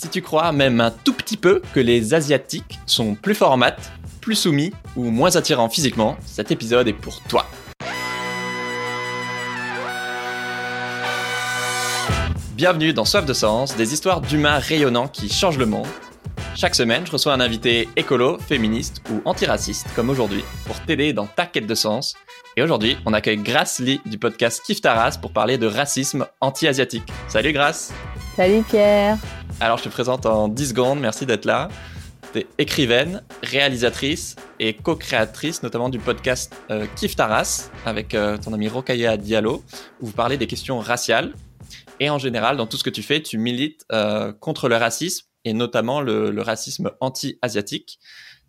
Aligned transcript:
Si 0.00 0.08
tu 0.08 0.22
crois 0.22 0.50
même 0.52 0.80
un 0.80 0.90
tout 0.90 1.12
petit 1.12 1.36
peu 1.36 1.60
que 1.74 1.78
les 1.78 2.14
Asiatiques 2.14 2.78
sont 2.86 3.14
plus 3.14 3.34
forts 3.34 3.52
en 3.52 3.58
maths, 3.58 3.92
plus 4.22 4.34
soumis 4.34 4.72
ou 4.96 5.10
moins 5.10 5.36
attirants 5.36 5.68
physiquement, 5.68 6.16
cet 6.24 6.50
épisode 6.50 6.88
est 6.88 6.94
pour 6.94 7.20
toi. 7.24 7.44
Bienvenue 12.54 12.94
dans 12.94 13.04
Soif 13.04 13.26
de 13.26 13.34
Sens, 13.34 13.76
des 13.76 13.92
histoires 13.92 14.22
d'humains 14.22 14.58
rayonnants 14.58 15.06
qui 15.06 15.28
changent 15.28 15.58
le 15.58 15.66
monde. 15.66 15.86
Chaque 16.56 16.74
semaine, 16.74 17.04
je 17.04 17.12
reçois 17.12 17.34
un 17.34 17.40
invité 17.40 17.86
écolo, 17.96 18.38
féministe 18.38 19.02
ou 19.12 19.20
antiraciste, 19.26 19.86
comme 19.94 20.08
aujourd'hui, 20.08 20.44
pour 20.64 20.80
t'aider 20.80 21.12
dans 21.12 21.26
ta 21.26 21.44
quête 21.44 21.66
de 21.66 21.74
sens. 21.74 22.14
Et 22.56 22.62
aujourd'hui, 22.62 22.96
on 23.04 23.12
accueille 23.12 23.36
Grace 23.36 23.80
Lee 23.80 24.00
du 24.06 24.16
podcast 24.16 24.62
Kif 24.64 24.80
Taras 24.80 25.18
pour 25.20 25.32
parler 25.32 25.58
de 25.58 25.66
racisme 25.66 26.26
anti-asiatique. 26.40 27.12
Salut 27.28 27.52
Grace 27.52 27.92
Salut 28.34 28.62
Pierre 28.62 29.18
Alors 29.62 29.76
je 29.76 29.84
te 29.84 29.88
présente 29.90 30.24
en 30.24 30.48
10 30.48 30.70
secondes, 30.70 31.00
merci 31.00 31.26
d'être 31.26 31.44
là. 31.44 31.68
Tu 32.32 32.38
es 32.38 32.46
écrivaine, 32.56 33.22
réalisatrice 33.42 34.36
et 34.58 34.72
co-créatrice 34.72 35.62
notamment 35.62 35.90
du 35.90 35.98
podcast 35.98 36.54
euh, 36.70 36.86
Kif 36.96 37.14
Taras 37.14 37.70
avec 37.84 38.14
euh, 38.14 38.38
ton 38.38 38.54
ami 38.54 38.68
Rokaya 38.68 39.18
Diallo, 39.18 39.62
où 40.00 40.06
vous 40.06 40.12
parlez 40.12 40.38
des 40.38 40.46
questions 40.46 40.78
raciales. 40.78 41.34
Et 41.98 42.08
en 42.08 42.16
général, 42.16 42.56
dans 42.56 42.66
tout 42.66 42.78
ce 42.78 42.84
que 42.84 42.88
tu 42.88 43.02
fais, 43.02 43.20
tu 43.20 43.36
milites 43.36 43.84
euh, 43.92 44.32
contre 44.32 44.66
le 44.70 44.76
racisme 44.76 45.26
et 45.44 45.52
notamment 45.52 46.00
le, 46.00 46.40
racisme 46.40 46.92
anti-asiatique 47.00 47.98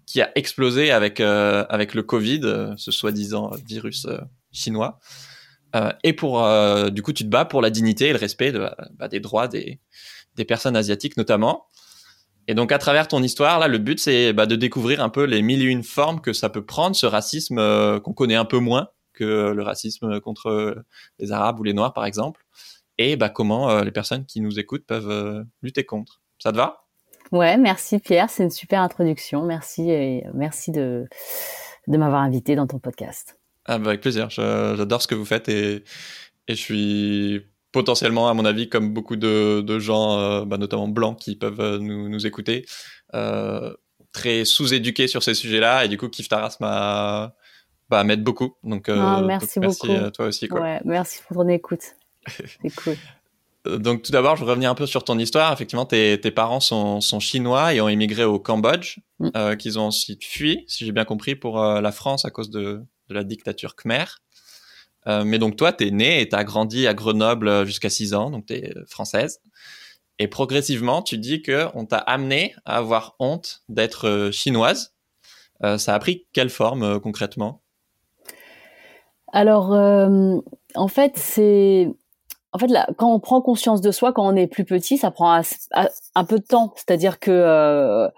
qui 0.05 0.21
a 0.21 0.31
explosé 0.35 0.91
avec 0.91 1.19
avec 1.19 1.93
le 1.93 2.03
Covid, 2.03 2.73
ce 2.77 2.91
soi-disant 2.91 3.51
virus 3.65 4.07
chinois. 4.51 4.99
Et 6.03 6.11
pour 6.11 6.45
du 6.91 7.01
coup, 7.01 7.13
tu 7.13 7.23
te 7.23 7.29
bats 7.29 7.45
pour 7.45 7.61
la 7.61 7.69
dignité 7.69 8.09
et 8.09 8.11
le 8.11 8.17
respect 8.17 8.51
bah, 8.51 9.07
des 9.07 9.21
droits 9.21 9.47
des 9.47 9.79
des 10.35 10.45
personnes 10.45 10.75
asiatiques 10.75 11.17
notamment. 11.17 11.65
Et 12.47 12.53
donc 12.53 12.71
à 12.71 12.77
travers 12.77 13.07
ton 13.07 13.21
histoire, 13.21 13.59
là, 13.59 13.67
le 13.67 13.77
but 13.77 13.99
c'est 13.99 14.33
bah, 14.33 14.45
de 14.45 14.55
découvrir 14.55 15.01
un 15.01 15.09
peu 15.09 15.23
les 15.23 15.41
mille 15.41 15.61
et 15.61 15.65
une 15.65 15.83
formes 15.83 16.21
que 16.21 16.33
ça 16.33 16.49
peut 16.49 16.65
prendre, 16.65 16.95
ce 16.95 17.05
racisme 17.05 17.99
qu'on 18.01 18.13
connaît 18.13 18.35
un 18.35 18.45
peu 18.45 18.59
moins 18.59 18.89
que 19.13 19.51
le 19.51 19.61
racisme 19.61 20.19
contre 20.19 20.83
les 21.19 21.31
Arabes 21.31 21.59
ou 21.59 21.63
les 21.63 21.73
Noirs, 21.73 21.93
par 21.93 22.05
exemple, 22.05 22.45
et 22.97 23.15
bah, 23.17 23.29
comment 23.29 23.81
les 23.81 23.91
personnes 23.91 24.25
qui 24.25 24.41
nous 24.41 24.57
écoutent 24.59 24.85
peuvent 24.85 25.45
lutter 25.61 25.83
contre. 25.83 26.21
Ça 26.39 26.51
te 26.51 26.57
va? 26.57 26.85
Ouais, 27.31 27.57
merci 27.57 27.99
Pierre, 27.99 28.29
c'est 28.29 28.43
une 28.43 28.49
super 28.49 28.81
introduction. 28.81 29.43
Merci 29.45 29.89
et 29.89 30.25
merci 30.33 30.71
de, 30.71 31.07
de 31.87 31.97
m'avoir 31.97 32.21
invité 32.21 32.55
dans 32.55 32.67
ton 32.67 32.79
podcast. 32.79 33.37
Ah 33.65 33.77
bah 33.77 33.89
avec 33.89 34.01
plaisir, 34.01 34.29
j'adore 34.29 35.01
ce 35.01 35.07
que 35.07 35.15
vous 35.15 35.25
faites 35.25 35.47
et, 35.47 35.83
et 36.47 36.55
je 36.55 36.61
suis 36.61 37.45
potentiellement, 37.71 38.27
à 38.29 38.33
mon 38.33 38.45
avis, 38.45 38.69
comme 38.69 38.93
beaucoup 38.93 39.15
de, 39.15 39.61
de 39.61 39.79
gens, 39.79 40.17
euh, 40.19 40.45
bah, 40.45 40.57
notamment 40.57 40.87
blancs, 40.87 41.17
qui 41.19 41.35
peuvent 41.35 41.77
nous, 41.77 42.09
nous 42.09 42.25
écouter, 42.27 42.65
euh, 43.13 43.73
très 44.11 44.43
sous-éduqués 44.45 45.07
sur 45.07 45.23
ces 45.23 45.33
sujets-là. 45.33 45.85
Et 45.85 45.87
du 45.87 45.97
coup, 45.97 46.09
Kif 46.09 46.27
Taras 46.29 46.57
m'a 46.59 47.33
bah, 47.89 48.03
m'aide 48.03 48.23
beaucoup. 48.23 48.55
Donc, 48.63 48.87
euh, 48.89 48.95
Ah, 48.99 49.21
merci 49.21 49.59
donc 49.59 49.63
merci 49.69 49.87
beaucoup. 49.87 50.05
à 50.05 50.11
toi 50.11 50.25
aussi. 50.27 50.47
Quoi. 50.47 50.61
Ouais, 50.61 50.81
merci 50.85 51.21
pour 51.27 51.37
ton 51.37 51.47
écoute. 51.49 51.81
C'est 52.27 52.75
cool. 52.75 52.95
Euh, 53.67 53.77
Donc 53.77 54.01
tout 54.03 54.11
d'abord, 54.11 54.35
je 54.37 54.43
veux 54.43 54.49
revenir 54.49 54.69
un 54.71 54.75
peu 54.75 54.85
sur 54.85 55.03
ton 55.03 55.17
histoire. 55.19 55.51
Effectivement, 55.53 55.85
tes, 55.85 56.19
tes 56.19 56.31
parents 56.31 56.59
sont, 56.61 56.99
sont 57.01 57.19
chinois 57.19 57.73
et 57.73 57.81
ont 57.81 57.89
immigré 57.89 58.23
au 58.23 58.39
Cambodge, 58.39 58.97
Mm. 59.19 59.29
euh, 59.37 59.55
qu'ils 59.55 59.77
ont 59.77 59.83
ensuite 59.83 60.23
fui, 60.25 60.63
si 60.67 60.83
j'ai 60.85 60.91
bien 60.91 61.05
compris, 61.05 61.35
pour 61.35 61.61
euh, 61.61 61.79
la 61.79 61.91
France 61.91 62.25
à 62.25 62.31
cause 62.31 62.49
de, 62.49 62.81
de 63.09 63.13
la 63.13 63.23
dictature 63.23 63.75
khmer. 63.75 64.05
Euh, 65.07 65.23
mais 65.23 65.39
donc 65.39 65.55
toi, 65.55 65.73
t'es 65.73 65.91
née 65.91 66.21
et 66.21 66.29
t'as 66.29 66.43
grandi 66.43 66.87
à 66.87 66.93
Grenoble 66.93 67.47
euh, 67.47 67.65
jusqu'à 67.65 67.89
6 67.89 68.13
ans, 68.13 68.29
donc 68.29 68.45
t'es 68.45 68.71
euh, 68.75 68.83
française. 68.87 69.41
Et 70.19 70.27
progressivement, 70.27 71.01
tu 71.01 71.17
dis 71.17 71.41
que 71.41 71.67
on 71.73 71.85
t'a 71.85 71.97
amené 71.97 72.53
à 72.65 72.77
avoir 72.77 73.15
honte 73.19 73.63
d'être 73.69 74.29
chinoise. 74.31 74.93
Euh, 75.63 75.77
ça 75.77 75.95
a 75.95 75.99
pris 75.99 76.27
quelle 76.33 76.49
forme 76.49 76.99
concrètement? 76.99 77.61
Alors, 79.33 79.71
en 79.71 80.87
fait, 80.89 81.13
c'est 81.15 81.87
en 82.53 82.57
fait 82.57 82.67
là, 82.67 82.87
quand 82.97 83.11
on 83.13 83.19
prend 83.19 83.41
conscience 83.41 83.81
de 83.81 83.91
soi, 83.91 84.11
quand 84.13 84.27
on 84.27 84.35
est 84.35 84.47
plus 84.47 84.65
petit, 84.65 84.97
ça 84.97 85.11
prend 85.11 85.31
as- 85.31 85.67
a- 85.71 85.89
un 86.15 86.25
peu 86.25 86.39
de 86.39 86.43
temps. 86.43 86.73
C'est-à-dire 86.75 87.19
que 87.19 87.31
euh, 87.31 88.09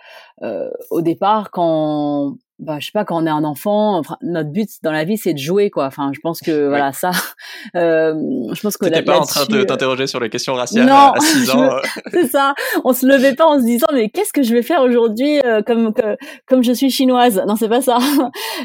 euh, 0.42 0.72
au 0.90 1.02
départ, 1.02 1.52
quand 1.52 2.38
bah, 2.64 2.78
je 2.80 2.86
sais 2.88 2.92
pas, 2.94 3.06
quand 3.06 3.22
on 3.22 3.26
est 3.26 3.30
un 3.30 3.44
enfant, 3.44 3.98
enfin, 3.98 4.18
notre 4.22 4.50
but 4.50 4.70
dans 4.82 4.92
la 4.92 5.04
vie, 5.04 5.18
c'est 5.18 5.34
de 5.34 5.38
jouer, 5.40 5.70
quoi. 5.70 5.86
Enfin, 5.86 6.12
je 6.14 6.20
pense 6.22 6.40
que 6.42 6.68
voilà, 6.68 6.92
ça. 6.94 7.12
euh, 7.76 8.14
je 8.54 8.62
pense 8.62 8.78
que 8.78 8.86
T'étais 8.86 8.98
là- 9.02 9.14
pas 9.14 9.20
en 9.20 9.26
train 9.26 9.46
de 9.46 9.52
là-dessus, 9.52 9.66
t'interroger 9.68 10.08
sur 10.08 10.20
les 10.20 10.30
questions 10.30 10.54
raciales 10.54 10.88
Non, 10.88 11.12
à 11.14 11.20
6 11.20 11.50
ans 11.56 11.62
euh. 11.64 11.80
c'est 12.12 12.28
ça. 12.28 12.54
On 12.84 12.94
se 12.94 13.06
levait 13.06 13.36
pas 13.36 13.46
en 13.46 13.60
se 13.60 13.66
disant 13.66 13.88
mais 13.94 14.10
qu'est-ce 14.10 14.34
que 14.34 14.44
je 14.44 14.54
vais 14.54 14.64
faire 14.64 14.82
aujourd'hui 14.82 15.40
euh, 15.46 15.62
comme 15.62 15.94
que, 15.94 16.18
comme 16.48 16.64
je 16.64 16.72
suis 16.74 16.90
chinoise? 16.90 17.42
Non, 17.48 17.56
c'est 17.56 17.70
pas 17.70 17.82
ça. 17.82 17.98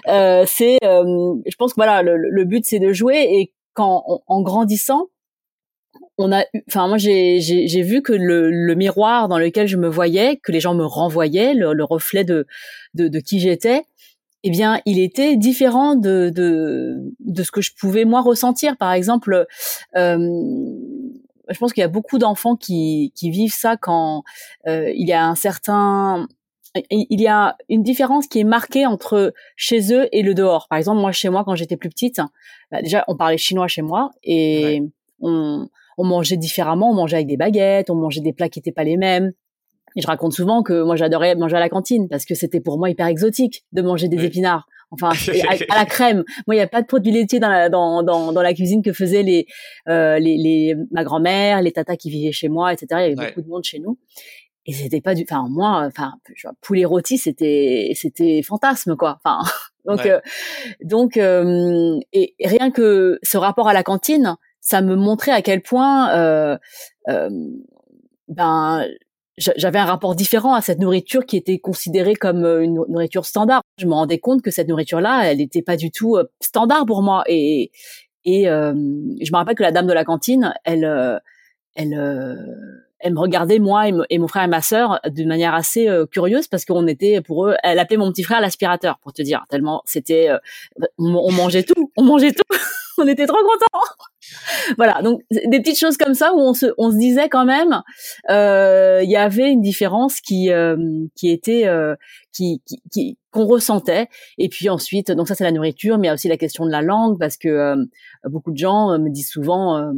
Euh, 0.09 0.45
c'est, 0.47 0.79
euh, 0.85 1.35
je 1.47 1.57
pense 1.57 1.73
que 1.73 1.77
voilà, 1.81 2.03
le, 2.03 2.17
le 2.17 2.45
but 2.45 2.65
c'est 2.65 2.79
de 2.79 2.93
jouer 2.93 3.27
et 3.31 3.53
quand 3.75 4.03
en, 4.07 4.23
en 4.27 4.43
grandissant, 4.43 5.07
on 6.19 6.33
a, 6.33 6.45
enfin 6.69 6.89
moi 6.89 6.99
j'ai 6.99 7.41
j'ai 7.41 7.69
j'ai 7.69 7.83
vu 7.83 8.03
que 8.03 8.13
le, 8.13 8.51
le 8.51 8.75
miroir 8.75 9.29
dans 9.29 9.39
lequel 9.39 9.69
je 9.69 9.77
me 9.77 9.89
voyais, 9.89 10.37
que 10.37 10.53
les 10.53 10.61
gens 10.61 10.75
me 10.75 10.85
renvoyaient, 10.85 11.55
le, 11.55 11.73
le 11.73 11.85
reflet 11.85 12.25
de 12.25 12.47
de, 12.95 13.09
de 13.09 13.19
qui 13.21 13.41
j'étais. 13.41 13.85
Eh 14.45 14.51
bien, 14.51 14.81
il 14.87 15.01
était 15.01 15.37
différent 15.37 15.97
de, 15.97 16.31
de 16.35 16.97
de 17.19 17.43
ce 17.43 17.51
que 17.51 17.61
je 17.61 17.73
pouvais 17.79 18.05
moi 18.05 18.21
ressentir. 18.21 18.77
Par 18.77 18.93
exemple, 18.93 19.47
euh, 19.97 20.19
je 21.49 21.59
pense 21.59 21.73
qu'il 21.73 21.81
y 21.81 21.85
a 21.85 21.89
beaucoup 21.89 22.19
d'enfants 22.19 22.57
qui, 22.57 23.13
qui 23.17 23.31
vivent 23.31 23.55
ça 23.55 23.77
quand 23.77 24.23
euh, 24.67 24.91
il 24.95 25.09
y 25.09 25.13
a 25.13 25.27
un 25.27 25.35
certain 25.35 26.29
il 26.91 27.21
y 27.21 27.27
a 27.27 27.57
une 27.69 27.83
différence 27.83 28.27
qui 28.29 28.39
est 28.39 28.45
marquée 28.45 28.87
entre 28.87 29.33
chez 29.57 29.93
eux 29.93 30.07
et 30.13 30.23
le 30.23 30.35
dehors. 30.35 30.69
Par 30.69 30.79
exemple, 30.79 31.01
moi 31.01 31.11
chez 31.13 31.31
moi 31.31 31.43
quand 31.45 31.57
j'étais 31.57 31.77
plus 31.77 31.89
petite, 31.89 32.21
bah, 32.71 32.83
déjà 32.83 33.05
on 33.09 33.17
parlait 33.17 33.39
chinois 33.39 33.69
chez 33.69 33.83
moi 33.83 34.11
et 34.23 34.83
on, 35.21 35.69
on 35.97 36.05
mangeait 36.05 36.37
différemment, 36.37 36.91
on 36.91 36.95
mangeait 36.95 37.17
avec 37.17 37.27
des 37.29 37.37
baguettes, 37.37 37.91
on 37.91 37.95
mangeait 37.95 38.21
des 38.21 38.33
plats 38.33 38.49
qui 38.49 38.59
n'étaient 38.59 38.73
pas 38.73 38.85
les 38.85 38.97
mêmes. 38.97 39.33
Et 39.97 40.03
je 40.03 40.07
raconte 40.07 40.33
souvent 40.33 40.63
que 40.63 40.83
moi 40.83 40.97
j'adorais 40.97 41.35
manger 41.35 41.57
à 41.57 41.61
la 41.61 41.69
cantine 41.69 42.09
parce 42.09 42.25
que 42.25 42.35
c'était 42.35 42.61
pour 42.61 42.79
moi 42.79 42.91
hyper 42.91 43.07
exotique 43.07 43.65
de 43.73 43.83
manger 43.83 44.09
des 44.09 44.19
Oui. 44.19 44.27
épinards. 44.27 44.67
Enfin, 44.91 45.11
à, 45.49 45.75
à 45.75 45.79
la 45.79 45.85
crème. 45.85 46.25
Moi, 46.47 46.55
il 46.55 46.59
n'y 46.59 46.63
a 46.63 46.69
pas 46.69 46.81
de 46.83 46.87
produits 46.87 47.13
laitiers 47.13 47.41
dans 47.41 47.49
la, 47.51 47.69
dans, 47.69 48.03
dans, 48.03 48.33
dans 48.33 48.43
la 48.43 48.55
cuisine 48.55 48.83
que 48.83 48.93
faisaient 48.93 49.23
les, 49.23 49.47
euh, 49.89 50.19
les, 50.19 50.37
les, 50.39 50.75
ma 50.93 51.05
grand-mère, 51.05 51.61
les 51.63 51.73
tatas 51.73 51.97
qui 51.97 52.11
vivaient 52.11 52.33
chez 52.33 52.49
moi, 52.49 52.73
etc. 52.73 52.87
Il 52.91 52.95
y 52.95 53.05
avait 53.13 53.19
Ouais. 53.19 53.29
beaucoup 53.29 53.43
de 53.43 53.49
monde 53.49 53.65
chez 53.65 53.81
nous. 53.81 53.99
Et 54.67 54.73
c'était 54.73 55.01
pas 55.01 55.15
du, 55.15 55.25
enfin, 55.29 55.47
moi, 55.51 55.85
enfin, 55.87 56.13
poulet 56.63 56.85
rôti, 56.85 57.17
c'était, 57.19 57.93
c'était 57.95 58.43
fantasme, 58.43 58.97
quoi. 58.97 59.19
Enfin, 59.25 59.41
donc, 59.87 60.05
Ouais. 60.05 60.11
euh, 60.13 60.21
donc, 60.85 61.17
euh, 61.17 61.99
et 62.13 62.35
rien 62.43 62.71
que 62.71 63.19
ce 63.23 63.37
rapport 63.39 63.69
à 63.69 63.73
la 63.75 63.83
cantine, 63.83 64.37
ça 64.69 64.83
me 64.83 64.97
montrait 64.97 65.33
à 65.33 65.41
quel 65.41 65.63
point, 65.63 66.11
euh, 66.15 66.59
euh, 67.09 67.31
ben, 68.29 68.87
j'a- 69.39 69.55
j'avais 69.57 69.79
un 69.79 69.87
rapport 69.87 70.15
différent 70.15 70.53
à 70.53 70.61
cette 70.61 70.79
nourriture 70.79 71.25
qui 71.25 71.39
était 71.39 71.59
considérée 71.59 72.15
comme 72.15 72.45
euh, 72.45 72.63
une 72.63 72.75
nourriture 72.75 73.25
standard. 73.25 73.63
Je 73.79 73.87
me 73.87 73.95
rendais 73.95 74.19
compte 74.19 74.43
que 74.43 74.51
cette 74.51 74.69
nourriture-là, 74.69 75.23
elle 75.25 75.39
n'était 75.39 75.63
pas 75.63 75.77
du 75.79 75.91
tout 75.91 76.17
euh, 76.17 76.25
standard 76.43 76.85
pour 76.85 77.03
moi. 77.03 77.25
Et, 77.29 77.71
et 78.27 78.47
euh, 78.51 78.75
je 78.75 79.33
me 79.33 79.37
rappelle 79.37 79.55
que 79.55 79.63
la 79.63 79.73
dame 79.73 79.87
de 79.87 79.95
la 79.95 80.05
cantine, 80.05 80.53
elle, 80.65 80.85
elle, 81.75 81.95
elle 82.99 83.15
me 83.15 83.21
regardait 83.21 83.61
moi 83.61 83.89
et, 84.11 84.19
mon 84.19 84.29
frère 84.29 84.43
et 84.43 84.49
ma 84.49 84.61
sœur 84.61 85.01
d'une 85.09 85.29
manière 85.29 85.55
assez 85.55 85.89
curieuse 86.11 86.47
parce 86.47 86.67
qu'on 86.67 86.87
était 86.89 87.23
pour 87.23 87.47
eux, 87.47 87.55
elle 87.63 87.79
appelait 87.79 87.97
mon 87.97 88.11
petit 88.11 88.25
frère 88.25 88.43
l'aspirateur 88.43 88.99
pour 88.99 89.15
te 89.15 89.23
dire 89.23 89.47
tellement 89.49 89.81
c'était, 89.87 90.29
on 90.99 91.33
mangeait 91.33 91.63
tout, 91.63 91.91
on 91.97 92.03
mangeait 92.03 92.33
tout, 92.33 92.43
on 92.99 93.07
était 93.09 93.27
trop 93.27 93.37
contents. 93.39 93.85
voilà, 94.77 95.01
donc 95.03 95.21
des 95.31 95.61
petites 95.61 95.79
choses 95.79 95.97
comme 95.97 96.15
ça 96.15 96.33
où 96.35 96.39
on 96.41 96.55
se, 96.55 96.67
on 96.79 96.91
se 96.91 96.97
disait 96.97 97.29
quand 97.29 97.45
même, 97.45 97.83
euh, 98.31 99.01
il 99.03 99.11
y 99.11 99.17
avait 99.17 99.51
une 99.51 99.61
différence 99.63 100.21
qui, 100.21 100.51
euh, 100.53 100.77
qui 101.17 101.31
était, 101.31 101.67
euh, 101.67 101.95
qui, 102.33 102.63
qui, 102.67 102.83
qui- 102.93 103.19
qu'on 103.31 103.47
ressentait. 103.47 104.09
Et 104.39 104.49
puis 104.49 104.69
ensuite, 104.69 105.11
donc 105.13 105.29
ça 105.29 105.35
c'est 105.35 105.45
la 105.45 105.53
nourriture, 105.53 105.99
mais 105.99 106.07
il 106.07 106.09
y 106.09 106.11
a 106.11 106.15
aussi 106.15 106.29
la 106.29 106.37
question 106.37 106.65
de 106.67 106.71
la 106.71 106.83
langue 106.83 107.19
parce 107.19 107.37
que 107.37 107.49
euh, 107.49 107.77
beaucoup 108.25 108.51
de 108.53 108.57
gens 108.59 108.93
euh, 108.93 108.99
me 108.99 109.11
disent 109.11 109.31
souvent 109.31 109.93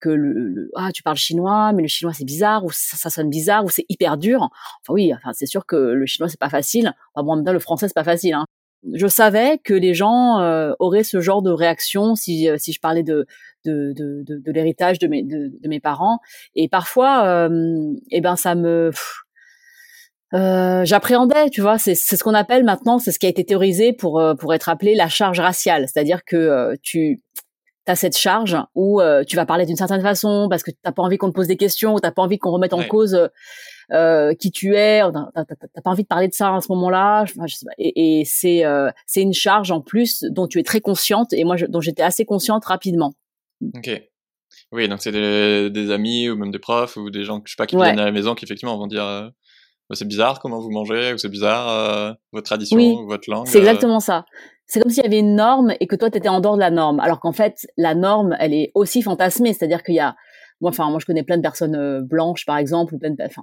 que 0.00 0.08
le, 0.10 0.32
le- 0.32 0.70
ah 0.76 0.90
tu 0.92 1.02
parles 1.02 1.16
chinois, 1.16 1.72
mais 1.72 1.82
le 1.82 1.88
chinois 1.88 2.12
c'est 2.12 2.24
bizarre 2.26 2.64
ou 2.64 2.70
ça, 2.70 2.96
ça 2.98 3.08
sonne 3.10 3.30
bizarre 3.30 3.64
ou 3.64 3.70
c'est 3.70 3.86
hyper 3.88 4.16
dur. 4.18 4.42
Enfin 4.82 4.92
oui, 4.92 5.12
enfin 5.14 5.30
c'est 5.32 5.46
sûr 5.46 5.64
que 5.66 5.76
le 5.76 6.04
chinois 6.06 6.28
c'est 6.28 6.38
pas 6.40 6.50
facile. 6.50 6.92
Enfin 7.14 7.24
bon, 7.24 7.32
en 7.32 7.36
même 7.36 7.44
temps 7.44 7.52
le 7.52 7.58
français 7.58 7.88
c'est 7.88 7.94
pas 7.94 8.04
facile. 8.04 8.34
Hein. 8.34 8.44
Je 8.92 9.06
savais 9.06 9.58
que 9.64 9.74
les 9.74 9.94
gens 9.94 10.40
euh, 10.40 10.72
auraient 10.78 11.04
ce 11.04 11.20
genre 11.20 11.42
de 11.42 11.50
réaction 11.50 12.14
si 12.14 12.48
euh, 12.48 12.58
si 12.58 12.72
je 12.72 12.80
parlais 12.80 13.02
de 13.02 13.26
de, 13.64 13.92
de, 13.96 14.22
de, 14.26 14.38
de 14.38 14.52
l'héritage 14.52 14.98
de 14.98 15.06
mes 15.06 15.22
de, 15.22 15.52
de 15.58 15.68
mes 15.68 15.80
parents. 15.80 16.18
Et 16.54 16.68
parfois 16.68 17.26
euh, 17.26 17.94
eh 18.10 18.20
ben 18.20 18.36
ça 18.36 18.54
me 18.54 18.90
euh, 20.34 20.84
j'appréhendais, 20.84 21.48
tu 21.50 21.60
vois, 21.60 21.78
c'est 21.78 21.94
c'est 21.94 22.16
ce 22.16 22.24
qu'on 22.24 22.34
appelle 22.34 22.64
maintenant, 22.64 22.98
c'est 22.98 23.12
ce 23.12 23.20
qui 23.20 23.26
a 23.26 23.28
été 23.28 23.44
théorisé 23.44 23.92
pour 23.92 24.20
euh, 24.20 24.34
pour 24.34 24.52
être 24.52 24.68
appelé 24.68 24.94
la 24.96 25.08
charge 25.08 25.38
raciale, 25.38 25.86
c'est-à-dire 25.86 26.24
que 26.24 26.36
euh, 26.36 26.74
tu 26.82 27.22
t'as 27.84 27.94
cette 27.94 28.16
charge 28.16 28.56
où 28.74 29.00
tu 29.26 29.36
vas 29.36 29.46
parler 29.46 29.66
d'une 29.66 29.76
certaine 29.76 30.02
façon 30.02 30.48
parce 30.48 30.62
que 30.62 30.70
t'as 30.82 30.92
pas 30.92 31.02
envie 31.02 31.18
qu'on 31.18 31.28
te 31.28 31.34
pose 31.34 31.46
des 31.46 31.56
questions 31.56 31.94
ou 31.94 32.00
t'as 32.00 32.10
pas 32.10 32.22
envie 32.22 32.38
qu'on 32.38 32.50
remette 32.50 32.72
en 32.72 32.82
cause 32.84 33.28
euh, 33.92 34.34
qui 34.34 34.50
tu 34.50 34.74
es, 34.76 35.02
t'as 35.34 35.82
pas 35.82 35.90
envie 35.90 36.04
de 36.04 36.08
parler 36.08 36.28
de 36.28 36.32
ça 36.32 36.54
à 36.54 36.60
ce 36.60 36.72
moment-là, 36.72 37.26
et, 37.76 38.20
et 38.20 38.24
c'est 38.24 38.64
euh, 38.64 38.90
c'est 39.06 39.20
une 39.20 39.34
charge 39.34 39.70
en 39.70 39.82
plus 39.82 40.24
dont 40.30 40.46
tu 40.46 40.58
es 40.58 40.62
très 40.62 40.80
consciente 40.80 41.34
et 41.34 41.44
moi 41.44 41.56
je, 41.56 41.66
dont 41.66 41.80
j'étais 41.80 42.02
assez 42.02 42.24
consciente 42.24 42.64
rapidement. 42.64 43.12
Ok. 43.74 43.90
Oui, 44.72 44.88
donc 44.88 45.02
c'est 45.02 45.12
des, 45.12 45.68
des, 45.68 45.90
amis 45.90 46.30
ou 46.30 46.36
même 46.36 46.50
des 46.50 46.58
profs 46.58 46.96
ou 46.96 47.10
des 47.10 47.24
gens 47.24 47.42
je 47.44 47.52
sais 47.52 47.56
pas 47.58 47.66
qui 47.66 47.76
viennent 47.76 47.98
à 47.98 48.06
la 48.06 48.12
maison 48.12 48.34
qui 48.34 48.44
effectivement 48.44 48.78
vont 48.78 48.86
dire 48.86 49.04
euh, 49.04 49.28
bah, 49.90 49.96
c'est 49.96 50.08
bizarre 50.08 50.40
comment 50.40 50.60
vous 50.60 50.70
mangez 50.70 51.12
ou 51.12 51.18
c'est 51.18 51.28
bizarre 51.28 51.68
euh, 51.68 52.12
votre 52.32 52.46
tradition 52.46 52.78
ou 52.78 53.06
votre 53.06 53.28
langue. 53.28 53.46
C'est 53.46 53.58
exactement 53.58 54.00
ça. 54.00 54.24
C'est 54.66 54.80
comme 54.80 54.90
s'il 54.90 55.02
y 55.02 55.06
avait 55.06 55.18
une 55.18 55.36
norme 55.36 55.72
et 55.78 55.86
que 55.86 55.96
toi 55.96 56.10
tu 56.10 56.18
étais 56.18 56.28
en 56.28 56.40
dehors 56.40 56.56
de 56.56 56.60
la 56.60 56.70
norme, 56.70 57.00
alors 57.00 57.20
qu'en 57.20 57.32
fait 57.32 57.66
la 57.76 57.94
norme 57.94 58.36
elle 58.40 58.54
est 58.54 58.72
aussi 58.74 59.02
fantasmée, 59.02 59.52
c'est-à-dire 59.52 59.82
qu'il 59.82 59.94
y 59.94 60.00
a 60.00 60.16
moi, 60.60 60.70
enfin, 60.70 60.88
moi, 60.88 60.98
je 61.00 61.06
connais 61.06 61.24
plein 61.24 61.36
de 61.36 61.42
personnes 61.42 61.74
euh, 61.74 62.00
blanches, 62.00 62.46
par 62.46 62.56
exemple, 62.58 62.94
ou 62.94 62.98
plein 62.98 63.10
de, 63.10 63.16
enfin, 63.22 63.42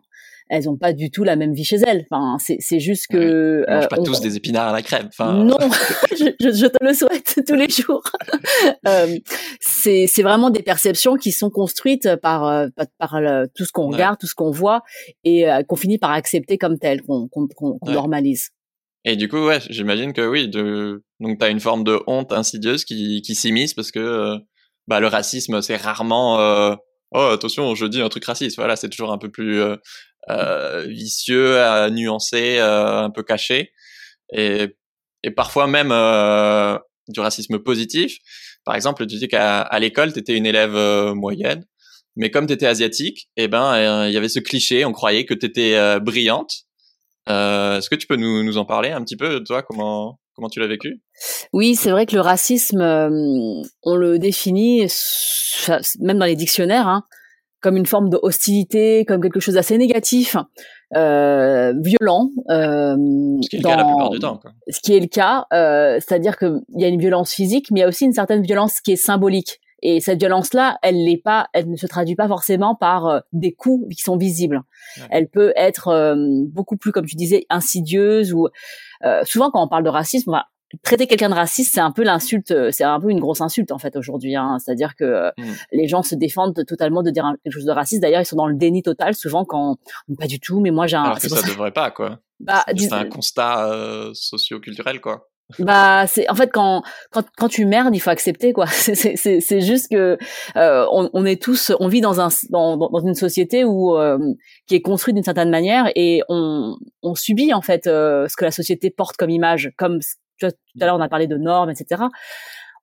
elles 0.50 0.70
ont 0.70 0.78
pas 0.78 0.94
du 0.94 1.12
tout 1.12 1.24
la 1.24 1.36
même 1.36 1.54
vie 1.54 1.64
chez 1.64 1.78
elles. 1.78 2.06
Enfin, 2.10 2.38
c'est, 2.40 2.58
c'est 2.60 2.80
juste 2.80 3.08
que. 3.08 3.64
Ils 3.68 3.74
mangent 3.74 3.88
pas 3.90 4.00
euh, 4.00 4.04
tous 4.04 4.22
des 4.22 4.38
épinards 4.38 4.70
à 4.70 4.74
la 4.74 4.82
crème. 4.82 5.08
Enfin... 5.08 5.34
Non, 5.34 5.58
je, 6.12 6.26
je, 6.40 6.66
te 6.66 6.84
le 6.84 6.94
souhaite 6.94 7.42
tous 7.46 7.56
les 7.56 7.70
jours. 7.70 8.04
euh, 8.88 9.18
c'est, 9.60 10.08
c'est 10.08 10.24
vraiment 10.24 10.50
des 10.50 10.64
perceptions 10.64 11.16
qui 11.16 11.32
sont 11.32 11.50
construites 11.50 12.16
par, 12.18 12.48
euh, 12.48 12.68
par, 12.98 13.20
tout 13.56 13.66
ce 13.66 13.72
qu'on 13.72 13.88
regarde, 13.88 14.18
tout 14.20 14.28
ce 14.28 14.36
qu'on 14.36 14.52
voit, 14.52 14.82
et 15.24 15.46
qu'on 15.68 15.76
finit 15.76 15.98
par 15.98 16.12
accepter 16.12 16.58
comme 16.58 16.80
tel, 16.80 17.02
qu'on, 17.02 17.28
qu'on, 17.28 17.48
qu'on 17.48 17.92
normalise. 17.92 18.50
Et 19.04 19.16
du 19.16 19.28
coup, 19.28 19.46
ouais, 19.46 19.60
j'imagine 19.70 20.14
que 20.14 20.28
oui, 20.28 20.48
de... 20.48 21.04
donc 21.20 21.40
tu 21.40 21.46
as 21.46 21.50
une 21.50 21.60
forme 21.60 21.84
de 21.84 22.00
honte 22.08 22.32
insidieuse 22.32 22.86
qui, 22.86 23.22
qui 23.22 23.36
s'immisce 23.36 23.74
parce 23.74 23.92
que 23.92 24.38
bah, 24.88 25.00
le 25.00 25.08
racisme, 25.08 25.62
c'est 25.62 25.76
rarement 25.76 26.40
euh, 26.40 26.76
oh 27.12 27.30
attention, 27.34 27.76
je 27.76 27.86
dis 27.86 28.02
un 28.02 28.10
truc 28.10 28.26
raciste. 28.26 28.58
Voilà, 28.58 28.76
c'est 28.76 28.90
toujours 28.90 29.12
un 29.12 29.18
peu 29.18 29.30
plus 29.30 29.62
euh, 29.62 29.76
euh, 30.30 30.86
vicieux, 30.88 31.58
euh, 31.60 31.90
nuancé, 31.90 32.60
un 32.60 33.10
peu 33.10 33.24
caché, 33.24 33.72
et, 34.34 34.76
et 35.24 35.32
parfois 35.32 35.68
même 35.68 35.90
du 37.08 37.20
racisme 37.20 37.60
positif. 37.60 38.18
Par 38.66 38.76
exemple, 38.76 39.06
tu 39.08 39.18
dis 39.18 39.28
qu'à 39.28 39.62
à, 39.62 39.80
l'école, 39.80 40.14
tu 40.14 40.20
étais 40.20 40.38
une 40.38 40.46
élève 40.46 40.76
moyenne, 41.14 41.66
mais 42.16 42.30
comme 42.32 42.48
tu 42.48 42.54
étais 42.54 42.68
asiatique, 42.68 43.30
eh 43.38 43.48
ben 43.48 44.08
il 44.08 44.14
y 44.14 44.18
avait 44.18 44.30
ce 44.30 44.40
cliché, 44.40 44.86
on 44.86 44.92
croyait 44.92 45.26
que 45.26 45.34
tu 45.34 45.46
étais 45.46 46.00
brillante. 47.26 47.78
Est-ce 47.78 47.90
que 47.90 47.96
tu 47.96 48.08
peux 48.08 48.16
nous, 48.16 48.44
nous 48.44 48.58
en 48.58 48.66
parler 48.66 48.92
un 48.92 49.02
petit 49.04 49.18
peu, 49.18 49.44
toi, 49.44 49.64
comment 49.64 50.20
comment 50.36 50.50
tu 50.50 50.60
l'as 50.60 50.68
vécu? 50.68 51.02
Oui, 51.54 51.76
c'est 51.76 51.92
vrai 51.92 52.06
que 52.06 52.16
le 52.16 52.22
racisme, 52.22 52.82
on 52.82 53.96
le 53.96 54.18
définit 54.18 54.88
même 56.00 56.18
dans 56.18 56.26
les 56.26 56.36
dictionnaires, 56.36 56.88
hein, 56.88 57.04
comme 57.62 57.78
une 57.78 57.86
forme 57.86 58.10
de 58.10 58.20
hostilité, 58.22 59.06
comme 59.06 59.22
quelque 59.22 59.40
chose 59.40 59.56
d'assez 59.56 59.78
négatif, 59.78 60.36
euh, 60.96 61.74
violent. 61.78 62.30
Euh, 62.50 62.96
ce 63.42 63.50
qui 63.50 63.56
est 63.58 63.60
le 63.60 63.64
cas 63.64 63.76
la 63.78 63.86
plupart 63.86 64.10
du 64.10 64.20
temps. 64.20 64.38
Quoi. 64.38 64.52
Ce 64.68 64.80
qui 64.82 64.96
est 64.96 65.00
le 65.00 65.08
cas, 65.08 65.46
euh, 65.54 66.00
c'est-à-dire 66.00 66.38
qu'il 66.38 66.62
y 66.76 66.86
a 66.86 66.88
une 66.88 67.00
violence 67.00 67.34
physique, 67.34 67.68
mais 67.72 67.80
il 67.80 67.84
y 67.84 67.86
a 67.86 67.88
aussi 67.88 68.06
une 68.06 68.14
certaine 68.14 68.42
violence 68.42 68.82
qui 68.82 68.94
est 68.94 68.98
symbolique. 68.98 69.60
Et 69.82 70.00
cette 70.00 70.20
violence-là, 70.20 70.78
elle 70.84 71.04
n'est 71.04 71.18
pas, 71.18 71.50
elle 71.54 71.70
ne 71.70 71.76
se 71.76 71.88
traduit 71.88 72.16
pas 72.16 72.28
forcément 72.28 72.76
par 72.76 73.08
euh, 73.08 73.20
des 73.34 73.54
coups 73.54 73.96
qui 73.96 74.02
sont 74.02 74.18
visibles. 74.18 74.62
Elle 75.10 75.28
peut 75.28 75.54
être 75.56 75.88
euh, 75.88 76.16
beaucoup 76.46 76.78
plus, 76.78 76.92
comme 76.92 77.06
tu 77.06 77.16
disais, 77.16 77.46
insidieuse 77.50 78.34
ou 78.34 78.48
euh, 79.04 79.22
souvent 79.24 79.50
quand 79.50 79.64
on 79.64 79.68
parle 79.68 79.84
de 79.84 79.90
racisme, 79.90 80.40
traiter 80.84 81.08
quelqu'un 81.08 81.30
de 81.30 81.36
raciste, 81.36 81.74
c'est 81.74 81.82
un 81.82 81.92
peu 81.92 82.04
l'insulte, 82.04 82.54
c'est 82.72 82.84
un 82.84 83.00
peu 83.00 83.10
une 83.10 83.20
grosse 83.20 83.42
insulte 83.42 83.72
en 83.72 83.80
fait 83.80 83.96
aujourd'hui. 83.96 84.36
Hein. 84.36 84.58
C'est-à-dire 84.60 84.96
que 84.96 85.30
mm. 85.38 85.54
les 85.74 85.88
gens 85.88 86.04
se 86.04 86.16
défendent 86.16 86.66
totalement 86.66 87.02
de 87.04 87.10
dire 87.10 87.34
quelque 87.44 87.54
chose 87.54 87.66
de 87.66 87.72
raciste. 87.72 88.02
D'ailleurs, 88.02 88.22
ils 88.22 88.26
sont 88.26 88.38
dans 88.38 88.48
le 88.48 88.56
déni 88.56 88.84
total 88.84 89.16
souvent 89.16 89.44
quand 89.46 89.78
pas 90.18 90.28
du 90.28 90.40
tout. 90.40 90.62
Mais 90.62 90.72
moi, 90.72 90.88
j'ai 90.88 90.98
un. 90.98 91.04
Alors 91.04 91.20
que 91.20 91.28
ça, 91.28 91.42
devrait 91.42 91.72
pas 91.72 91.92
quoi. 91.92 92.20
Bah, 92.40 92.64
c'est 92.76 92.94
un 92.94 93.06
constat 93.06 93.68
euh, 93.68 94.12
socio-culturel 94.14 95.00
quoi. 95.02 95.31
Bah, 95.60 96.06
c'est 96.08 96.30
en 96.30 96.36
fait 96.36 96.50
quand 96.52 96.84
quand 97.12 97.26
quand 97.38 97.48
tu 97.48 97.66
merdes, 97.66 97.96
il 97.96 98.00
faut 98.00 98.10
accepter 98.10 98.54
quoi. 98.54 98.66
C'est 98.72 99.16
c'est 99.16 99.62
juste 99.62 99.92
que 99.92 100.18
euh, 100.56 100.86
on, 100.92 101.10
on, 101.14 101.26
est 101.26 101.42
tous, 101.42 101.72
on 101.80 101.88
vit 101.88 102.02
dans 102.02 102.20
un 102.20 102.30
dans 102.50 102.78
dans 102.78 103.00
une 103.00 103.16
société 103.16 103.64
où 103.64 103.96
euh, 103.98 104.18
qui 104.68 104.76
est 104.76 104.82
construite 104.82 105.16
d'une 105.16 105.24
certaine 105.24 105.50
manière 105.50 105.92
et 105.96 106.22
on 106.30 106.76
on 107.04 107.16
subit 107.16 107.54
en 107.54 107.62
fait 107.62 107.88
euh, 107.88 108.28
ce 108.28 108.36
que 108.36 108.46
la 108.46 108.52
société 108.52 108.90
porte 108.90 109.18
comme 109.18 109.30
image, 109.30 109.72
comme 109.78 110.00
tout 110.40 110.48
à 110.48 110.86
l'heure 110.86 110.96
on 110.96 111.02
a 111.02 111.10
parlé 111.10 111.28
de 111.28 111.38
normes, 111.38 111.70
etc. 111.70 112.04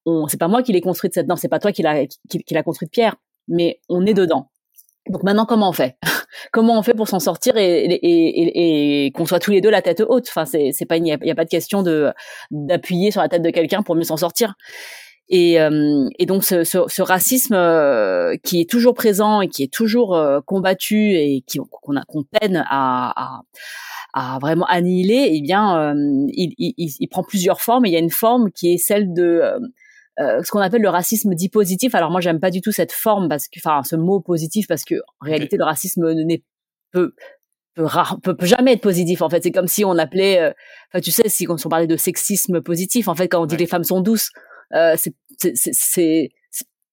On, 0.06 0.26
c'est 0.28 0.38
pas 0.38 0.48
moi 0.48 0.62
qui 0.62 0.72
l'ai 0.72 0.80
construite 0.80 1.14
cette 1.14 1.26
norme, 1.26 1.38
c'est 1.38 1.48
pas 1.48 1.58
toi 1.58 1.72
qui 1.72 1.82
l'a 1.82 2.06
qui 2.06 2.54
l'a 2.54 2.62
construite 2.62 2.90
Pierre, 2.90 3.16
mais 3.48 3.80
on 3.88 4.06
est 4.06 4.14
dedans. 4.14 4.50
Donc 5.08 5.22
maintenant, 5.22 5.46
comment 5.46 5.70
on 5.70 5.72
fait? 5.72 5.96
Comment 6.52 6.78
on 6.78 6.82
fait 6.82 6.94
pour 6.94 7.08
s'en 7.08 7.20
sortir 7.20 7.56
et, 7.56 7.84
et, 7.84 7.94
et, 7.94 9.06
et 9.06 9.10
qu'on 9.12 9.26
soit 9.26 9.40
tous 9.40 9.50
les 9.50 9.60
deux 9.60 9.70
la 9.70 9.82
tête 9.82 10.02
haute? 10.06 10.26
Enfin, 10.28 10.44
c'est, 10.44 10.70
c'est 10.72 10.86
pas, 10.86 10.96
il 10.96 11.02
n'y 11.02 11.12
a, 11.12 11.18
pas 11.34 11.44
de 11.44 11.48
question 11.48 11.82
de 11.82 12.12
d'appuyer 12.50 13.10
sur 13.10 13.20
la 13.20 13.28
tête 13.28 13.42
de 13.42 13.50
quelqu'un 13.50 13.82
pour 13.82 13.94
mieux 13.96 14.04
s'en 14.04 14.16
sortir. 14.16 14.54
Et, 15.30 15.60
euh, 15.60 16.08
et 16.18 16.26
donc 16.26 16.44
ce, 16.44 16.64
ce, 16.64 16.78
ce 16.86 17.02
racisme 17.02 17.54
euh, 17.54 18.36
qui 18.42 18.60
est 18.60 18.70
toujours 18.70 18.94
présent 18.94 19.42
et 19.42 19.48
qui 19.48 19.62
est 19.62 19.72
toujours 19.72 20.16
euh, 20.16 20.40
combattu 20.40 21.12
et 21.14 21.42
qui 21.46 21.58
qu'on 21.70 21.96
a 21.96 22.04
qu'on 22.04 22.24
peine 22.24 22.64
à, 22.66 23.12
à, 23.16 23.42
à, 24.14 24.38
vraiment 24.38 24.64
annihiler, 24.66 25.30
eh 25.32 25.42
bien, 25.42 25.94
il, 26.28 26.54
il, 26.58 26.74
il, 26.76 27.08
prend 27.08 27.22
plusieurs 27.22 27.60
formes. 27.60 27.84
Il 27.84 27.92
y 27.92 27.96
a 27.96 28.00
une 28.00 28.10
forme 28.10 28.50
qui 28.52 28.72
est 28.72 28.78
celle 28.78 29.12
de 29.12 29.42
euh, 30.20 30.42
ce 30.42 30.50
qu'on 30.50 30.60
appelle 30.60 30.82
le 30.82 30.88
racisme 30.88 31.34
dit 31.34 31.48
positif. 31.48 31.94
Alors 31.94 32.10
moi, 32.10 32.20
j'aime 32.20 32.40
pas 32.40 32.50
du 32.50 32.60
tout 32.60 32.72
cette 32.72 32.92
forme 32.92 33.28
parce 33.28 33.48
que, 33.48 33.58
enfin, 33.58 33.82
ce 33.82 33.96
mot 33.96 34.20
positif 34.20 34.66
parce 34.66 34.84
que 34.84 34.96
en 35.20 35.26
réalité, 35.26 35.56
le 35.56 35.64
racisme 35.64 36.12
n'est 36.12 36.42
peut 36.92 37.14
peut, 37.74 37.86
peut, 38.22 38.36
peut, 38.36 38.46
jamais 38.46 38.72
être 38.72 38.80
positif. 38.80 39.22
En 39.22 39.28
fait, 39.28 39.42
c'est 39.42 39.52
comme 39.52 39.68
si 39.68 39.84
on 39.84 39.96
appelait, 39.98 40.40
euh, 40.40 40.52
enfin, 40.92 41.00
tu 41.00 41.10
sais, 41.10 41.28
si 41.28 41.46
on 41.48 41.56
parlait 41.68 41.86
de 41.86 41.96
sexisme 41.96 42.60
positif, 42.60 43.08
en 43.08 43.14
fait, 43.14 43.28
quand 43.28 43.42
on 43.42 43.46
dit 43.46 43.56
les 43.56 43.66
femmes 43.66 43.84
sont 43.84 44.00
douces, 44.00 44.30
euh, 44.74 44.96
c'est 45.38 46.30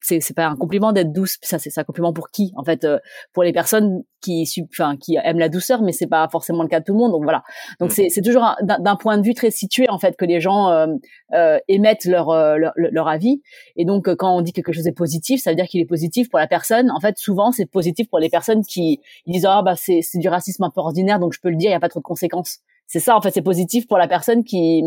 c'est 0.05 0.21
c'est 0.21 0.35
pas 0.35 0.45
un 0.45 0.55
compliment 0.55 0.91
d'être 0.91 1.11
douce 1.11 1.37
ça 1.41 1.57
c'est 1.57 1.75
un 1.77 1.83
compliment 1.83 2.13
pour 2.13 2.29
qui 2.29 2.51
en 2.55 2.63
fait 2.63 2.83
euh, 2.83 2.99
pour 3.33 3.43
les 3.43 3.51
personnes 3.51 4.03
qui 4.21 4.45
enfin 4.69 4.97
qui 4.97 5.17
aiment 5.23 5.39
la 5.39 5.49
douceur 5.49 5.81
mais 5.81 5.93
c'est 5.93 6.07
pas 6.07 6.27
forcément 6.31 6.61
le 6.61 6.69
cas 6.69 6.79
de 6.79 6.85
tout 6.85 6.93
le 6.93 6.99
monde 6.99 7.11
donc 7.11 7.23
voilà. 7.23 7.43
Donc 7.79 7.89
mm. 7.89 7.93
c'est 7.93 8.09
c'est 8.09 8.21
toujours 8.21 8.55
d'un 8.61 8.95
point 8.95 9.17
de 9.17 9.23
vue 9.23 9.33
très 9.33 9.49
situé 9.49 9.89
en 9.89 9.97
fait 9.97 10.15
que 10.15 10.25
les 10.25 10.39
gens 10.39 10.69
euh, 10.69 10.87
euh, 11.33 11.57
émettent 11.67 12.05
leur, 12.05 12.27
leur, 12.57 12.73
leur 12.75 13.07
avis. 13.07 13.41
Et 13.75 13.85
donc 13.85 14.13
quand 14.15 14.35
on 14.35 14.41
dit 14.41 14.51
que 14.51 14.61
quelque 14.61 14.73
chose 14.73 14.87
est 14.87 14.91
positif 14.91 15.41
ça 15.41 15.49
veut 15.49 15.55
dire 15.55 15.65
qu'il 15.65 15.81
est 15.81 15.85
positif 15.85 16.29
pour 16.29 16.39
la 16.39 16.47
personne. 16.47 16.91
En 16.91 16.99
fait 16.99 17.17
souvent 17.17 17.51
c'est 17.51 17.65
positif 17.65 18.07
pour 18.09 18.19
les 18.19 18.29
personnes 18.29 18.63
qui 18.63 18.99
ils 19.25 19.33
disent 19.33 19.47
ah 19.47 19.63
bah 19.63 19.75
c'est 19.75 20.01
c'est 20.01 20.19
du 20.19 20.29
racisme 20.29 20.63
un 20.63 20.69
peu 20.69 20.81
ordinaire 20.81 21.19
donc 21.19 21.33
je 21.33 21.39
peux 21.39 21.49
le 21.49 21.55
dire 21.55 21.69
il 21.69 21.73
y 21.73 21.77
a 21.77 21.79
pas 21.79 21.89
trop 21.89 21.99
de 21.99 22.05
conséquences. 22.05 22.59
C'est 22.87 22.99
ça 22.99 23.17
en 23.17 23.21
fait 23.21 23.31
c'est 23.31 23.41
positif 23.41 23.87
pour 23.87 23.97
la 23.97 24.07
personne 24.07 24.43
qui 24.43 24.83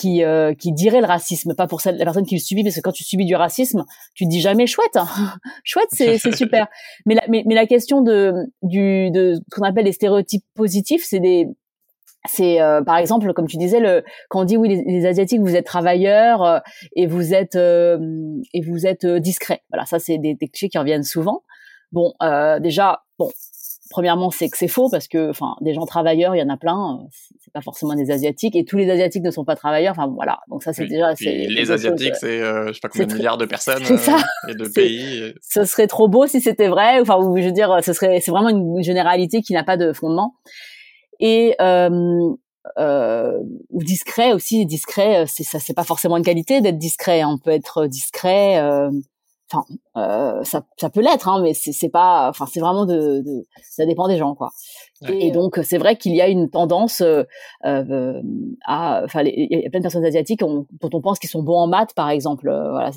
qui 0.00 0.24
euh, 0.24 0.54
qui 0.54 0.72
dirait 0.72 1.00
le 1.00 1.06
racisme, 1.06 1.54
pas 1.54 1.66
pour 1.66 1.82
celle, 1.82 1.96
la 1.98 2.04
personne 2.04 2.24
qui 2.24 2.34
le 2.34 2.40
subit, 2.40 2.64
parce 2.64 2.74
que 2.74 2.80
quand 2.80 2.92
tu 2.92 3.04
subis 3.04 3.26
du 3.26 3.36
racisme, 3.36 3.84
tu 4.14 4.24
te 4.24 4.30
dis 4.30 4.40
jamais 4.40 4.66
chouette, 4.66 4.96
hein. 4.96 5.06
chouette, 5.64 5.88
c'est 5.92 6.18
super. 6.34 6.68
Mais 7.06 7.14
la 7.14 7.22
mais, 7.28 7.42
mais 7.46 7.54
la 7.54 7.66
question 7.66 8.00
de 8.00 8.32
du 8.62 9.10
de 9.10 9.34
ce 9.34 9.40
qu'on 9.54 9.66
appelle 9.66 9.84
les 9.84 9.92
stéréotypes 9.92 10.44
positifs, 10.54 11.04
c'est 11.04 11.20
des 11.20 11.48
c'est 12.26 12.60
euh, 12.60 12.82
par 12.82 12.96
exemple 12.96 13.32
comme 13.34 13.46
tu 13.46 13.56
disais 13.56 13.80
le 13.80 14.02
quand 14.28 14.40
on 14.40 14.44
dit 14.44 14.56
oui 14.56 14.82
les, 14.86 15.06
asiatiques 15.06 15.40
vous 15.40 15.56
êtes 15.56 15.66
travailleurs 15.66 16.42
euh, 16.42 16.58
et 16.94 17.06
vous 17.06 17.32
êtes 17.32 17.56
et 17.56 18.60
vous 18.60 18.86
êtes 18.86 19.06
discret 19.06 19.62
voilà 19.70 19.86
ça 19.86 19.98
c'est 19.98 20.18
des, 20.18 20.34
des 20.34 20.48
clichés 20.48 20.68
qui 20.68 20.76
reviennent 20.76 21.02
souvent 21.02 21.42
bon 21.92 22.12
déjà 22.60 23.02
bon 23.18 23.30
premièrement, 23.90 24.30
c'est 24.30 24.48
que 24.48 24.56
c'est 24.56 24.68
faux 24.68 24.88
parce 24.88 25.08
que, 25.08 25.30
enfin, 25.30 25.56
des 25.60 25.74
gens 25.74 25.84
travailleurs, 25.84 26.34
il 26.34 26.38
y 26.38 26.42
en 26.42 26.48
a 26.48 26.56
plein. 26.56 27.00
Euh, 27.02 27.06
c'est 27.40 27.52
pas 27.52 27.60
forcément 27.60 27.94
des 27.94 28.10
asiatiques 28.10 28.56
et 28.56 28.64
tous 28.64 28.76
les 28.76 28.88
asiatiques 28.88 29.22
ne 29.22 29.30
sont 29.30 29.44
pas 29.44 29.56
travailleurs. 29.56 29.92
Enfin, 29.92 30.10
voilà. 30.14 30.38
Donc 30.48 30.62
ça, 30.62 30.72
c'est 30.72 30.86
déjà. 30.86 31.12
Les 31.20 31.70
asiatiques, 31.70 32.16
c'est, 32.16 32.40
euh, 32.40 32.68
je 32.68 32.72
sais 32.74 32.80
pas 32.80 32.88
combien 32.88 33.06
de 33.06 33.14
milliards 33.14 33.38
de 33.38 33.44
personnes 33.46 33.82
euh, 33.82 34.48
et 34.48 34.54
de 34.54 34.68
pays. 34.68 35.34
Ce 35.42 35.64
serait 35.64 35.88
trop 35.88 36.08
beau 36.08 36.26
si 36.26 36.40
c'était 36.40 36.68
vrai. 36.68 37.00
Enfin, 37.00 37.18
je 37.36 37.44
veux 37.44 37.52
dire, 37.52 37.78
ce 37.82 37.92
serait, 37.92 38.20
c'est 38.20 38.30
vraiment 38.30 38.48
une 38.48 38.82
généralité 38.82 39.42
qui 39.42 39.52
n'a 39.52 39.64
pas 39.64 39.76
de 39.76 39.92
fondement. 39.92 40.34
Et 41.18 41.54
euh, 41.60 42.30
euh, 42.78 43.38
ou 43.70 43.82
discret 43.82 44.32
aussi. 44.32 44.66
Discret, 44.66 45.24
c'est 45.26 45.44
ça, 45.44 45.58
c'est 45.58 45.74
pas 45.74 45.84
forcément 45.84 46.16
une 46.16 46.24
qualité 46.24 46.60
d'être 46.60 46.78
discret. 46.78 47.24
On 47.24 47.38
peut 47.38 47.50
être 47.50 47.86
discret. 47.86 48.58
Euh, 48.58 48.90
enfin 49.52 49.64
euh, 49.96 50.42
ça, 50.44 50.64
ça 50.76 50.90
peut 50.90 51.00
l'être 51.00 51.28
hein, 51.28 51.40
mais 51.42 51.54
c'est 51.54 51.88
pas 51.88 52.28
enfin 52.28 52.46
c'est 52.46 52.60
vraiment 52.60 52.86
de, 52.86 53.20
de, 53.20 53.46
ça 53.62 53.86
dépend 53.86 54.08
des 54.08 54.16
gens 54.16 54.34
quoi. 54.34 54.50
Et, 55.08 55.30
donc 55.30 55.58
c'est 55.62 55.78
vrai 55.78 55.96
qu'il 55.96 56.14
y 56.14 56.20
a 56.20 56.28
une 56.28 56.50
tendance 56.50 57.00
euh, 57.00 57.24
euh 57.64 58.20
à 58.66 59.02
enfin 59.04 59.22
il 59.22 59.48
y 59.50 59.66
a 59.66 59.70
plein 59.70 59.80
de 59.80 59.84
personnes 59.84 60.04
asiatiques 60.04 60.40
dont 60.40 60.66
on 60.82 61.00
pense 61.00 61.18
qu'ils 61.18 61.30
sont 61.30 61.42
bons 61.42 61.56
en 61.56 61.66
maths 61.66 61.94
par 61.94 62.10
exemple 62.10 62.48
euh, 62.48 62.70
voilà 62.70 62.90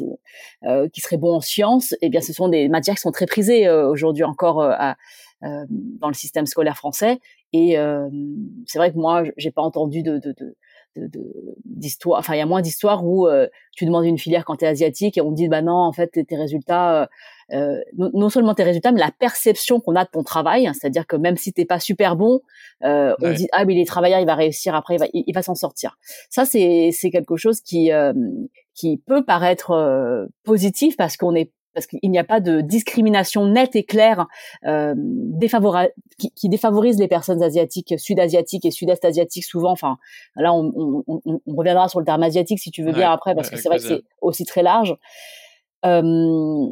euh, 0.65 0.89
qui 0.89 1.01
seraient 1.01 1.17
bons 1.17 1.35
en 1.35 1.41
sciences. 1.41 1.93
Et 1.93 1.97
eh 2.03 2.09
bien 2.09 2.21
ce 2.21 2.33
sont 2.33 2.49
des 2.49 2.67
matières 2.69 2.95
qui 2.95 3.01
sont 3.01 3.11
très 3.11 3.25
prisées 3.25 3.69
aujourd'hui 3.69 4.23
encore 4.23 4.61
à, 4.61 4.95
dans 5.41 6.07
le 6.07 6.13
système 6.13 6.45
scolaire 6.45 6.77
français. 6.77 7.19
Et 7.53 7.77
c'est 8.65 8.77
vrai 8.77 8.91
que 8.91 8.97
moi 8.97 9.23
j'ai 9.37 9.51
pas 9.51 9.61
entendu 9.61 10.03
de, 10.03 10.17
de, 10.17 10.33
de 10.37 10.55
d'histoire. 11.65 12.19
enfin, 12.19 12.35
il 12.35 12.39
y 12.39 12.41
a 12.41 12.45
moins 12.45 12.61
d'histoires 12.61 13.05
où 13.05 13.27
tu 13.75 13.85
demandes 13.85 14.05
une 14.05 14.17
filière 14.17 14.45
quand 14.45 14.57
tu 14.57 14.65
es 14.65 14.67
asiatique 14.67 15.17
et 15.17 15.21
on 15.21 15.31
te 15.31 15.35
dit 15.35 15.47
bah 15.47 15.61
non, 15.61 15.73
en 15.73 15.91
fait, 15.91 16.11
tes 16.27 16.35
résultats, 16.35 17.09
euh, 17.51 17.81
non, 17.97 18.29
seulement 18.29 18.53
tes 18.53 18.63
résultats, 18.63 18.91
mais 18.91 18.99
la 18.99 19.11
perception 19.11 19.79
qu'on 19.79 19.95
a 19.95 20.05
de 20.05 20.09
ton 20.09 20.23
travail. 20.23 20.67
Hein, 20.67 20.73
c'est-à-dire 20.73 21.05
que 21.07 21.15
même 21.15 21.37
si 21.37 21.53
t'es 21.53 21.65
pas 21.65 21.79
super 21.79 22.15
bon, 22.15 22.41
euh, 22.83 23.13
on 23.21 23.31
dit 23.31 23.47
ah 23.51 23.65
mais 23.65 23.75
il 23.75 23.81
est 23.81 23.85
travailleur, 23.85 24.19
il 24.19 24.25
va 24.25 24.35
réussir 24.35 24.75
après, 24.75 24.95
il 24.95 24.99
va, 24.99 25.05
il, 25.13 25.33
va 25.33 25.41
s'en 25.41 25.55
sortir. 25.55 25.97
Ça 26.29 26.45
c'est 26.45 26.89
c'est 26.91 27.09
quelque 27.09 27.35
chose 27.35 27.61
qui 27.61 27.91
qui 28.73 28.97
peut 28.97 29.23
paraître 29.23 30.27
positif 30.43 30.97
parce 30.97 31.17
qu'on 31.17 31.35
est 31.35 31.51
parce 31.73 31.87
qu'il 31.87 32.09
n'y 32.09 32.19
a 32.19 32.23
pas 32.23 32.39
de 32.39 32.61
discrimination 32.61 33.45
nette 33.47 33.75
et 33.75 33.83
claire 33.83 34.27
euh, 34.65 34.93
qui, 36.17 36.31
qui, 36.31 36.49
défavorise 36.49 36.99
les 36.99 37.07
personnes 37.07 37.43
asiatiques, 37.43 37.95
sud-asiatiques 37.97 38.65
et 38.65 38.71
sud-est 38.71 39.03
asiatiques 39.05 39.45
souvent. 39.45 39.71
Enfin, 39.71 39.97
là, 40.35 40.53
on, 40.53 40.71
on, 40.75 41.03
on, 41.07 41.41
on, 41.45 41.55
reviendra 41.55 41.87
sur 41.89 41.99
le 41.99 42.05
terme 42.05 42.23
asiatique 42.23 42.59
si 42.59 42.71
tu 42.71 42.83
veux 42.83 42.93
bien 42.93 43.11
après, 43.11 43.35
parce 43.35 43.49
que 43.49 43.57
c'est 43.57 43.69
vrai 43.69 43.77
que 43.77 43.83
c'est 43.83 44.03
aussi 44.21 44.45
très 44.45 44.63
large. 44.63 44.95
Euh, 45.85 46.69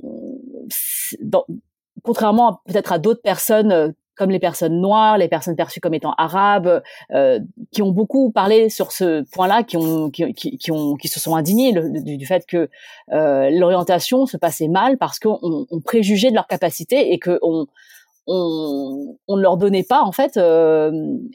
dans, 1.20 1.46
contrairement 2.03 2.62
peut-être 2.65 2.93
à 2.93 3.00
d'autres 3.00 3.22
personnes 3.22 3.72
euh, 3.72 3.89
comme 4.15 4.30
les 4.30 4.39
personnes 4.39 4.80
noires, 4.82 5.18
les 5.18 5.27
personnes 5.27 5.56
perçues 5.56 5.80
comme 5.80 5.94
étant 5.94 6.13
arabes, 6.18 6.82
euh, 7.12 7.39
qui 7.72 7.82
ont 7.82 7.91
beaucoup 7.91 8.32
parlé 8.32 8.70
sur 8.70 8.91
ce 8.91 9.24
point-là, 9.32 9.63
qui 9.63 9.77
ont, 9.77 10.10
qui, 10.10 10.34
qui, 10.34 11.08
se 11.08 11.20
sont 11.20 11.36
indignés 11.36 11.74
du, 11.74 12.18
du, 12.18 12.25
fait 12.25 12.46
que 12.46 12.70
euh, 13.12 13.50
l'orientation 13.50 14.25
se 14.25 14.38
passait 14.38 14.68
mal 14.68 14.98
parce 14.98 15.20
qu'on 15.20 15.39
on 15.41 15.82
préjugeait 15.82 16.30
de 16.30 16.36
leur 16.36 16.48
capacité 16.48 17.13
et 17.13 17.20
que 17.20 17.39
on, 17.41 17.68
on, 18.31 19.17
on 19.27 19.38
ne 19.38 19.41
leur 19.41 19.57
donnait 19.57 19.83
pas 19.83 20.01
en 20.01 20.11
fait 20.11 20.38
euh, 20.38 20.91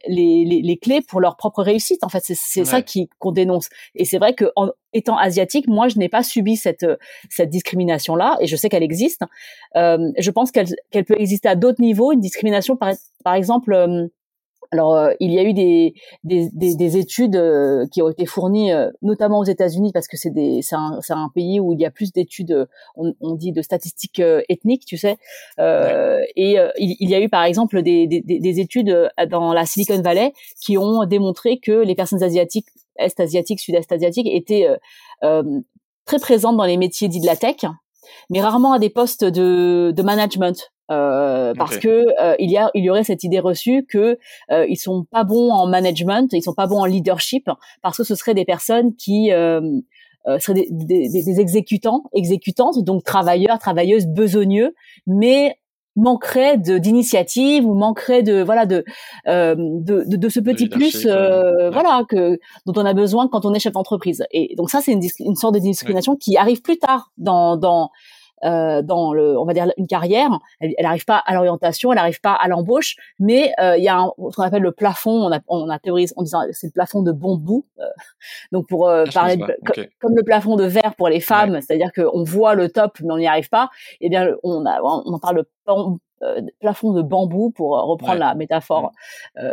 les, 0.07 0.45
les, 0.45 0.63
les, 0.63 0.77
clés 0.79 1.01
pour 1.03 1.21
leur 1.21 1.37
propre 1.37 1.63
réussite. 1.63 2.03
En 2.03 2.09
fait, 2.09 2.23
c'est 2.25 2.65
ça 2.65 2.83
qui 2.83 3.09
qu'on 3.19 3.33
dénonce. 3.33 3.69
Et 3.95 4.05
c'est 4.05 4.19
vrai 4.19 4.35
que 4.35 4.47
en 4.57 4.71
étant 4.93 5.17
asiatique, 5.19 5.69
moi, 5.69 5.89
je 5.89 5.99
n'ai 5.99 6.09
pas 6.09 6.23
subi 6.23 6.57
cette 6.57 6.87
cette 7.29 7.51
discrimination 7.51 8.17
là, 8.17 8.37
et 8.41 8.47
je 8.47 8.57
sais 8.57 8.69
qu'elle 8.69 8.83
existe. 8.83 9.23
Euh, 9.77 9.99
je 10.19 10.31
pense 10.31 10.51
qu'elle 10.51 10.69
qu'elle 10.91 11.05
peut 11.05 11.19
exister 11.19 11.49
à 11.49 11.55
d'autres 11.55 11.81
niveaux. 11.81 12.13
Une 12.13 12.21
discrimination, 12.21 12.77
par 12.77 12.93
par 13.25 13.35
exemple. 13.35 14.09
Euh, 14.67 14.77
alors, 14.77 14.97
euh, 14.97 15.13
il 15.21 15.33
y 15.33 15.39
a 15.39 15.43
eu 15.43 15.53
des, 15.53 15.95
des, 16.25 16.49
des, 16.53 16.75
des 16.75 16.97
études 16.97 17.37
euh, 17.37 17.87
qui 17.93 18.03
ont 18.03 18.11
été 18.11 18.27
fournies, 18.27 18.73
euh, 18.73 18.91
notamment 19.03 19.39
aux 19.39 19.45
États-Unis, 19.45 19.91
parce 19.93 20.09
que 20.09 20.17
c'est 20.17 20.31
un, 20.73 21.01
un, 21.09 21.29
pays 21.35 21.61
où 21.61 21.73
il 21.73 21.81
y 21.81 21.87
a 21.87 21.91
plus 21.91 22.13
d'études, 22.13 22.69
on, 22.97 23.15
on, 23.21 23.35
dit 23.35 23.53
de 23.53 23.63
statistiques 23.63 24.23
ethniques, 24.49 24.85
tu 24.85 24.97
sais. 24.97 25.19
Et 25.59 26.57
il, 26.79 26.97
il, 27.01 27.11
y 27.11 27.15
a 27.15 27.21
eu, 27.21 27.29
par 27.29 27.45
exemple, 27.45 27.83
des, 27.83 28.07
des, 28.07 28.61
études 28.61 29.11
dans 29.31 29.53
la 29.53 29.67
Silicon 29.67 30.01
Valley 30.01 30.33
qui 30.61 30.79
ont 30.79 31.05
démontré 31.05 31.59
que 31.59 31.73
les 31.73 31.95
personnes 31.95 32.23
asiatiques, 32.23 32.67
est-asiatiques, 32.99 33.61
sud-est 33.61 33.91
asiatiques, 33.93 34.29
étaient 34.31 34.69
très 35.21 36.19
présentes 36.19 36.57
dans 36.57 36.65
les 36.65 36.77
métiers 36.77 37.09
dits 37.09 37.21
de 37.21 37.27
la 37.27 37.37
tech, 37.37 37.65
mais 38.31 38.41
rarement 38.41 38.73
à 38.73 38.79
des 38.79 38.91
postes 38.91 39.25
de, 39.25 39.93
de 39.95 40.03
management. 40.03 40.71
Euh, 40.91 41.53
parce 41.59 41.79
que 41.79 42.07
euh, 42.23 42.37
il 42.39 42.49
y 42.49 42.57
a 42.57 42.71
il 42.75 42.85
y 42.85 42.91
aurait 42.91 43.03
cette 43.03 43.25
idée 43.25 43.41
reçue 43.41 43.85
que 43.89 44.19
euh, 44.53 44.67
ils 44.69 44.77
sont 44.77 45.05
pas 45.11 45.25
bons 45.25 45.51
en 45.51 45.67
management, 45.67 46.33
ils 46.33 46.43
sont 46.43 46.55
pas 46.55 46.69
bons 46.69 46.79
en 46.79 46.85
leadership 46.85 47.51
parce 47.83 47.97
que 47.97 48.05
ce 48.05 48.15
seraient 48.15 48.35
des 48.35 48.45
personnes 48.45 48.95
qui 48.95 49.33
euh, 49.33 49.61
euh 50.29 50.39
seraient 50.39 50.55
des, 50.55 50.69
des, 50.71 51.09
des, 51.09 51.41
exécutants, 51.41 52.05
exécutantes, 52.15 52.85
donc 52.85 53.03
travailleurs, 53.03 53.59
travailleuses, 53.59 54.07
besogneux, 54.07 54.75
mais 55.09 55.59
manqueraient 55.97 56.57
de 56.57 56.79
d'initiative 56.79 57.67
ou 57.67 57.75
manqueraient 57.75 58.23
de 58.23 58.43
voilà 58.45 58.65
de 58.65 58.85
de, 59.27 60.05
de, 60.07 60.17
de, 60.17 60.29
ce 60.29 60.39
petit 60.39 60.69
plus 60.69 61.05
voilà 61.05 62.05
que 62.09 62.39
dont 62.65 62.75
on 62.77 62.85
a 62.85 62.95
besoin 62.95 63.27
quand 63.27 63.45
on 63.45 63.55
est 63.55 63.59
chef 63.59 63.73
d'entreprise. 63.73 64.25
Et 64.31 64.55
donc 64.57 64.71
ça 64.71 64.81
c'est 64.81 64.93
une, 64.93 65.03
une 65.19 65.35
sorte 65.35 65.55
de 65.55 65.59
discrimination 65.59 66.15
qui 66.15 66.37
arrive 66.37 66.63
plus 66.63 66.79
tard 66.79 67.11
dans 67.19 67.57
dans 67.57 67.91
euh, 68.45 68.83
dans 68.83 69.13
le, 69.13 69.39
on 69.39 69.45
va 69.45 69.55
dire 69.55 69.73
une 69.77 69.87
carrière. 69.87 70.31
Elle 70.61 70.75
n'arrive 70.81 71.05
pas 71.05 71.17
à 71.19 71.35
l'orientation, 71.35 71.93
elle 71.93 71.97
n'arrive 71.97 72.21
pas 72.21 72.35
à 72.35 72.49
l'embauche, 72.49 72.97
mais 73.19 73.53
euh, 73.61 73.77
il 73.77 73.85
y 73.85 73.89
a 73.89 73.99
un, 73.99 74.13
ce 74.31 74.37
qu'on 74.37 74.43
appelle 74.43 74.63
le 74.63 74.73
plafond. 74.73 75.27
On 75.27 75.33
a, 75.33 75.41
on 75.49 75.69
a 75.69 75.79
théorisé 75.79 76.13
en 76.17 76.23
disant 76.23 76.41
c'est 76.53 76.69
le 76.69 76.73
plafond 76.73 77.03
de 77.03 77.13
bon 77.13 77.37
bout. 77.37 77.67
Euh, 77.79 77.85
donc 78.53 78.69
pour 78.69 78.89
euh, 78.89 79.05
ah, 79.09 79.13
parler 79.13 79.37
de, 79.37 79.47
comme 80.01 80.15
le 80.15 80.23
plafond 80.23 80.57
de 80.57 80.65
verre 80.65 80.95
pour 80.97 81.09
les 81.09 81.21
femmes, 81.21 81.61
c'est-à-dire 81.61 81.93
qu'on 81.93 82.25
voit 82.25 82.55
le 82.55 82.71
top 82.71 82.99
mais 83.01 83.13
on 83.13 83.19
n'y 83.19 83.27
arrive 83.27 83.49
pas. 83.49 83.71
Eh 84.01 84.09
bien, 84.09 84.29
on, 84.43 84.67
a, 84.67 84.81
on 84.83 85.13
en 85.13 85.19
parle 85.19 85.37
de 85.37 85.49
plafond 86.61 86.93
de 86.93 87.03
bambou 87.03 87.51
pour 87.51 87.71
reprendre 87.71 88.21
la 88.21 88.35
métaphore 88.35 88.93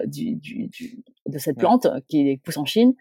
du, 0.06 0.36
du, 0.36 0.68
du, 0.68 1.04
de 1.25 1.38
cette 1.38 1.58
plante 1.58 1.88
qui 2.08 2.38
pousse 2.38 2.58
en 2.58 2.66
Chine 2.66 2.94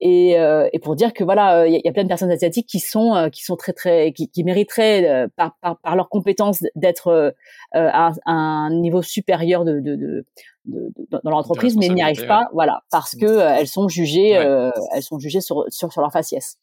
et, 0.00 0.38
euh, 0.38 0.68
et, 0.74 0.78
pour 0.78 0.94
dire 0.94 1.14
que 1.14 1.24
voilà, 1.24 1.66
il 1.66 1.80
y, 1.82 1.88
a 1.88 1.92
plein 1.92 2.02
de 2.02 2.08
personnes 2.08 2.30
asiatiques 2.30 2.66
qui 2.66 2.80
sont 2.80 3.14
euh, 3.14 3.28
qui 3.30 3.42
sont 3.42 3.56
très 3.56 3.72
très 3.72 4.12
qui, 4.12 4.28
qui 4.28 4.44
mériteraient 4.44 5.08
euh, 5.08 5.26
par, 5.36 5.56
par, 5.62 5.78
par 5.80 5.96
leurs 5.96 6.10
compétences 6.10 6.62
d'être 6.74 7.34
à, 7.72 8.12
un 8.26 8.70
niveau 8.70 9.00
supérieur 9.00 9.64
de, 9.64 9.80
de, 9.80 9.96
de, 9.96 10.24
de 10.66 10.92
dans 11.24 11.30
l'entreprise, 11.30 11.76
mais 11.76 11.88
n'y 11.88 12.02
arrivent 12.02 12.26
pas, 12.26 12.48
voilà, 12.52 12.82
parce 12.90 13.14
que 13.14 13.40
elles 13.58 13.68
sont 13.68 13.88
jugées 13.88 14.30
elles 14.30 15.02
sont 15.02 15.18
jugées 15.18 15.40
sur, 15.40 15.64
sur 15.68 15.90
sur 15.90 16.02
leur 16.02 16.12
faciès. 16.12 16.58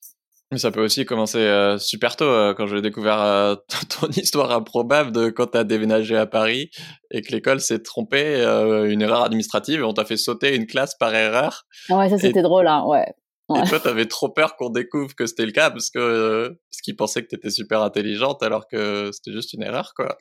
Mais 0.52 0.60
ça 0.60 0.70
peut 0.70 0.84
aussi 0.84 1.04
commencer 1.04 1.76
super 1.80 2.16
tôt, 2.16 2.54
quand 2.56 2.68
j'ai 2.68 2.82
découvert 2.82 3.58
ton 4.00 4.10
histoire 4.10 4.52
improbable 4.52 5.12
de 5.12 5.30
quand 5.30 5.48
tu 5.48 5.58
as 5.58 5.64
déménagé 5.64 6.16
à 6.16 6.28
Paris 6.28 6.70
et 7.10 7.22
que 7.24 7.32
l'école 7.32 7.62
s'est 7.62 7.82
trompée, 7.82 8.44
une 8.88 9.02
erreur 9.02 9.24
administrative, 9.24 9.80
et 9.80 9.84
on 9.84 9.94
t'a 9.94 10.06
fait 10.06 10.18
sauter 10.18 10.56
une 10.56 10.68
classe 10.68 10.94
par 10.94 11.16
erreur. 11.16 11.66
Ouais, 11.90 12.10
ça 12.10 12.20
c'était 12.20 12.44
drôle, 12.44 12.68
hein, 12.68 12.84
ouais. 12.86 13.08
Et 13.56 13.68
toi, 13.68 13.80
t'avais 13.80 14.06
trop 14.06 14.30
peur 14.30 14.56
qu'on 14.56 14.70
découvre 14.70 15.16
que 15.16 15.26
c'était 15.26 15.46
le 15.46 15.52
cas 15.52 15.70
parce 15.70 15.90
que 15.90 16.00
euh, 16.00 16.50
parce 16.72 16.82
qu'ils 16.82 16.96
pensaient 16.96 17.22
que 17.24 17.28
t'étais 17.28 17.50
super 17.50 17.82
intelligente 17.82 18.44
alors 18.44 18.68
que 18.68 19.12
c'était 19.12 19.32
juste 19.32 19.54
une 19.54 19.64
erreur, 19.64 19.94
quoi. 19.96 20.18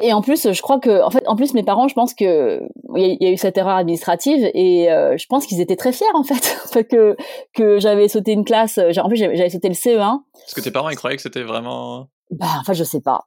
Et 0.00 0.14
en 0.14 0.22
plus, 0.22 0.50
je 0.50 0.62
crois 0.62 0.80
que, 0.80 1.02
en 1.02 1.10
fait, 1.10 1.22
en 1.26 1.36
plus, 1.36 1.52
mes 1.52 1.62
parents, 1.62 1.88
je 1.88 1.94
pense 1.94 2.14
que 2.14 2.62
il 2.96 3.18
y, 3.20 3.26
a 3.26 3.30
eu 3.30 3.36
cette 3.36 3.58
erreur 3.58 3.76
administrative 3.76 4.50
et 4.54 4.90
euh, 4.90 5.16
je 5.18 5.26
pense 5.26 5.46
qu'ils 5.46 5.60
étaient 5.60 5.76
très 5.76 5.92
fiers 5.92 6.06
en 6.14 6.22
fait 6.22 6.56
que 6.90 7.16
que 7.54 7.78
j'avais 7.78 8.08
sauté 8.08 8.32
une 8.32 8.44
classe. 8.44 8.78
En 8.78 9.08
plus, 9.08 9.18
j'avais 9.18 9.50
sauté 9.50 9.68
le 9.68 9.74
CE1. 9.74 10.20
Parce 10.32 10.54
que 10.54 10.60
tes 10.62 10.70
parents, 10.70 10.88
ils 10.88 10.96
croyaient 10.96 11.16
que 11.16 11.22
c'était 11.22 11.42
vraiment. 11.42 12.08
Bah, 12.30 12.46
en 12.60 12.64
fait, 12.64 12.74
je 12.74 12.84
sais 12.84 13.02
pas. 13.02 13.26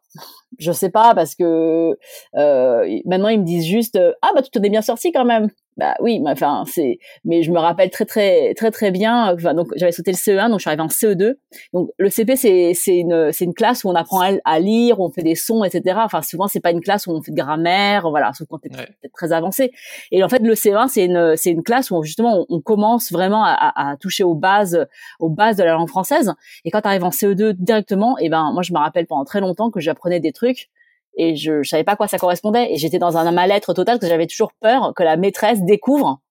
Je 0.58 0.72
sais 0.72 0.90
pas 0.90 1.14
parce 1.14 1.36
que 1.36 1.96
euh, 2.36 3.00
maintenant 3.06 3.28
ils 3.28 3.40
me 3.40 3.46
disent 3.46 3.66
juste 3.66 4.00
ah 4.24 4.32
bah 4.34 4.42
tu 4.42 4.50
t'en 4.50 4.64
es 4.64 4.70
bien 4.70 4.82
sorti 4.82 5.12
quand 5.12 5.26
même 5.26 5.50
bah 5.78 5.96
oui, 6.00 6.20
mais 6.20 6.32
enfin 6.32 6.64
c'est, 6.66 6.98
mais 7.24 7.44
je 7.44 7.52
me 7.52 7.60
rappelle 7.60 7.92
très 7.92 8.06
très 8.06 8.56
très 8.56 8.72
très 8.72 8.90
bien. 8.90 9.32
Enfin, 9.34 9.54
donc 9.54 9.68
j'avais 9.76 9.92
sauté 9.92 10.12
le 10.12 10.18
CE1, 10.18 10.50
donc 10.50 10.60
je 10.60 10.64
suis 10.64 10.70
arrivée 10.70 10.82
en 10.82 10.88
CE2. 10.88 11.36
Donc 11.72 11.90
le 12.00 12.10
CP 12.10 12.36
c'est 12.36 12.74
c'est 12.74 12.98
une 12.98 13.32
c'est 13.32 13.46
une 13.46 13.54
classe 13.54 13.84
où 13.84 13.90
on 13.90 13.96
apprend 13.96 14.22
à, 14.44 14.60
lire, 14.60 15.00
on 15.00 15.12
fait 15.12 15.22
des 15.22 15.36
sons, 15.36 15.64
etc. 15.64 16.00
Enfin 16.04 16.24
souvent 16.24 16.48
c'est 16.48 16.60
pas 16.62 16.72
une 16.72 16.82
classe 16.82 17.06
où 17.06 17.12
on 17.12 17.22
fait 17.22 17.32
de 17.32 17.38
grammaire, 17.38 18.10
voilà, 18.10 18.34
sauf 18.34 18.48
quand 18.50 18.58
t'es 18.58 18.70
très 19.14 19.32
avancé. 19.34 19.72
Et 20.12 20.24
en 20.24 20.30
fait 20.30 20.40
le 20.40 20.54
CE1 20.56 20.88
c'est 20.88 21.06
une 21.06 21.36
c'est 21.38 21.52
une 21.52 21.64
classe 21.64 21.92
où 21.92 22.02
justement 22.02 22.46
on, 22.50 22.60
commence 22.60 23.12
vraiment 23.12 23.44
à, 23.46 23.92
à, 23.92 23.98
toucher 23.98 24.24
aux 24.24 24.34
bases 24.34 24.88
aux 25.20 25.30
bases 25.30 25.58
de 25.58 25.64
la 25.64 25.74
langue 25.74 25.90
française. 25.90 26.34
Et 26.66 26.72
quand 26.72 26.82
tu 26.82 26.88
arrives 26.88 27.04
en 27.04 27.12
CE2 27.12 27.54
directement, 27.54 28.18
et 28.18 28.26
eh 28.26 28.30
ben 28.30 28.52
moi 28.52 28.64
je 28.64 28.74
me 28.74 28.80
rappelle 28.80 29.06
pendant 29.06 29.26
très 29.26 29.42
longtemps 29.42 29.70
que 29.70 29.80
j'apprenais 29.80 30.20
des 30.20 30.32
trucs 30.32 30.70
et 31.18 31.36
je, 31.36 31.64
je 31.64 31.70
savais 31.70 31.84
pas 31.84 31.94
à 31.94 31.96
quoi 31.96 32.08
ça 32.08 32.18
correspondait. 32.18 32.72
Et 32.72 32.78
j'étais 32.78 33.00
dans 33.00 33.18
un 33.18 33.32
mal-être 33.32 33.74
total 33.74 34.00
que 34.00 34.08
j'avais 34.08 34.28
toujours 34.28 34.52
peur 34.62 34.94
que 34.96 35.04
la 35.04 35.18
maîtresse 35.18 35.62
découvre 35.64 36.22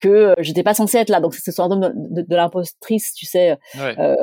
que 0.00 0.08
euh, 0.08 0.34
j'étais 0.38 0.62
pas 0.62 0.74
censée 0.74 0.98
être 0.98 1.10
là. 1.10 1.20
Donc 1.20 1.34
c'est 1.34 1.44
ce 1.44 1.52
sort 1.52 1.68
de, 1.68 1.90
de, 1.94 2.36
l'impostrice 2.36 3.14
tu 3.14 3.26
sais 3.26 3.58
euh, 3.78 4.14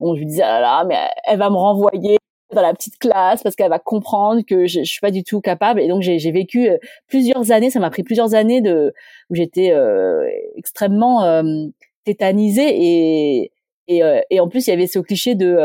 on 0.00 0.14
lui 0.14 0.26
disait 0.26 0.42
ah 0.42 0.60
là 0.60 0.84
mais 0.84 0.96
elle 1.24 1.38
va 1.38 1.50
me 1.50 1.56
renvoyer 1.56 2.18
dans 2.52 2.62
la 2.62 2.74
petite 2.74 2.98
classe 2.98 3.42
parce 3.42 3.56
qu'elle 3.56 3.70
va 3.70 3.78
comprendre 3.78 4.42
que 4.46 4.66
je, 4.66 4.80
je 4.80 4.90
suis 4.90 5.00
pas 5.00 5.10
du 5.10 5.24
tout 5.24 5.40
capable. 5.40 5.80
Et 5.80 5.88
donc 5.88 6.02
j'ai 6.02 6.30
vécu 6.30 6.68
euh, 6.68 6.76
plusieurs 7.08 7.50
années 7.50 7.70
ça 7.70 7.80
m'a 7.80 7.90
pris 7.90 8.02
plusieurs 8.02 8.34
années 8.34 8.60
de 8.60 8.94
où 9.30 9.34
j'étais 9.34 9.72
euh, 9.72 10.28
extrêmement 10.56 11.24
euh, 11.24 11.42
tétanisée 12.04 12.68
et 12.68 13.52
et, 13.88 14.00
et 14.30 14.38
en 14.38 14.48
plus 14.48 14.68
il 14.68 14.70
y 14.70 14.72
avait 14.72 14.86
ce 14.86 15.00
cliché 15.00 15.34
de 15.34 15.58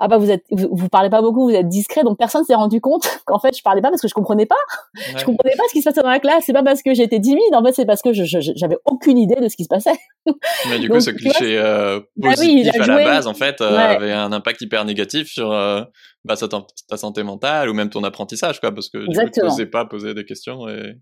ah 0.00 0.08
bah 0.08 0.18
vous 0.18 0.30
êtes 0.30 0.44
vous, 0.50 0.88
parlez 0.88 1.10
pas 1.10 1.22
beaucoup, 1.22 1.44
vous 1.48 1.54
êtes 1.54 1.68
discret, 1.68 2.02
donc 2.02 2.18
personne 2.18 2.44
s'est 2.44 2.54
rendu 2.54 2.80
compte 2.80 3.06
qu'en 3.26 3.38
fait 3.38 3.56
je 3.56 3.62
parlais 3.62 3.80
pas 3.80 3.90
parce 3.90 4.02
que 4.02 4.08
je 4.08 4.14
comprenais 4.14 4.46
pas, 4.46 4.56
je 4.94 5.24
comprenais 5.24 5.56
pas 5.56 5.64
ce 5.68 5.72
qui 5.72 5.80
se 5.80 5.88
passait 5.88 6.02
dans 6.02 6.10
la 6.10 6.20
classe. 6.20 6.44
C'est 6.46 6.52
pas 6.52 6.62
parce 6.62 6.82
que 6.82 6.94
j'étais 6.94 7.20
timide, 7.20 7.54
en 7.54 7.64
fait 7.64 7.72
c'est 7.72 7.86
parce 7.86 8.02
que 8.02 8.12
je, 8.12 8.24
j'avais 8.24 8.78
aucune 8.84 9.18
idée 9.18 9.40
de 9.40 9.48
ce 9.48 9.56
qui 9.56 9.64
se 9.64 9.68
passait. 9.68 9.98
Mais 10.68 10.78
du 10.78 10.88
coup 10.90 11.00
ce 11.00 11.10
cliché 11.10 11.58
euh, 11.58 12.00
bah 12.16 12.30
positif 12.30 12.80
à 12.80 12.86
la 12.86 13.04
base 13.04 13.26
en 13.26 13.34
fait 13.34 13.60
euh, 13.60 13.76
avait 13.76 14.12
un 14.12 14.32
impact 14.32 14.60
hyper 14.60 14.84
négatif 14.84 15.28
sur 15.28 15.52
euh, 15.52 15.82
bah, 16.24 16.34
ta, 16.36 16.96
santé 16.96 17.22
mentale 17.22 17.68
ou 17.68 17.74
même 17.74 17.90
ton 17.90 18.04
apprentissage 18.04 18.60
quoi, 18.60 18.72
parce 18.72 18.88
que 18.88 18.98
tu 19.30 19.40
n'osais 19.40 19.66
pas 19.66 19.84
poser 19.84 20.14
des 20.14 20.24
questions 20.24 20.68
et 20.68 20.96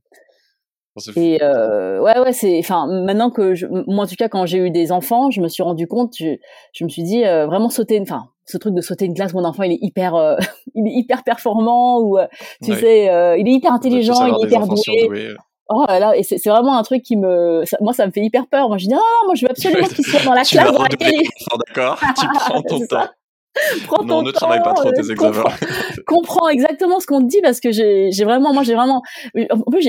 et 1.17 1.43
euh, 1.43 2.01
ouais, 2.01 2.19
ouais, 2.21 2.33
c'est, 2.33 2.59
enfin, 2.59 2.87
maintenant 2.87 3.31
que 3.31 3.55
je, 3.55 3.67
moi 3.67 4.05
en 4.05 4.07
tout 4.07 4.15
cas, 4.17 4.29
quand 4.29 4.47
j'ai 4.47 4.59
eu 4.59 4.71
des 4.71 4.93
enfants, 4.93 5.31
je 5.31 5.41
me 5.41 5.49
suis 5.49 5.63
rendu 5.63 5.89
compte, 5.89 6.15
je, 6.17 6.37
je 6.73 6.85
me 6.85 6.89
suis 6.89 7.03
dit 7.03 7.25
euh, 7.25 7.47
vraiment 7.47 7.69
sauter, 7.69 8.01
enfin, 8.01 8.29
ce 8.47 8.59
truc 8.59 8.75
de 8.75 8.81
sauter 8.81 9.07
une 9.07 9.15
classe, 9.15 9.35
mon 9.35 9.45
enfant, 9.45 9.65
il 9.65 9.73
est 9.73 9.79
hyper, 9.81 10.15
euh, 10.15 10.37
il 10.75 10.87
est 10.87 10.93
hyper 10.93 11.25
performant 11.25 12.01
ou, 12.01 12.19
euh, 12.19 12.27
tu 12.63 12.75
sais, 12.75 13.07
il 13.39 13.49
est 13.49 13.53
hyper 13.53 13.73
intelligent, 13.73 14.27
il 14.27 14.45
est 14.45 14.47
hyper 14.47 14.67
doué. 14.67 15.35
Oh 15.71 15.85
là, 15.89 16.15
et 16.15 16.23
c'est 16.23 16.47
vraiment 16.47 16.77
un 16.77 16.83
truc 16.83 17.03
qui 17.03 17.17
me, 17.17 17.65
moi, 17.81 17.95
ça 17.95 18.07
me 18.07 18.13
fait 18.13 18.21
hyper 18.21 18.47
peur. 18.47 18.69
Moi, 18.69 18.77
je 18.77 18.85
dis 18.85 18.91
non, 18.93 18.99
non, 18.99 19.27
moi, 19.27 19.35
je 19.35 19.47
veux 19.47 19.51
absolument 19.51 19.87
qu'il 19.95 20.05
soit 20.05 20.23
dans 20.23 20.35
la 20.35 20.45
classe 20.45 20.71
dans 20.71 20.83
laquelle. 20.83 21.23
D'accord, 21.67 21.99
tu 22.21 22.27
prends 22.35 22.63
ton 22.63 22.87
temps. 22.87 23.09
Prends 23.87 24.05
non, 24.05 24.23
ne 24.23 24.31
travaille 24.31 24.63
pas 24.63 24.73
trop 24.75 24.91
tes 24.91 25.11
examens. 25.11 25.45
Comprends, 26.07 26.49
exactement 26.49 27.01
ce 27.01 27.07
qu'on 27.07 27.21
te 27.21 27.27
dit 27.27 27.41
parce 27.43 27.61
que 27.61 27.71
j'ai 27.71 28.25
vraiment, 28.25 28.53
moi, 28.53 28.63
j'ai 28.63 28.75
vraiment, 28.75 29.03
en 29.51 29.71
plus, 29.71 29.89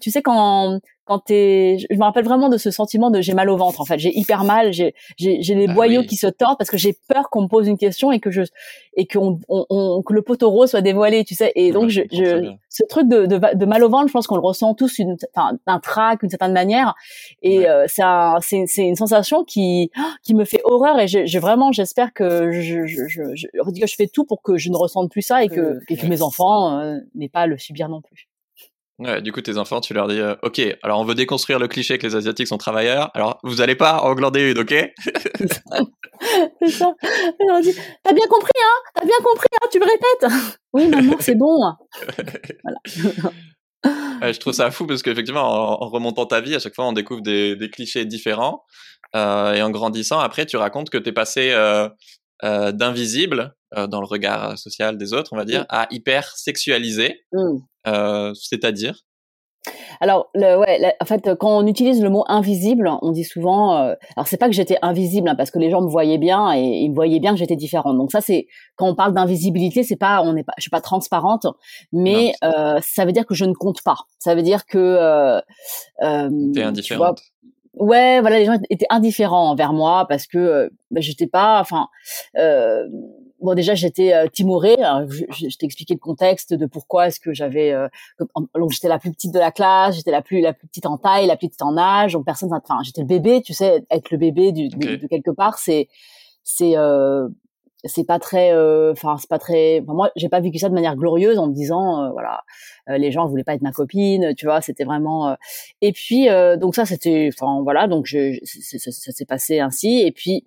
tu 0.00 0.10
sais 0.10 0.22
quand 0.22 0.80
quand 1.04 1.18
t'es, 1.18 1.76
je 1.78 1.96
me 1.96 2.02
rappelle 2.02 2.24
vraiment 2.24 2.48
de 2.48 2.56
ce 2.56 2.70
sentiment 2.70 3.10
de 3.10 3.20
j'ai 3.20 3.34
mal 3.34 3.50
au 3.50 3.56
ventre 3.56 3.80
en 3.80 3.84
fait, 3.84 3.98
j'ai 3.98 4.16
hyper 4.18 4.44
mal, 4.44 4.72
j'ai 4.72 4.94
j'ai 5.16 5.42
j'ai 5.42 5.54
les 5.54 5.66
ah 5.68 5.74
boyaux 5.74 6.02
qui 6.02 6.16
se 6.16 6.26
tordent 6.26 6.56
parce 6.58 6.70
que 6.70 6.78
j'ai 6.78 6.96
peur 7.08 7.28
qu'on 7.30 7.42
me 7.42 7.48
pose 7.48 7.68
une 7.68 7.78
question 7.78 8.10
et 8.10 8.20
que 8.20 8.30
je 8.30 8.42
et 8.96 9.06
qu'on 9.06 9.38
on, 9.48 10.02
que 10.02 10.12
le 10.12 10.22
poteau 10.22 10.50
rose 10.50 10.70
soit 10.70 10.80
dévoilé, 10.80 11.24
tu 11.24 11.34
sais. 11.34 11.52
Et 11.56 11.72
donc 11.72 11.90
je, 11.90 12.02
je 12.10 12.52
ce 12.68 12.84
truc 12.84 13.08
de, 13.08 13.26
de, 13.26 13.38
de 13.54 13.66
mal 13.66 13.84
au 13.84 13.88
ventre, 13.88 14.08
je 14.08 14.12
pense 14.12 14.26
qu'on 14.26 14.36
le 14.36 14.42
ressent 14.42 14.74
tous 14.74 14.98
une 14.98 15.16
enfin 15.34 15.58
un 15.66 15.78
trac 15.78 16.20
d'une 16.20 16.30
certaine 16.30 16.52
manière. 16.52 16.94
Et 17.42 17.68
euh, 17.68 17.84
c'est 17.86 18.02
c'est 18.40 18.64
c'est 18.66 18.86
une 18.86 18.96
sensation 18.96 19.44
qui 19.44 19.90
qui 20.22 20.34
me 20.34 20.44
fait 20.44 20.60
horreur 20.64 20.98
et 20.98 21.06
j'ai 21.06 21.38
vraiment 21.38 21.72
j'espère 21.72 22.12
que 22.12 22.50
je 22.52 22.86
je, 22.86 23.06
je 23.06 23.34
je 23.34 23.46
je 23.86 23.94
fais 23.94 24.06
tout 24.06 24.24
pour 24.24 24.42
que 24.42 24.56
je 24.56 24.70
ne 24.70 24.76
ressente 24.76 25.10
plus 25.10 25.22
ça 25.22 25.44
et 25.44 25.48
que 25.48 25.80
et 25.88 25.96
que 25.96 26.06
mes 26.06 26.22
enfants 26.22 26.78
euh, 26.78 26.98
n'aient 27.14 27.28
pas 27.28 27.40
à 27.40 27.46
le 27.46 27.58
subir 27.58 27.88
non 27.88 28.00
plus. 28.00 28.28
Ouais, 29.00 29.20
du 29.20 29.32
coup, 29.32 29.40
tes 29.40 29.58
enfants, 29.58 29.80
tu 29.80 29.92
leur 29.92 30.06
dis, 30.06 30.20
euh, 30.20 30.36
ok, 30.42 30.60
alors 30.82 31.00
on 31.00 31.04
veut 31.04 31.16
déconstruire 31.16 31.58
le 31.58 31.66
cliché 31.66 31.98
que 31.98 32.06
les 32.06 32.14
Asiatiques 32.14 32.46
sont 32.46 32.58
travailleurs, 32.58 33.10
alors 33.14 33.40
vous 33.42 33.60
allez 33.60 33.74
pas 33.74 34.00
en 34.02 34.14
glander 34.14 34.52
une, 34.52 34.58
ok? 34.60 34.72
C'est 36.60 36.68
ça. 36.68 36.92
Je 37.02 37.46
leur 37.48 37.60
dis, 37.60 37.74
t'as 38.04 38.12
bien 38.12 38.26
compris, 38.28 38.52
hein? 38.56 38.90
T'as 38.94 39.04
bien 39.04 39.16
compris, 39.24 39.48
hein? 39.60 39.68
Tu 39.72 39.78
le 39.80 39.84
répètes 39.84 40.32
Oui, 40.72 40.86
maman, 40.86 41.16
c'est 41.18 41.34
bon. 41.34 41.58
voilà. 43.82 44.32
je 44.32 44.38
trouve 44.38 44.52
ça 44.52 44.70
fou 44.70 44.86
parce 44.86 45.02
qu'effectivement, 45.02 45.42
en, 45.82 45.88
remontant 45.88 46.26
ta 46.26 46.40
vie, 46.40 46.54
à 46.54 46.60
chaque 46.60 46.76
fois, 46.76 46.86
on 46.86 46.92
découvre 46.92 47.20
des, 47.20 47.56
des 47.56 47.70
clichés 47.70 48.04
différents. 48.04 48.62
Euh, 49.14 49.54
et 49.54 49.62
en 49.62 49.70
grandissant, 49.70 50.18
après, 50.18 50.46
tu 50.46 50.56
racontes 50.56 50.90
que 50.90 50.98
t'es 50.98 51.12
passé 51.12 51.50
euh, 51.52 51.88
euh, 52.42 52.72
d'invisible 52.72 53.54
euh, 53.76 53.86
dans 53.86 54.00
le 54.00 54.06
regard 54.06 54.58
social 54.58 54.98
des 54.98 55.12
autres, 55.12 55.32
on 55.32 55.36
va 55.36 55.44
dire, 55.44 55.62
mmh. 55.62 55.66
à 55.70 55.86
hyper 55.90 56.36
sexualisé. 56.36 57.20
Mmh. 57.32 57.58
Euh, 57.86 58.32
c'est-à-dire? 58.34 59.04
Alors, 60.00 60.28
le, 60.34 60.58
ouais, 60.58 60.94
en 61.00 61.04
fait, 61.04 61.34
quand 61.38 61.58
on 61.58 61.66
utilise 61.66 62.02
le 62.02 62.10
mot 62.10 62.24
invisible, 62.28 62.90
on 63.02 63.12
dit 63.12 63.24
souvent. 63.24 63.76
Euh, 63.76 63.94
alors, 64.16 64.26
c'est 64.26 64.36
pas 64.36 64.48
que 64.48 64.54
j'étais 64.54 64.76
invisible, 64.82 65.28
hein, 65.28 65.34
parce 65.34 65.50
que 65.50 65.58
les 65.58 65.70
gens 65.70 65.80
me 65.80 65.88
voyaient 65.88 66.18
bien 66.18 66.52
et 66.54 66.60
ils 66.60 66.90
me 66.90 66.94
voyaient 66.94 67.20
bien 67.20 67.32
que 67.32 67.38
j'étais 67.38 67.56
différente. 67.56 67.96
Donc 67.96 68.12
ça, 68.12 68.20
c'est 68.20 68.46
quand 68.76 68.86
on 68.86 68.94
parle 68.94 69.14
d'invisibilité, 69.14 69.82
c'est 69.82 69.96
pas, 69.96 70.22
on 70.22 70.32
n'est 70.34 70.44
pas, 70.44 70.52
je 70.58 70.62
suis 70.62 70.70
pas 70.70 70.80
transparente, 70.80 71.46
mais 71.92 72.34
euh, 72.44 72.78
ça 72.82 73.04
veut 73.04 73.12
dire 73.12 73.26
que 73.26 73.34
je 73.34 73.44
ne 73.44 73.54
compte 73.54 73.82
pas. 73.82 73.96
Ça 74.18 74.34
veut 74.34 74.42
dire 74.42 74.66
que. 74.66 74.78
Euh, 74.78 75.40
euh, 76.02 76.52
T'es 76.52 76.62
indifférente. 76.62 77.22
Ouais, 77.76 78.20
voilà, 78.20 78.38
les 78.38 78.44
gens 78.44 78.58
étaient 78.70 78.86
indifférents 78.90 79.50
envers 79.50 79.72
moi 79.72 80.06
parce 80.08 80.26
que 80.26 80.70
bah, 80.90 81.00
j'étais 81.00 81.26
pas, 81.26 81.60
enfin, 81.60 81.88
euh, 82.36 82.88
bon 83.40 83.54
déjà 83.54 83.74
j'étais 83.74 84.12
euh, 84.12 84.26
timorée. 84.28 84.76
Je, 85.08 85.48
je, 85.48 85.56
t'ai 85.56 85.66
expliqué 85.66 85.94
le 85.94 86.00
contexte 86.00 86.54
de 86.54 86.66
pourquoi 86.66 87.08
est-ce 87.08 87.20
que 87.20 87.32
j'avais 87.32 87.72
euh, 87.72 87.88
donc 88.54 88.70
j'étais 88.70 88.88
la 88.88 88.98
plus 88.98 89.12
petite 89.12 89.32
de 89.32 89.38
la 89.38 89.52
classe, 89.52 89.96
j'étais 89.96 90.10
la 90.10 90.22
plus 90.22 90.40
la 90.40 90.52
plus 90.52 90.66
petite 90.68 90.86
en 90.86 90.98
taille, 90.98 91.26
la 91.26 91.36
plus 91.36 91.48
petite 91.48 91.62
en 91.62 91.76
âge. 91.76 92.14
Donc 92.14 92.24
personne, 92.24 92.52
enfin 92.52 92.78
j'étais 92.84 93.02
le 93.02 93.06
bébé, 93.06 93.42
tu 93.42 93.52
sais, 93.52 93.84
être 93.90 94.10
le 94.10 94.18
bébé 94.18 94.52
du, 94.52 94.68
de, 94.68 95.06
quelque 95.06 95.30
part, 95.30 95.58
c'est 95.58 95.88
c'est 96.42 96.76
euh, 96.76 97.28
c'est 97.86 98.04
pas 98.04 98.18
très 98.18 98.52
euh, 98.52 98.92
enfin 98.92 99.16
c'est 99.18 99.28
pas 99.28 99.38
très 99.38 99.80
enfin, 99.80 99.94
moi 99.94 100.10
j'ai 100.16 100.28
pas 100.28 100.40
vécu 100.40 100.58
ça 100.58 100.68
de 100.68 100.74
manière 100.74 100.96
glorieuse 100.96 101.38
en 101.38 101.48
me 101.48 101.54
disant 101.54 102.04
euh, 102.04 102.10
voilà 102.10 102.42
les 102.88 103.10
gens 103.10 103.26
voulaient 103.26 103.44
pas 103.44 103.54
être 103.54 103.62
ma 103.62 103.72
copine 103.72 104.34
tu 104.36 104.46
vois 104.46 104.60
c'était 104.60 104.84
vraiment 104.84 105.36
et 105.80 105.92
puis 105.92 106.28
donc 106.58 106.74
ça 106.74 106.84
c'était 106.84 107.30
enfin 107.32 107.62
voilà 107.62 107.86
donc 107.88 108.06
je, 108.06 108.38
ça 108.44 109.12
s'est 109.12 109.24
passé 109.24 109.60
ainsi. 109.60 110.00
Et 110.00 110.12
puis 110.12 110.46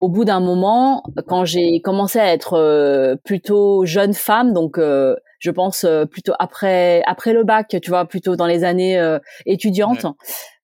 au 0.00 0.08
bout 0.08 0.24
d'un 0.24 0.40
moment, 0.40 1.04
quand 1.28 1.44
j'ai 1.44 1.80
commencé 1.80 2.18
à 2.18 2.32
être 2.32 2.54
euh, 2.54 3.14
plutôt 3.22 3.84
jeune 3.84 4.14
femme, 4.14 4.52
donc 4.52 4.76
euh, 4.76 5.14
je 5.38 5.52
pense 5.52 5.84
euh, 5.84 6.06
plutôt 6.06 6.32
après 6.40 7.04
après 7.06 7.32
le 7.32 7.44
bac, 7.44 7.76
tu 7.80 7.88
vois, 7.88 8.04
plutôt 8.06 8.34
dans 8.34 8.46
les 8.46 8.64
années 8.64 9.00
étudiantes, 9.46 10.06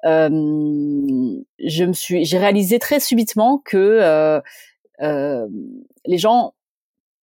je 0.03 1.85
me 1.85 1.93
suis, 1.93 2.25
j'ai 2.25 2.39
réalisé 2.39 2.81
très 2.81 2.99
subitement 2.99 3.63
que 3.65 4.41
les 5.01 6.19
gens 6.19 6.55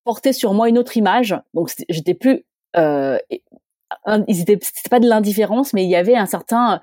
portaient 0.04 0.34
sur 0.34 0.54
moi 0.54 0.70
une 0.70 0.78
autre 0.78 0.98
image. 0.98 1.36
Donc 1.54 1.72
j'étais 1.90 2.14
plus 2.14 2.46
ils 2.76 4.42
étaient 4.42 4.60
c'était 4.62 4.90
pas 4.90 5.00
de 5.00 5.08
l'indifférence 5.08 5.74
mais 5.74 5.84
il 5.84 5.90
y 5.90 5.96
avait 5.96 6.16
un 6.16 6.26
certain 6.26 6.82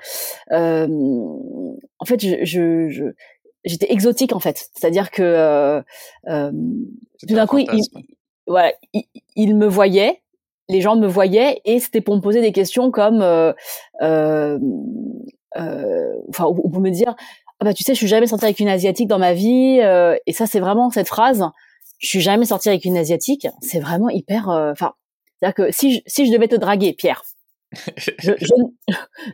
en 0.51 2.05
fait 2.05 2.21
je, 2.21 2.45
je, 2.45 2.89
je 2.89 3.05
j'étais 3.65 3.93
exotique 3.93 4.35
en 4.35 4.41
fait. 4.41 4.71
C'est-à-dire 4.75 5.11
que 5.11 5.23
euh, 5.23 5.83
euh, 6.29 6.53
tout 7.29 7.35
d'un 7.35 7.47
coup, 7.47 7.59
il, 7.59 7.83
voilà, 8.47 8.73
il, 9.37 9.57
me 9.57 9.67
voyait, 9.67 10.23
les 10.69 10.81
gens 10.81 10.97
me 10.97 11.07
voyaient 11.07 11.61
et 11.65 11.79
c'était 11.79 12.01
pour 12.01 12.17
me 12.17 12.21
poser 12.21 12.41
des 12.41 12.53
questions 12.53 12.91
comme, 12.91 13.23
euh, 13.23 13.53
euh, 14.03 14.59
euh 15.57 16.15
enfin, 16.29 16.47
ou 16.47 16.69
pour 16.69 16.81
me 16.81 16.91
dire, 16.91 17.15
ah 17.63 17.65
bah 17.65 17.75
tu 17.75 17.85
sais, 17.85 17.95
je 17.95 17.99
suis 17.99 18.09
jamais 18.09 18.27
sortie 18.27 18.45
avec 18.45 18.59
une 18.61 18.69
asiatique 18.69 19.07
dans 19.07 19.19
ma 19.19 19.35
vie. 19.35 19.81
Euh, 19.81 20.17
et 20.27 20.33
ça, 20.33 20.47
c'est 20.47 20.61
vraiment 20.61 20.91
cette 20.91 21.09
phrase. 21.09 21.45
Je 21.99 22.09
suis 22.09 22.21
jamais 22.21 22.45
sortie 22.45 22.69
avec 22.69 22.85
une 22.85 22.97
asiatique. 22.97 23.47
C'est 23.61 23.79
vraiment 23.79 24.09
hyper. 24.09 24.49
Enfin, 24.49 24.93
c'est-à-dire 25.39 25.55
que 25.55 25.73
si 25.73 25.95
je, 25.95 26.01
si 26.07 26.27
je 26.27 26.33
devais 26.33 26.49
te 26.49 26.57
draguer, 26.57 26.93
Pierre, 26.93 27.23
je, 27.97 28.11
je, 28.19 28.35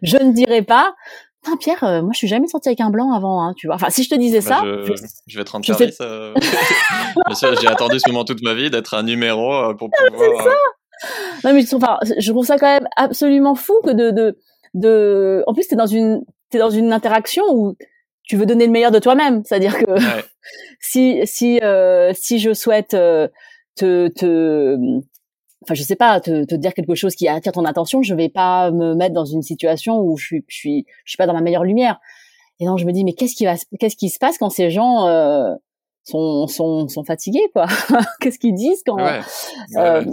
je 0.02 0.16
ne 0.18 0.32
dirais 0.32 0.62
pas 0.62 0.94
Pierre, 1.56 1.82
euh, 1.84 2.02
moi 2.02 2.10
je 2.12 2.18
suis 2.18 2.28
jamais 2.28 2.46
sortie 2.46 2.68
avec 2.68 2.80
un 2.80 2.90
blanc 2.90 3.12
avant, 3.12 3.42
hein, 3.42 3.54
tu 3.56 3.66
vois. 3.66 3.76
Enfin, 3.76 3.90
si 3.90 4.02
je 4.02 4.10
te 4.10 4.14
disais 4.14 4.40
bah, 4.40 4.60
ça, 4.60 4.62
je, 4.64 4.94
je, 5.26 5.38
vais 5.38 5.44
te 5.44 5.50
rendre 5.50 5.64
service. 5.64 5.98
Euh... 6.00 6.34
j'ai 7.60 7.66
attendu 7.66 7.98
ce 7.98 8.10
moment 8.10 8.24
toute 8.24 8.42
ma 8.42 8.54
vie 8.54 8.70
d'être 8.70 8.94
un 8.94 9.02
numéro 9.02 9.54
euh, 9.54 9.74
pour 9.74 9.88
ah, 9.98 10.10
pouvoir. 10.10 10.42
C'est 10.42 10.50
ça. 10.50 10.56
Non 11.44 11.54
mais 11.54 11.74
enfin, 11.74 11.98
je 12.18 12.32
trouve 12.32 12.44
ça 12.44 12.58
quand 12.58 12.66
même 12.66 12.88
absolument 12.96 13.54
fou 13.54 13.80
que 13.84 13.90
de 13.90 14.10
de 14.10 14.38
de. 14.74 15.44
En 15.46 15.54
plus, 15.54 15.66
t'es 15.68 15.76
dans 15.76 15.86
une 15.86 16.22
t'es 16.50 16.58
dans 16.58 16.70
une 16.70 16.92
interaction 16.92 17.44
où 17.50 17.76
tu 18.28 18.36
veux 18.36 18.46
donner 18.46 18.66
le 18.66 18.72
meilleur 18.72 18.90
de 18.90 18.98
toi-même, 18.98 19.42
c'est-à-dire 19.44 19.76
que 19.78 19.86
si 20.80 21.20
si 21.24 21.58
euh, 21.62 22.12
si 22.14 22.38
je 22.38 22.52
souhaite 22.52 22.90
te 22.90 24.08
te 24.08 24.76
enfin 25.64 25.74
je 25.74 25.82
sais 25.82 25.96
pas 25.96 26.20
te, 26.20 26.44
te, 26.44 26.54
dire 26.54 26.74
quelque 26.74 26.94
chose 26.94 27.14
qui 27.14 27.26
attire 27.26 27.52
ton 27.52 27.64
attention 27.64 28.02
je 28.02 28.14
vais 28.14 28.28
pas 28.28 28.70
me 28.70 28.94
mettre 28.94 29.14
dans 29.14 29.24
une 29.24 29.42
situation 29.42 29.98
où 30.00 30.16
je 30.16 30.24
suis 30.24 30.44
je 30.46 30.56
suis 30.56 30.86
je 31.04 31.10
suis 31.10 31.16
pas 31.16 31.26
dans 31.26 31.34
ma 31.34 31.40
meilleure 31.40 31.64
lumière. 31.64 31.98
Et 32.60 32.66
non 32.66 32.76
je 32.76 32.86
me 32.86 32.92
dis 32.92 33.04
mais 33.04 33.14
qu'est-ce 33.14 33.34
qui 33.34 33.44
va 33.44 33.54
qu'est-ce 33.80 33.96
qui 33.96 34.10
se 34.10 34.18
passe 34.18 34.36
quand 34.38 34.50
ces 34.50 34.70
gens 34.70 35.06
euh, 35.06 35.54
sont 36.04 36.46
sont 36.46 36.88
sont 36.88 37.04
fatigués 37.04 37.48
quoi? 37.52 37.66
Qu'est-ce 38.20 38.38
qu'ils 38.38 38.54
disent 38.54 38.82
quand 38.84 38.96
ouais. 38.96 39.20
Euh, 39.76 40.04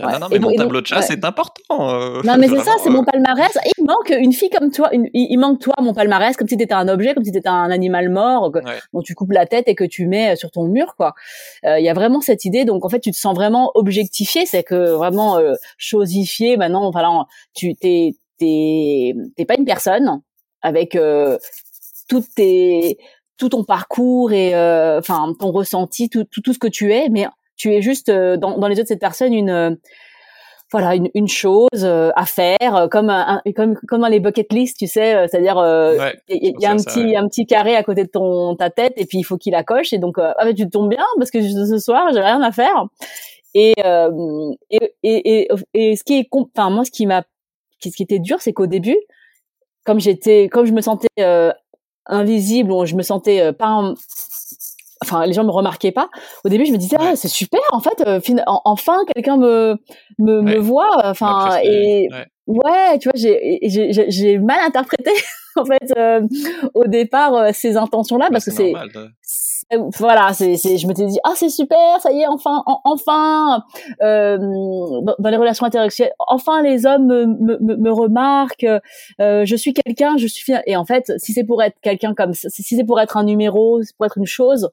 non, 0.00 0.18
non, 0.18 0.28
mais 0.30 0.38
mon 0.38 0.54
tableau 0.54 0.80
de 0.80 0.86
chasse 0.86 1.10
est 1.10 1.24
important. 1.24 1.90
Euh, 1.90 2.22
non, 2.24 2.36
mais 2.38 2.48
c'est 2.48 2.58
ça, 2.64 2.72
c'est 2.82 2.90
mon 2.90 3.04
palmarès. 3.04 3.56
Il 3.82 3.86
manque 3.86 4.10
une 4.10 4.32
fille 4.32 4.50
comme 4.50 4.70
toi. 4.70 4.90
il 4.92 5.36
manque 5.38 5.60
toi, 5.60 5.74
mon 5.80 5.92
palmarès, 5.92 6.36
comme 6.36 6.48
si 6.48 6.56
t'étais 6.56 6.74
un 6.74 6.88
objet, 6.88 7.14
comme 7.14 7.24
si 7.24 7.32
t'étais 7.32 7.48
un 7.48 7.70
animal 7.70 8.08
mort 8.08 8.52
dont 8.92 9.02
tu 9.02 9.14
coupes 9.14 9.32
la 9.32 9.46
tête 9.46 9.68
et 9.68 9.74
que 9.74 9.84
tu 9.84 10.06
mets 10.06 10.36
sur 10.36 10.50
ton 10.50 10.64
mur, 10.64 10.94
quoi. 10.96 11.14
Euh, 11.64 11.78
il 11.78 11.84
y 11.84 11.88
a 11.88 11.94
vraiment 11.94 12.20
cette 12.20 12.44
idée. 12.44 12.64
Donc, 12.64 12.84
en 12.84 12.88
fait, 12.88 13.00
tu 13.00 13.10
te 13.10 13.16
sens 13.16 13.34
vraiment 13.34 13.72
objectifié. 13.74 14.46
C'est 14.46 14.62
que 14.62 14.92
vraiment 14.92 15.38
euh, 15.38 15.54
chosifié. 15.78 16.56
Maintenant, 16.56 16.90
voilà, 16.90 17.26
tu 17.54 17.74
t'es 17.74 18.14
t'es 18.38 19.14
t'es 19.36 19.44
pas 19.44 19.54
une 19.58 19.64
personne 19.64 20.20
avec 20.62 20.94
euh, 20.94 21.38
toutes 22.08 22.32
tes 22.34 22.98
tout 23.36 23.48
ton 23.48 23.64
parcours 23.64 24.32
et 24.32 24.54
enfin 24.54 25.34
ton 25.38 25.50
ressenti, 25.50 26.08
tout, 26.08 26.24
tout 26.24 26.40
tout 26.40 26.52
ce 26.52 26.58
que 26.58 26.68
tu 26.68 26.92
es, 26.92 27.08
mais 27.08 27.26
tu 27.62 27.72
es 27.74 27.82
juste 27.82 28.08
euh, 28.08 28.36
dans, 28.36 28.58
dans 28.58 28.66
les 28.66 28.76
yeux 28.76 28.82
de 28.82 28.88
cette 28.88 29.00
personne 29.00 29.32
une 29.32 29.50
euh, 29.50 29.70
voilà 30.72 30.96
une, 30.96 31.08
une 31.14 31.28
chose 31.28 31.68
euh, 31.74 32.10
à 32.16 32.26
faire 32.26 32.88
comme 32.90 33.10
un, 33.10 33.40
comme 33.54 33.76
comme 33.86 34.00
dans 34.00 34.08
les 34.08 34.20
bucket 34.20 34.52
list 34.52 34.78
tu 34.78 34.86
sais 34.86 35.28
c'est-à-dire 35.28 35.56
il 36.28 36.54
y, 36.58 36.66
a 36.66 36.70
un 36.70 36.76
petit 36.76 37.16
un 37.16 37.28
petit 37.28 37.46
carré 37.46 37.76
à 37.76 37.82
côté 37.82 38.04
de 38.04 38.08
ton 38.08 38.56
ta 38.56 38.70
tête 38.70 38.94
et 38.96 39.06
puis 39.06 39.18
il 39.18 39.22
faut 39.22 39.36
qu'il 39.36 39.52
la 39.52 39.62
coche 39.62 39.92
et 39.92 39.98
donc 39.98 40.16
ah 40.18 40.34
mais 40.44 40.54
tu 40.54 40.68
tombes 40.68 40.88
bien 40.88 41.04
parce 41.18 41.30
que 41.30 41.40
ce 41.40 41.78
soir 41.78 42.08
j'ai 42.12 42.20
rien 42.20 42.40
à 42.42 42.50
faire. 42.50 42.86
Et 43.54 43.74
et, 44.70 44.94
et, 45.02 45.48
et, 45.74 45.96
ce 45.96 46.04
qui 46.04 46.18
est 46.18 46.28
enfin 46.32 46.70
moi 46.70 46.84
ce 46.84 46.90
qui 46.90 47.06
m'a 47.06 47.22
ce 47.80 47.90
qui 47.90 48.02
était 48.02 48.18
dur 48.18 48.40
c'est 48.40 48.52
qu'au 48.52 48.66
début 48.66 48.98
comme 49.84 50.00
j'étais 50.00 50.48
comme 50.48 50.64
je 50.64 50.72
me 50.72 50.80
sentais 50.80 51.08
invisible 52.06 52.72
ou 52.72 52.86
je 52.86 52.96
me 52.96 53.02
sentais 53.02 53.52
pas 53.52 53.94
enfin 55.02 55.26
les 55.26 55.32
gens 55.32 55.44
me 55.44 55.50
remarquaient 55.50 55.92
pas. 55.92 56.08
Au 56.44 56.48
début 56.48 56.64
je 56.66 56.72
me 56.72 56.78
disais 56.78 56.96
ah 56.98 57.14
c'est 57.16 57.28
super 57.28 57.60
en 57.72 57.80
fait 57.80 58.02
euh, 58.06 58.20
enfin 58.64 58.96
quelqu'un 59.14 59.36
me 59.36 59.76
me, 60.18 60.40
me 60.40 60.58
voit 60.58 60.90
enfin 61.04 61.58
et 61.62 62.08
ouais. 62.46 62.98
tu 62.98 63.08
vois 63.08 63.16
j'ai 63.16 63.58
j'ai 64.08 64.38
mal 64.38 64.60
interprété 64.64 65.10
en 65.56 65.64
fait 65.64 65.92
euh, 65.96 66.22
au 66.74 66.86
départ 66.86 67.34
euh, 67.34 67.50
ces 67.52 67.76
intentions 67.76 68.16
là 68.16 68.28
parce 68.30 68.46
que 68.46 68.50
c'est 68.50 68.72
voilà, 69.98 70.32
c'est, 70.32 70.56
c'est, 70.56 70.76
je 70.76 70.86
m'étais 70.86 71.06
dit 71.06 71.18
ah 71.24 71.32
c'est 71.34 71.48
super, 71.48 72.00
ça 72.00 72.12
y 72.12 72.20
est, 72.20 72.26
enfin, 72.26 72.62
enfin, 72.84 73.64
euh, 74.02 74.36
dans, 74.38 75.30
les 75.30 75.36
relations 75.36 75.66
intersexuelles, 75.66 76.12
enfin 76.18 76.62
les 76.62 76.86
hommes 76.86 77.06
me, 77.06 77.26
me, 77.26 77.76
me 77.76 77.92
remarquent, 77.92 78.66
euh, 79.20 79.44
je 79.44 79.56
suis 79.56 79.72
quelqu'un, 79.72 80.16
je 80.16 80.26
suis 80.26 80.52
et 80.66 80.76
en 80.76 80.84
fait, 80.84 81.12
si 81.18 81.32
c'est 81.32 81.44
pour 81.44 81.62
être 81.62 81.76
quelqu'un 81.80 82.14
comme 82.14 82.34
si 82.34 82.62
c'est 82.62 82.84
pour 82.84 83.00
être 83.00 83.16
un 83.16 83.24
numéro, 83.24 83.80
pour 83.96 84.06
être 84.06 84.18
une 84.18 84.26
chose, 84.26 84.70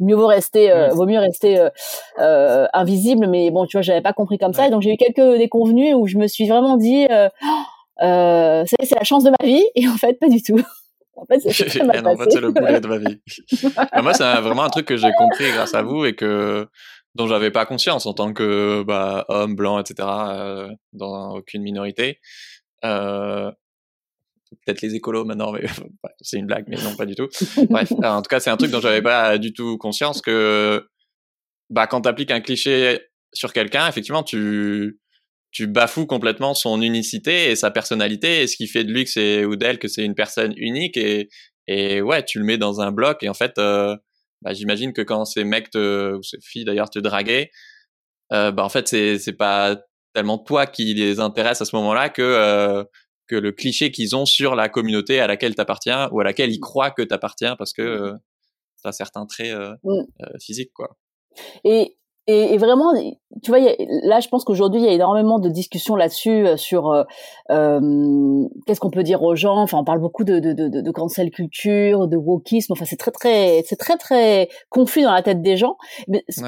mieux 0.00 0.14
vaut 0.14 0.26
rester, 0.26 0.70
euh, 0.70 0.88
vaut 0.88 1.06
mieux 1.06 1.18
rester 1.18 1.58
euh, 1.58 1.70
euh, 2.18 2.66
invisible. 2.72 3.26
Mais 3.28 3.50
bon, 3.50 3.66
tu 3.66 3.76
vois, 3.76 3.82
j'avais 3.82 4.02
pas 4.02 4.12
compris 4.12 4.38
comme 4.38 4.52
ça, 4.52 4.66
et 4.66 4.70
donc 4.70 4.82
j'ai 4.82 4.92
eu 4.92 4.96
quelques 4.96 5.38
déconvenus 5.38 5.94
où 5.94 6.06
je 6.06 6.18
me 6.18 6.26
suis 6.26 6.48
vraiment 6.48 6.76
dit, 6.76 7.06
euh, 7.10 7.28
euh, 8.02 8.64
c'est 8.66 8.94
la 8.94 9.04
chance 9.04 9.24
de 9.24 9.30
ma 9.30 9.46
vie, 9.46 9.64
et 9.74 9.88
en 9.88 9.96
fait, 9.96 10.18
pas 10.18 10.28
du 10.28 10.42
tout. 10.42 10.60
En 11.18 11.24
fait, 11.24 11.40
c'est 11.50 11.78
le 11.78 12.50
boulet 12.50 12.78
de 12.78 12.88
ma 12.88 12.98
vie. 12.98 13.20
Moi, 14.02 14.12
c'est 14.12 14.40
vraiment 14.42 14.64
un 14.64 14.68
truc 14.68 14.84
que 14.84 14.98
j'ai 14.98 15.10
compris 15.16 15.50
grâce 15.50 15.74
à 15.74 15.80
vous 15.80 16.04
et 16.04 16.14
que 16.14 16.68
dont 17.14 17.26
j'avais 17.26 17.50
pas 17.50 17.64
conscience 17.64 18.04
en 18.04 18.12
tant 18.12 18.32
que 18.32 18.82
bah, 18.82 19.24
homme 19.28 19.56
blanc, 19.56 19.78
etc. 19.78 20.06
Euh, 20.28 20.68
dans 20.92 21.36
aucune 21.36 21.62
minorité. 21.62 22.20
Euh, 22.84 23.50
peut-être 24.64 24.82
les 24.82 24.94
écolos 24.94 25.24
maintenant, 25.24 25.52
mais 25.52 25.64
c'est 26.20 26.38
une 26.38 26.46
blague, 26.46 26.64
mais 26.68 26.76
non, 26.76 26.94
pas 26.96 27.06
du 27.06 27.14
tout. 27.14 27.28
Bref, 27.70 27.92
en 27.92 28.22
tout 28.22 28.28
cas, 28.28 28.40
c'est 28.40 28.50
un 28.50 28.56
truc 28.56 28.70
dont 28.70 28.80
j'avais 28.80 29.02
pas 29.02 29.38
du 29.38 29.52
tout 29.52 29.78
conscience 29.78 30.20
que 30.22 30.86
bah, 31.70 31.86
quand 31.86 32.02
tu 32.02 32.08
appliques 32.08 32.30
un 32.30 32.40
cliché 32.40 33.00
sur 33.32 33.52
quelqu'un, 33.52 33.88
effectivement, 33.88 34.22
tu, 34.22 35.00
tu 35.50 35.66
bafoues 35.66 36.06
complètement 36.06 36.54
son 36.54 36.80
unicité 36.80 37.50
et 37.50 37.56
sa 37.56 37.70
personnalité 37.70 38.42
et 38.42 38.46
ce 38.46 38.56
qui 38.56 38.66
fait 38.66 38.84
de 38.84 38.92
lui 38.92 39.04
que 39.04 39.10
c'est 39.10 39.44
ou 39.44 39.56
d'elle 39.56 39.78
que 39.78 39.88
c'est 39.88 40.04
une 40.04 40.14
personne 40.14 40.52
unique 40.56 40.96
et, 40.96 41.28
et 41.66 42.00
ouais, 42.02 42.24
tu 42.24 42.38
le 42.38 42.44
mets 42.44 42.58
dans 42.58 42.80
un 42.80 42.92
bloc 42.92 43.22
et 43.22 43.28
en 43.28 43.34
fait, 43.34 43.58
euh, 43.58 43.96
bah, 44.42 44.52
j'imagine 44.52 44.92
que 44.92 45.02
quand 45.02 45.24
ces 45.24 45.44
mecs 45.44 45.70
te, 45.70 46.14
ou 46.14 46.22
ces 46.22 46.38
filles 46.40 46.64
d'ailleurs 46.64 46.90
te 46.90 46.98
draguaient, 46.98 47.50
euh, 48.32 48.50
bah 48.50 48.64
en 48.64 48.68
fait 48.68 48.88
c'est 48.88 49.18
c'est 49.18 49.32
pas 49.34 49.76
tellement 50.14 50.38
toi 50.38 50.66
qui 50.66 50.94
les 50.94 51.20
intéresse 51.20 51.60
à 51.60 51.64
ce 51.64 51.76
moment-là 51.76 52.08
que 52.08 52.22
euh, 52.22 52.84
que 53.26 53.36
le 53.36 53.52
cliché 53.52 53.90
qu'ils 53.90 54.16
ont 54.16 54.26
sur 54.26 54.54
la 54.54 54.68
communauté 54.68 55.20
à 55.20 55.26
laquelle 55.26 55.54
tu 55.54 55.60
appartiens 55.60 56.08
ou 56.12 56.20
à 56.20 56.24
laquelle 56.24 56.52
ils 56.52 56.60
croient 56.60 56.90
que 56.90 57.02
tu 57.02 57.14
appartiens 57.14 57.56
parce 57.56 57.72
que 57.72 57.82
euh, 57.82 58.12
tu 58.82 58.88
as 58.88 58.92
certains 58.92 59.26
traits 59.26 59.52
euh, 59.52 59.74
mmh. 59.84 59.90
euh, 60.22 60.26
physiques 60.40 60.72
quoi. 60.72 60.96
Et 61.64 61.96
et, 62.28 62.54
et, 62.54 62.58
vraiment, 62.58 62.92
tu 63.44 63.52
vois, 63.52 63.60
là, 63.60 64.18
je 64.18 64.26
pense 64.26 64.42
qu'aujourd'hui, 64.42 64.80
il 64.80 64.84
y 64.84 64.88
a 64.88 64.92
énormément 64.92 65.38
de 65.38 65.48
discussions 65.48 65.94
là-dessus 65.94 66.44
euh, 66.44 66.56
sur 66.56 67.06
qu'est-ce 67.48 68.80
qu'on 68.80 68.90
peut 68.90 69.04
dire 69.04 69.22
aux 69.22 69.36
gens. 69.36 69.58
Enfin, 69.58 69.78
on 69.78 69.84
parle 69.84 70.00
beaucoup 70.00 70.24
de, 70.24 70.40
de, 70.40 70.52
de, 70.52 70.80
de 70.80 70.90
cancel 70.90 71.30
culture, 71.30 72.08
de 72.08 72.16
wokisme. 72.16 72.72
Enfin, 72.72 72.84
c'est 72.84 72.96
très, 72.96 73.12
très, 73.12 73.62
c'est 73.64 73.76
très, 73.76 73.96
très 73.96 74.48
confus 74.70 75.02
dans 75.02 75.12
la 75.12 75.22
tête 75.22 75.40
des 75.40 75.56
gens. 75.56 75.76
Mais 76.08 76.24
ce, 76.28 76.40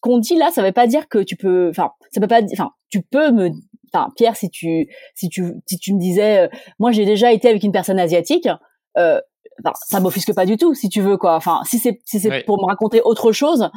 qu'on 0.00 0.18
dit 0.18 0.34
là, 0.34 0.50
ça 0.50 0.60
veut 0.60 0.72
pas 0.72 0.88
dire 0.88 1.08
que 1.08 1.18
tu 1.18 1.36
peux. 1.36 1.68
Enfin, 1.68 1.92
ça 2.10 2.20
peut 2.20 2.26
pas. 2.26 2.40
Enfin, 2.52 2.70
tu 2.90 3.00
peux 3.02 3.30
me. 3.30 3.50
Pierre, 4.16 4.36
si 4.36 4.50
tu, 4.50 4.88
si 5.14 5.28
tu, 5.28 5.54
si 5.66 5.78
tu 5.78 5.94
me 5.94 6.00
disais, 6.00 6.48
moi, 6.78 6.92
j'ai 6.92 7.04
déjà 7.04 7.32
été 7.32 7.48
avec 7.48 7.62
une 7.62 7.72
personne 7.72 7.98
asiatique. 7.98 8.48
Euh, 8.98 9.20
enfin, 9.64 9.72
ça 9.88 10.00
m'offusque 10.00 10.34
pas 10.34 10.46
du 10.46 10.56
tout 10.56 10.74
si 10.74 10.88
tu 10.88 11.00
veux 11.00 11.16
quoi. 11.16 11.34
Enfin 11.34 11.60
si 11.64 11.78
c'est 11.78 12.00
si 12.04 12.20
c'est 12.20 12.44
pour 12.44 12.60
me 12.60 12.66
raconter 12.66 13.00
autre 13.02 13.32
chose 13.32 13.70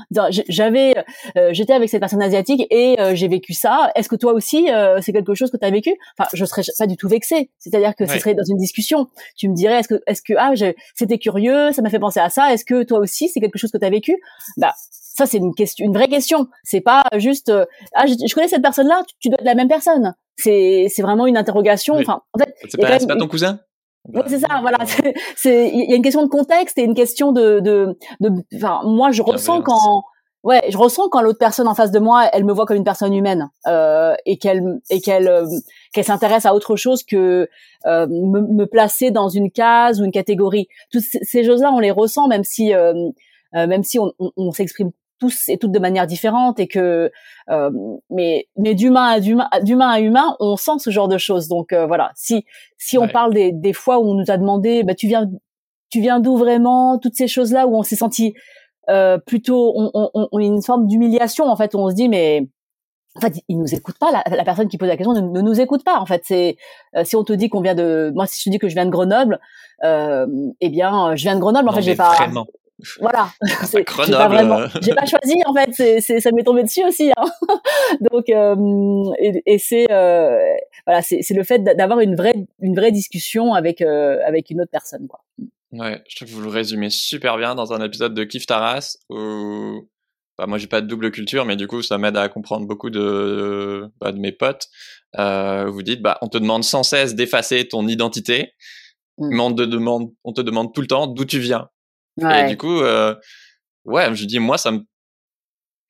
j'avais 0.49 0.95
euh, 1.37 1.49
j'étais 1.51 1.73
avec 1.73 1.89
cette 1.89 1.99
personne 1.99 2.21
asiatique 2.21 2.65
et 2.69 2.99
euh, 2.99 3.15
j'ai 3.15 3.27
vécu 3.27 3.53
ça 3.53 3.91
est-ce 3.95 4.09
que 4.09 4.15
toi 4.15 4.33
aussi 4.33 4.69
euh, 4.71 4.99
c'est 5.01 5.13
quelque 5.13 5.33
chose 5.33 5.51
que 5.51 5.57
tu 5.57 5.65
as 5.65 5.71
vécu? 5.71 5.95
Enfin 6.17 6.29
je 6.33 6.45
serais 6.45 6.63
pas 6.77 6.87
du 6.87 6.97
tout 6.97 7.07
vexée. 7.07 7.49
C'est-à-dire 7.59 7.95
que 7.95 8.05
ce 8.05 8.19
serait 8.19 8.35
dans 8.35 8.43
une 8.43 8.57
discussion. 8.57 9.07
Tu 9.37 9.49
me 9.49 9.55
dirais 9.55 9.79
est-ce 9.79 9.87
que 9.87 10.01
est-ce 10.07 10.21
que 10.21 10.33
ah 10.37 10.53
c'était 10.95 11.17
curieux 11.17 11.71
ça 11.71 11.81
m'a 11.81 11.89
fait 11.89 11.99
penser 11.99 12.19
à 12.19 12.29
ça 12.29 12.53
est-ce 12.53 12.65
que 12.65 12.83
toi 12.83 12.99
aussi 12.99 13.29
c'est 13.29 13.39
quelque 13.39 13.57
chose 13.57 13.71
que 13.71 13.77
tu 13.77 13.85
as 13.85 13.89
vécu? 13.89 14.17
Bah 14.57 14.73
ça 14.77 15.25
c'est 15.25 15.37
une 15.37 15.53
question 15.53 15.85
une 15.85 15.93
vraie 15.93 16.07
question. 16.07 16.47
C'est 16.63 16.81
pas 16.81 17.03
juste 17.17 17.51
ah 17.93 18.05
je, 18.05 18.33
connais 18.33 18.47
cette 18.47 18.61
personne 18.61 18.87
là 18.87 19.03
tu, 19.19 19.29
dois 19.29 19.39
être 19.39 19.45
la 19.45 19.55
même 19.55 19.67
personne. 19.67 20.15
C'est 20.37 20.87
c'est 20.89 21.01
vraiment 21.01 21.27
une 21.27 21.37
interrogation. 21.37 21.95
Enfin 21.95 22.21
en 22.33 22.39
fait 22.39 22.53
c'est 22.69 22.79
pas, 22.79 22.97
pas 22.97 23.15
ton 23.15 23.27
cousin? 23.27 23.59
Oui, 24.13 24.21
c'est 24.27 24.39
ça, 24.39 24.59
voilà. 24.61 24.77
C'est, 25.35 25.69
il 25.73 25.89
y 25.89 25.93
a 25.93 25.95
une 25.95 26.03
question 26.03 26.23
de 26.23 26.29
contexte 26.29 26.77
et 26.77 26.83
une 26.83 26.93
question 26.93 27.31
de, 27.31 27.59
de, 27.59 27.97
de, 28.19 28.31
enfin, 28.55 28.81
moi, 28.83 29.11
je 29.11 29.21
ressens 29.21 29.61
quand, 29.61 30.03
ouais, 30.43 30.61
je 30.69 30.77
ressens 30.77 31.09
quand 31.09 31.21
l'autre 31.21 31.39
personne 31.39 31.67
en 31.67 31.75
face 31.75 31.91
de 31.91 31.99
moi, 31.99 32.29
elle 32.31 32.45
me 32.45 32.53
voit 32.53 32.65
comme 32.65 32.77
une 32.77 32.83
personne 32.83 33.13
humaine 33.13 33.49
euh, 33.67 34.15
et 34.25 34.37
qu'elle 34.37 34.79
et 34.89 35.01
qu'elle 35.01 35.27
euh, 35.27 35.45
qu'elle 35.93 36.05
s'intéresse 36.05 36.45
à 36.45 36.53
autre 36.53 36.75
chose 36.75 37.03
que 37.03 37.49
euh, 37.85 38.07
me, 38.07 38.41
me, 38.41 38.65
placer 38.65 39.11
dans 39.11 39.29
une 39.29 39.51
case 39.51 39.99
ou 39.99 40.05
une 40.05 40.11
catégorie. 40.11 40.67
Toutes 40.91 41.03
ces 41.03 41.43
choses-là, 41.43 41.71
on 41.73 41.79
les 41.79 41.91
ressent, 41.91 42.27
même 42.27 42.43
si 42.43 42.73
euh, 42.73 42.93
euh 43.55 43.67
même 43.67 43.83
si 43.83 43.99
on, 43.99 44.13
on, 44.19 44.31
on 44.37 44.51
s'exprime 44.51 44.91
tous 45.25 45.49
et 45.49 45.57
toutes 45.57 45.71
de 45.71 45.79
manière 45.79 46.07
différente 46.07 46.59
et 46.59 46.67
que 46.67 47.11
euh, 47.49 47.69
mais 48.09 48.47
mais 48.57 48.75
d'humain 48.75 49.05
à 49.05 49.19
d'humain 49.19 49.49
d'humain 49.63 49.89
à 49.89 49.99
humain 49.99 50.35
on 50.39 50.55
sent 50.55 50.79
ce 50.79 50.89
genre 50.89 51.07
de 51.07 51.17
choses 51.17 51.47
donc 51.47 51.73
euh, 51.73 51.87
voilà 51.87 52.11
si 52.15 52.45
si 52.77 52.97
on 52.97 53.07
parle 53.07 53.33
des, 53.33 53.51
des 53.51 53.73
fois 53.73 53.99
où 53.99 54.03
on 54.09 54.13
nous 54.13 54.29
a 54.29 54.37
demandé 54.37 54.83
bah 54.83 54.93
tu 54.93 55.07
viens 55.07 55.29
tu 55.89 56.01
viens 56.01 56.19
d'où 56.19 56.37
vraiment? 56.37 56.99
Toutes 56.99 57.15
ces 57.15 57.27
choses 57.27 57.51
là 57.51 57.67
où 57.67 57.75
on 57.75 57.83
s'est 57.83 57.95
senti 57.95 58.33
euh, 58.89 59.17
plutôt 59.17 59.73
on, 59.75 59.91
on, 59.93 60.27
on, 60.31 60.39
une 60.39 60.61
forme 60.61 60.87
d'humiliation 60.87 61.45
en 61.45 61.55
fait 61.55 61.73
où 61.73 61.79
on 61.79 61.89
se 61.89 61.95
dit 61.95 62.09
mais 62.09 62.47
en 63.17 63.21
fait, 63.21 63.35
ils 63.47 63.57
nous 63.57 63.73
écoutent 63.73 63.97
pas. 63.97 64.11
La, 64.11 64.23
la 64.35 64.43
personne 64.43 64.67
qui 64.67 64.77
pose 64.77 64.89
la 64.89 64.97
question 64.97 65.13
ne, 65.13 65.21
ne 65.21 65.41
nous 65.41 65.61
écoute 65.61 65.85
pas. 65.85 66.01
En 66.01 66.05
fait, 66.05 66.23
c'est 66.25 66.57
euh, 66.97 67.05
si 67.05 67.15
on 67.15 67.23
te 67.23 67.31
dit 67.31 67.47
qu'on 67.47 67.61
vient 67.61 67.73
de, 67.73 68.11
moi, 68.13 68.27
si 68.27 68.41
je 68.41 68.43
te 68.43 68.49
dis 68.49 68.59
que 68.59 68.67
je 68.67 68.73
viens 68.73 68.85
de 68.85 68.89
Grenoble, 68.89 69.39
euh, 69.85 70.27
eh 70.59 70.67
bien, 70.67 71.15
je 71.15 71.23
viens 71.23 71.35
de 71.35 71.39
Grenoble. 71.39 71.69
En 71.69 71.71
fait, 71.71 71.81
j'ai 71.81 71.95
pas. 71.95 72.13
Vraiment. 72.15 72.45
Voilà. 72.99 73.29
C'est 73.63 73.83
pas 73.83 74.27
vraiment. 74.27 74.59
Euh. 74.59 74.67
J'ai 74.81 74.93
pas 74.93 75.05
choisi 75.05 75.35
en 75.45 75.53
fait. 75.53 75.69
C'est, 75.73 76.01
c'est, 76.01 76.19
ça 76.19 76.31
m'est 76.31 76.43
tombé 76.43 76.63
dessus 76.63 76.83
aussi. 76.83 77.11
Hein. 77.15 77.25
Donc 78.11 78.29
euh, 78.29 79.13
et, 79.19 79.41
et 79.45 79.57
c'est 79.57 79.89
euh, 79.91 80.37
voilà, 80.85 81.01
c'est, 81.01 81.21
le 81.31 81.43
fait 81.43 81.59
d'avoir 81.59 81.99
une 81.99 82.15
vraie 82.15 82.35
une 82.59 82.75
vraie 82.75 82.91
discussion 82.91 83.53
avec 83.53 83.81
euh, 83.81 84.19
avec 84.25 84.49
une 84.49 84.61
autre 84.61 84.71
personne 84.71 85.07
quoi. 85.07 85.21
Ouais, 85.71 86.01
je 86.07 86.15
trouve 86.15 86.29
que 86.29 86.33
vous 86.33 86.41
le 86.41 86.49
résumez 86.49 86.89
super 86.89 87.37
bien 87.37 87.55
dans 87.55 87.73
un 87.73 87.83
épisode 87.83 88.13
de 88.13 88.23
Kif 88.23 88.45
Taras 88.45 88.97
où 89.09 89.87
bah, 90.37 90.45
moi 90.47 90.57
j'ai 90.57 90.67
pas 90.67 90.81
de 90.81 90.87
double 90.87 91.11
culture, 91.11 91.45
mais 91.45 91.55
du 91.55 91.67
coup 91.67 91.81
ça 91.81 91.97
m'aide 91.97 92.17
à 92.17 92.27
comprendre 92.27 92.67
beaucoup 92.67 92.89
de 92.89 93.89
bah, 93.99 94.11
de 94.11 94.19
mes 94.19 94.31
potes. 94.31 94.67
Vous 95.17 95.81
dites 95.81 96.01
bah 96.01 96.17
on 96.21 96.27
te 96.27 96.37
demande 96.37 96.63
sans 96.65 96.83
cesse 96.83 97.15
d'effacer 97.15 97.67
ton 97.67 97.87
identité, 97.87 98.51
mmh. 99.17 99.29
mais 99.31 99.39
on 99.39 99.53
te 99.53 99.61
demande 99.63 100.11
on 100.25 100.33
te 100.33 100.41
demande 100.41 100.73
tout 100.73 100.81
le 100.81 100.87
temps 100.87 101.07
d'où 101.07 101.23
tu 101.23 101.39
viens. 101.39 101.69
Et 102.21 102.49
du 102.49 102.57
coup, 102.57 102.81
euh, 102.81 103.15
ouais, 103.83 104.13
je 104.15 104.25
dis 104.25 104.39
moi, 104.39 104.57
ça 104.57 104.71
me, 104.71 104.79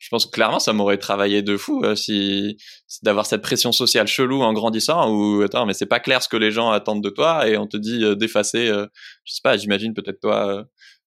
je 0.06 0.10
pense 0.10 0.26
que 0.28 0.32
clairement, 0.32 0.60
ça 0.60 0.72
m'aurait 0.72 0.98
travaillé 0.98 1.42
de 1.42 1.58
fou 1.58 1.84
euh, 1.84 1.96
si, 1.96 2.58
d'avoir 3.02 3.26
cette 3.26 3.42
pression 3.42 3.72
sociale 3.72 4.06
chelou 4.06 4.42
en 4.44 4.54
grandissant 4.54 5.10
ou 5.12 5.42
attends, 5.42 5.66
mais 5.66 5.74
c'est 5.74 5.86
pas 5.86 6.00
clair 6.00 6.22
ce 6.22 6.30
que 6.30 6.38
les 6.38 6.52
gens 6.52 6.70
attendent 6.70 7.04
de 7.04 7.10
toi 7.10 7.48
et 7.48 7.58
on 7.58 7.66
te 7.66 7.78
dit 7.78 8.04
euh, 8.04 8.16
d'effacer, 8.16 8.68
euh, 8.70 8.86
je 9.24 9.34
sais 9.34 9.42
pas, 9.44 9.58
j'imagine 9.58 9.94
peut-être 9.94 10.20
toi. 10.20 10.66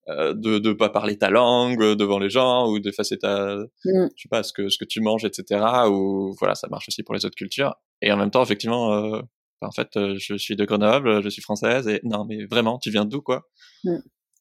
de 0.08 0.58
de 0.58 0.72
pas 0.72 0.88
parler 0.88 1.18
ta 1.18 1.28
langue 1.28 1.84
devant 1.94 2.18
les 2.18 2.30
gens 2.30 2.66
ou 2.70 2.78
d'effacer 2.80 3.18
ta 3.18 3.56
mmh. 3.84 4.08
je 4.16 4.22
sais 4.22 4.28
pas 4.30 4.42
ce 4.42 4.54
que 4.54 4.70
ce 4.70 4.78
que 4.78 4.86
tu 4.86 5.02
manges 5.02 5.26
etc 5.26 5.60
ou 5.90 6.34
voilà 6.40 6.54
ça 6.54 6.66
marche 6.70 6.86
aussi 6.88 7.02
pour 7.02 7.14
les 7.14 7.26
autres 7.26 7.36
cultures 7.36 7.74
et 8.00 8.10
en 8.10 8.16
même 8.16 8.30
temps 8.30 8.42
effectivement 8.42 9.20
en 9.60 9.70
fait 9.70 9.90
je 10.16 10.34
suis 10.38 10.56
de 10.56 10.64
Grenoble 10.64 11.22
je 11.22 11.28
suis 11.28 11.42
française 11.42 11.86
et 11.88 12.00
non 12.04 12.24
mais 12.24 12.46
vraiment 12.46 12.78
tu 12.78 12.90
viens 12.90 13.04
d'où 13.04 13.20
quoi? 13.20 13.42
Mmh. 13.84 13.98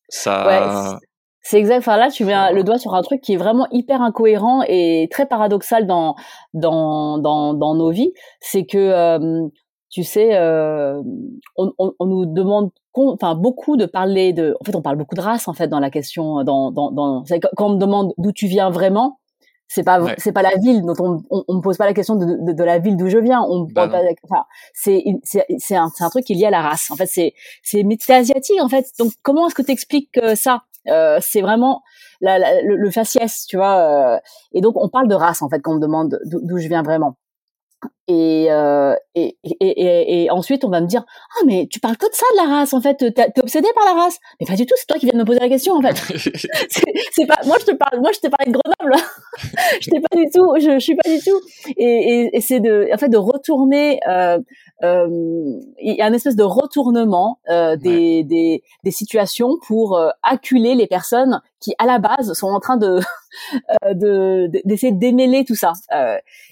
Ça. 0.10 1.00
c'est 1.42 1.60
exact. 1.60 1.80
Enfin 1.80 1.98
là, 1.98 2.10
tu 2.10 2.26
mets 2.26 2.54
le 2.54 2.64
doigt 2.64 2.78
sur 2.78 2.94
un 2.96 3.02
truc 3.02 3.22
qui 3.22 3.34
est 3.34 3.38
vraiment 3.38 3.68
hyper 3.72 4.02
incohérent 4.02 4.64
et 4.68 5.08
très 5.12 5.26
paradoxal 5.26 5.88
dans 5.88 6.16
dans 6.54 7.18
dans, 7.18 7.54
dans 7.54 7.76
nos 7.76 7.92
vies. 7.92 8.14
C'est 8.40 8.66
que 8.66 8.78
euh, 8.78 9.48
tu 9.90 10.04
sais, 10.04 10.36
euh, 10.36 11.02
on, 11.56 11.72
on, 11.78 11.94
on, 12.00 12.06
nous 12.06 12.26
demande, 12.26 12.72
enfin 12.94 13.36
beaucoup 13.36 13.78
de 13.78 13.86
parler 13.86 14.34
de. 14.34 14.56
En 14.60 14.66
fait, 14.66 14.76
on 14.76 14.82
parle 14.82 14.98
beaucoup 14.98 15.16
de 15.16 15.22
race 15.22 15.48
en 15.48 15.54
fait 15.54 15.68
dans 15.68 15.80
la 15.80 15.90
question. 15.90 16.44
Dans 16.44 16.72
dans, 16.72 16.92
dans 16.92 17.24
quand 17.56 17.68
on 17.68 17.74
me 17.74 17.80
demande 17.80 18.14
d'où 18.18 18.32
tu 18.32 18.48
viens 18.48 18.70
vraiment, 18.70 19.20
c'est 19.68 19.84
pas 19.84 20.00
c'est 20.18 20.32
pas 20.32 20.42
la 20.42 20.56
ville 20.58 20.84
dont 20.84 20.96
on, 21.00 21.24
on, 21.30 21.44
on 21.48 21.56
me 21.56 21.62
pose 21.62 21.78
pas 21.78 21.86
la 21.86 21.94
question 21.94 22.16
de, 22.16 22.26
de, 22.26 22.54
de 22.54 22.64
la 22.64 22.80
ville 22.80 22.98
d'où 22.98 23.10
je 23.10 23.18
viens. 23.18 23.42
On 23.42 23.64
bah 23.66 23.88
pas 23.88 24.02
enfin, 24.24 24.46
c'est 24.74 25.04
c'est 25.24 25.46
c'est 25.58 25.76
un, 25.76 25.90
un 26.00 26.10
truc 26.10 26.26
qui 26.26 26.34
est 26.34 26.36
lié 26.38 26.46
à 26.46 26.52
la 26.52 26.62
race. 26.62 26.90
En 26.92 26.96
fait 26.96 27.08
c'est 27.08 27.34
c'est 27.64 27.86
c'est 28.00 28.14
asiatique 28.16 28.62
en 28.62 28.70
fait. 28.70 28.88
Donc 29.00 29.12
comment 29.24 29.48
est-ce 29.48 29.56
que 29.56 29.62
tu 29.62 29.72
expliques 29.72 30.18
euh, 30.18 30.36
ça? 30.36 30.64
Euh, 30.88 31.20
c'est 31.22 31.42
vraiment 31.42 31.84
la, 32.22 32.62
le, 32.62 32.78
le, 32.78 32.92
faciès 32.92 33.46
tu 33.46 33.58
vois 33.58 34.16
euh, 34.16 34.20
et 34.54 34.62
donc 34.62 34.76
on 34.78 34.88
parle 34.88 35.10
de 35.10 35.16
race 35.16 35.42
en 35.42 35.50
fait 35.50 35.60
quand 35.60 35.74
on 35.74 35.76
me 35.76 35.82
demande 35.82 36.18
d'où 36.24 36.58
je 36.60 36.68
viens 36.70 36.82
vraiment 36.82 37.18
et, 38.08 38.48
euh, 38.50 38.96
et, 39.16 39.38
et, 39.44 39.56
et, 39.60 40.24
et, 40.24 40.32
ensuite, 40.32 40.64
on 40.64 40.70
va 40.70 40.80
me 40.80 40.88
dire 40.88 41.04
ah 41.08 41.44
mais 41.46 41.68
tu 41.70 41.80
parles 41.80 41.98
que 41.98 42.06
de 42.06 42.14
ça 42.14 42.26
de 42.32 42.38
la 42.38 42.56
race 42.58 42.74
en 42.74 42.80
fait, 42.80 42.96
t'es 42.96 43.42
obsédé 43.42 43.68
par 43.76 43.84
la 43.86 44.02
race. 44.02 44.18
Mais 44.40 44.46
pas 44.46 44.56
du 44.56 44.66
tout, 44.66 44.76
c'est 44.78 44.86
toi 44.86 44.98
qui 44.98 45.06
viens 45.06 45.14
de 45.14 45.20
me 45.20 45.26
poser 45.26 45.40
la 45.40 45.50
question 45.50 45.74
en 45.74 45.82
fait. 45.82 45.96
c'est 47.12 47.26
pas 47.26 47.40
moi 47.46 47.58
je 47.60 47.66
te 47.66 47.76
parle, 47.76 48.00
moi 48.00 48.12
je 48.14 48.20
t'ai 48.20 48.30
parlé 48.30 48.52
de 48.52 48.58
Grenoble. 48.58 49.04
je 49.82 49.90
t'ai 49.90 50.00
pas 50.00 50.16
du 50.16 50.26
tout, 50.34 50.54
je, 50.58 50.74
je 50.74 50.80
suis 50.80 50.96
pas 50.96 51.10
du 51.10 51.20
tout. 51.20 51.42
Et, 51.78 52.30
et, 52.34 52.42
c'est 52.42 52.60
de 52.60 52.88
en 52.94 52.98
fait 52.98 53.10
de 53.10 53.18
retourner 53.18 54.00
euh, 54.08 54.40
il 54.84 55.66
y 55.82 56.02
a 56.02 56.08
une 56.08 56.14
espèce 56.14 56.36
de 56.36 56.44
retournement 56.44 57.40
euh, 57.50 57.76
des, 57.78 58.24
des, 58.24 58.64
des, 58.84 58.92
situations 58.92 59.58
pour 59.66 59.98
euh, 59.98 60.10
acculer 60.22 60.76
les 60.76 60.86
personnes 60.86 61.42
qui, 61.60 61.74
à 61.80 61.86
la 61.88 61.98
base, 61.98 62.34
sont 62.34 62.48
en 62.48 62.60
train 62.60 62.78
de 62.78 63.00
de 63.94 64.50
d'essayer 64.66 64.92
de 64.92 65.00
démêler 65.00 65.46
tout 65.46 65.56
ça. 65.56 65.74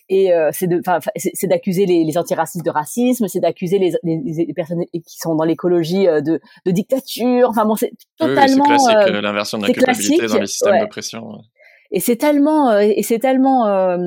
et 0.09 0.31
c'est 0.51 0.67
de, 0.67 0.81
c'est 1.15 1.47
d'accuser 1.47 1.85
les, 1.85 2.03
les 2.03 2.17
antiracistes 2.17 2.65
de 2.65 2.71
racisme, 2.71 3.27
c'est 3.27 3.39
d'accuser 3.39 3.77
les, 3.77 3.93
les, 4.03 4.53
personnes 4.55 4.85
qui 4.91 5.19
sont 5.19 5.35
dans 5.35 5.45
l'écologie 5.45 6.05
de, 6.05 6.39
de 6.65 6.71
dictature. 6.71 7.49
Enfin 7.49 7.65
bon, 7.65 7.75
c'est 7.75 7.91
totalement 8.17 8.65
oui, 8.67 8.77
c'est 8.79 8.93
classique 8.93 9.21
l'inversion 9.21 9.57
de 9.59 9.67
la 9.67 9.73
culpabilité 9.73 10.27
dans 10.27 10.39
les 10.39 10.47
systèmes 10.47 10.79
d'oppression. 10.79 11.41
Et 11.91 11.99
c'est 11.99 12.15
tellement 12.15 12.75
et 12.77 13.03
c'est 13.03 13.19
tellement 13.19 13.97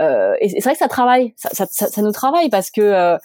euh, 0.00 0.34
et 0.40 0.48
c'est 0.48 0.60
vrai 0.60 0.72
que 0.72 0.78
ça 0.78 0.88
travaille, 0.88 1.34
ça, 1.36 2.02
nous 2.02 2.12
travaille 2.12 2.48
parce 2.48 2.70
que 2.70 2.80
euh, 2.80 3.18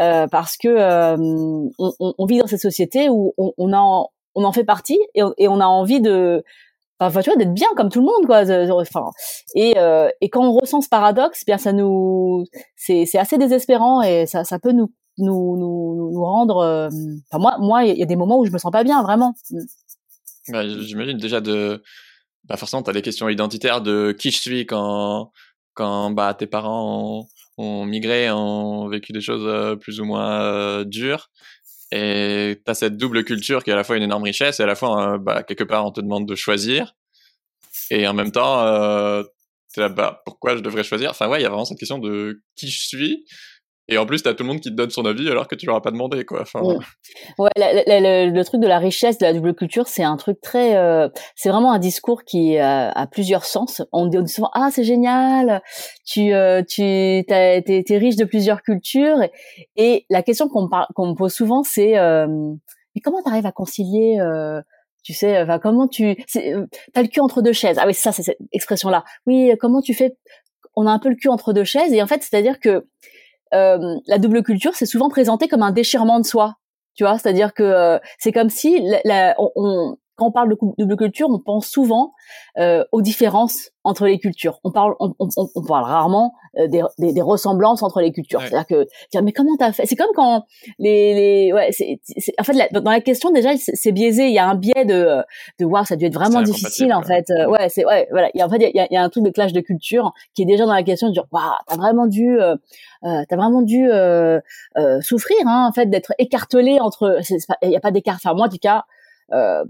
euh 0.00 0.26
parce 0.26 0.56
que 0.56 1.16
on, 1.18 2.26
vit 2.26 2.38
dans 2.38 2.46
cette 2.46 2.60
société 2.60 3.08
où 3.08 3.34
on, 3.36 3.72
en 3.72 4.08
on 4.34 4.44
en 4.44 4.52
fait 4.52 4.64
partie 4.64 4.98
et, 5.14 5.48
on 5.48 5.60
a 5.60 5.66
envie 5.66 6.00
de 6.00 6.44
enfin 7.00 7.20
tu 7.20 7.30
vois 7.30 7.36
d'être 7.36 7.54
bien 7.54 7.68
comme 7.76 7.88
tout 7.88 8.00
le 8.00 8.06
monde 8.06 8.26
quoi 8.26 8.42
enfin 8.80 9.10
et 9.54 9.74
et 10.20 10.28
quand 10.28 10.44
on 10.44 10.52
ressent 10.52 10.80
ce 10.80 10.88
paradoxe 10.88 11.44
bien 11.44 11.58
ça 11.58 11.72
nous 11.72 12.44
c'est 12.76 13.06
c'est 13.06 13.18
assez 13.18 13.38
désespérant 13.38 14.02
et 14.02 14.26
ça 14.26 14.44
ça 14.44 14.58
peut 14.58 14.72
nous 14.72 14.92
nous 15.18 15.56
nous, 15.56 16.10
nous 16.12 16.24
rendre 16.24 16.90
enfin 17.30 17.40
moi 17.40 17.56
moi 17.58 17.84
il 17.84 17.98
y 17.98 18.02
a 18.02 18.06
des 18.06 18.16
moments 18.16 18.38
où 18.38 18.46
je 18.46 18.52
me 18.52 18.58
sens 18.58 18.70
pas 18.72 18.84
bien 18.84 19.02
vraiment. 19.02 19.34
Bah, 20.48 20.66
j'imagine 20.66 21.18
déjà 21.18 21.40
de 21.40 21.82
bah 22.44 22.56
forcément 22.56 22.82
tu 22.82 22.90
as 22.90 22.92
des 22.92 23.02
questions 23.02 23.28
identitaires 23.28 23.82
de 23.82 24.12
qui 24.18 24.30
je 24.30 24.40
suis 24.40 24.66
quand 24.66 25.32
quand 25.78 26.10
bah, 26.10 26.34
tes 26.34 26.48
parents 26.48 27.28
ont, 27.56 27.84
migré, 27.84 28.32
ont 28.32 28.88
vécu 28.88 29.12
des 29.12 29.20
choses 29.20 29.44
euh, 29.46 29.76
plus 29.76 30.00
ou 30.00 30.04
moins 30.04 30.42
euh, 30.42 30.84
dures. 30.84 31.30
Et 31.92 32.60
tu 32.64 32.70
as 32.70 32.74
cette 32.74 32.96
double 32.96 33.22
culture 33.22 33.62
qui 33.62 33.70
est 33.70 33.72
à 33.74 33.76
la 33.76 33.84
fois 33.84 33.96
une 33.96 34.02
énorme 34.02 34.24
richesse 34.24 34.58
et 34.58 34.64
à 34.64 34.66
la 34.66 34.74
fois, 34.74 35.14
euh, 35.14 35.18
bah, 35.18 35.44
quelque 35.44 35.62
part, 35.62 35.86
on 35.86 35.92
te 35.92 36.00
demande 36.00 36.26
de 36.26 36.34
choisir. 36.34 36.96
Et 37.92 38.08
en 38.08 38.12
même 38.12 38.32
temps, 38.32 38.56
bah, 39.76 40.22
pourquoi 40.26 40.56
je 40.56 40.62
devrais 40.62 40.82
choisir? 40.82 41.10
Enfin, 41.10 41.28
ouais, 41.28 41.38
il 41.38 41.44
y 41.44 41.46
a 41.46 41.48
vraiment 41.48 41.64
cette 41.64 41.78
question 41.78 41.98
de 41.98 42.42
qui 42.56 42.68
je 42.68 42.80
suis 42.80 43.24
et 43.90 43.96
en 43.96 44.04
plus, 44.04 44.22
t'as 44.22 44.34
tout 44.34 44.42
le 44.42 44.48
monde 44.48 44.60
qui 44.60 44.70
te 44.70 44.74
donne 44.74 44.90
son 44.90 45.06
avis 45.06 45.30
alors 45.30 45.48
que 45.48 45.54
tu 45.54 45.64
leur 45.64 45.76
as 45.76 45.80
pas 45.80 45.90
demandé, 45.90 46.24
quoi. 46.24 46.42
Enfin... 46.42 46.60
Mm. 46.60 46.78
Ouais, 47.38 47.50
le, 47.56 48.42
truc 48.42 48.60
de 48.60 48.66
la 48.66 48.78
richesse, 48.78 49.16
de 49.16 49.24
la 49.24 49.32
double 49.32 49.54
culture, 49.54 49.88
c'est 49.88 50.02
un 50.02 50.16
truc 50.16 50.40
très, 50.42 50.76
euh, 50.76 51.08
c'est 51.36 51.48
vraiment 51.48 51.72
un 51.72 51.78
discours 51.78 52.24
qui 52.24 52.58
a, 52.58 52.90
a 52.90 53.06
plusieurs 53.06 53.44
sens. 53.44 53.82
On 53.92 54.06
dit, 54.06 54.18
souvent, 54.28 54.50
ah, 54.52 54.68
c'est 54.70 54.84
génial, 54.84 55.62
tu, 56.04 56.34
euh, 56.34 56.62
tu, 56.62 56.82
t'es, 57.26 57.62
t'es 57.64 57.98
riche 57.98 58.16
de 58.16 58.24
plusieurs 58.24 58.60
cultures. 58.60 59.18
Et, 59.76 60.04
la 60.10 60.22
question 60.22 60.48
qu'on 60.48 60.64
me, 60.64 61.14
pose 61.14 61.32
souvent, 61.32 61.62
c'est, 61.62 61.98
euh, 61.98 62.26
mais 62.94 63.00
comment 63.02 63.22
t'arrives 63.22 63.46
à 63.46 63.52
concilier 63.52 64.18
euh, 64.20 64.60
tu 65.02 65.14
sais, 65.14 65.40
enfin, 65.40 65.58
comment 65.58 65.88
tu, 65.88 66.16
t'as 66.92 67.02
le 67.02 67.08
cul 67.08 67.20
entre 67.20 67.40
deux 67.40 67.54
chaises. 67.54 67.78
Ah 67.80 67.86
oui, 67.86 67.94
ça, 67.94 68.12
c'est 68.12 68.22
cette 68.22 68.36
expression-là. 68.52 69.04
Oui, 69.26 69.50
comment 69.58 69.80
tu 69.80 69.94
fais 69.94 70.18
On 70.76 70.86
a 70.86 70.90
un 70.90 70.98
peu 70.98 71.08
le 71.08 71.14
cul 71.14 71.28
entre 71.28 71.54
deux 71.54 71.64
chaises, 71.64 71.94
et 71.94 72.02
en 72.02 72.06
fait, 72.06 72.22
c'est-à-dire 72.22 72.60
que 72.60 72.68
euh, 72.68 72.82
la 73.52 74.18
double 74.18 74.42
culture, 74.42 74.74
c'est 74.74 74.86
souvent 74.86 75.08
présenté 75.08 75.48
comme 75.48 75.62
un 75.62 75.72
déchirement 75.72 76.20
de 76.20 76.26
soi. 76.26 76.54
Tu 76.94 77.04
vois, 77.04 77.16
c'est-à-dire 77.16 77.54
que 77.54 77.62
euh, 77.62 77.98
c'est 78.18 78.32
comme 78.32 78.50
si 78.50 78.82
la, 79.04 79.36
on, 79.38 79.96
quand 80.18 80.26
on 80.26 80.32
parle 80.32 80.50
de 80.50 80.56
double 80.78 80.96
culture, 80.96 81.28
on 81.30 81.38
pense 81.38 81.68
souvent 81.68 82.12
euh, 82.58 82.84
aux 82.90 83.02
différences 83.02 83.70
entre 83.84 84.06
les 84.06 84.18
cultures. 84.18 84.58
On 84.64 84.72
parle, 84.72 84.94
on, 84.98 85.14
on, 85.18 85.28
on 85.54 85.62
parle 85.62 85.84
rarement 85.84 86.34
euh, 86.58 86.66
des, 86.66 86.82
des, 86.98 87.12
des, 87.12 87.22
ressemblances 87.22 87.82
entre 87.82 88.00
les 88.00 88.10
cultures. 88.12 88.40
C'est-à-dire 88.40 88.66
que, 88.66 88.86
dire, 89.12 89.22
mais 89.22 89.32
comment 89.32 89.56
t'as 89.56 89.72
fait? 89.72 89.86
C'est 89.86 89.94
comme 89.94 90.10
quand 90.14 90.44
les, 90.78 91.14
les 91.14 91.52
ouais, 91.52 91.70
c'est, 91.70 92.00
en 92.38 92.42
fait, 92.42 92.72
dans 92.72 92.90
la 92.90 93.00
question 93.00 93.30
déjà, 93.30 93.50
c'est 93.56 93.92
biaisé. 93.92 94.26
Il 94.26 94.34
y 94.34 94.38
a 94.38 94.46
un 94.46 94.56
biais 94.56 94.84
de, 94.84 95.22
de 95.60 95.64
waouh, 95.64 95.84
ça 95.84 95.94
a 95.94 95.96
dû 95.96 96.06
être 96.06 96.14
vraiment 96.14 96.42
difficile 96.42 96.92
en 96.92 97.02
fait. 97.02 97.30
Euh, 97.30 97.48
ouais, 97.48 97.68
c'est 97.68 97.86
ouais, 97.86 98.08
voilà. 98.10 98.28
Il 98.34 98.38
y 98.38 98.42
a, 98.42 98.46
en 98.46 98.50
fait, 98.50 98.56
il 98.56 98.76
y 98.76 98.80
a, 98.80 98.88
il 98.90 98.94
y 98.94 98.96
a, 98.96 99.02
un 99.02 99.08
truc 99.08 99.24
de 99.24 99.30
clash 99.30 99.52
de 99.52 99.60
culture 99.60 100.12
qui 100.34 100.42
est 100.42 100.46
déjà 100.46 100.66
dans 100.66 100.74
la 100.74 100.82
question 100.82 101.08
de 101.08 101.12
dire 101.12 101.26
waouh, 101.30 101.44
t'as 101.68 101.76
vraiment 101.76 102.08
dû, 102.08 102.40
euh, 102.40 102.56
euh 103.04 103.22
t'as 103.28 103.36
vraiment 103.36 103.62
dû 103.62 103.88
euh, 103.88 104.40
souffrir, 105.00 105.38
hein, 105.46 105.66
en 105.68 105.72
fait, 105.72 105.86
d'être 105.86 106.12
écartelé 106.18 106.80
entre. 106.80 107.20
Il 107.62 107.68
n'y 107.68 107.76
a 107.76 107.80
pas 107.80 107.92
d'écart. 107.92 108.16
Enfin, 108.16 108.34
moi, 108.34 108.46
en 108.46 108.50
tout 108.50 108.58
cas 108.60 108.84
euh, 109.32 109.64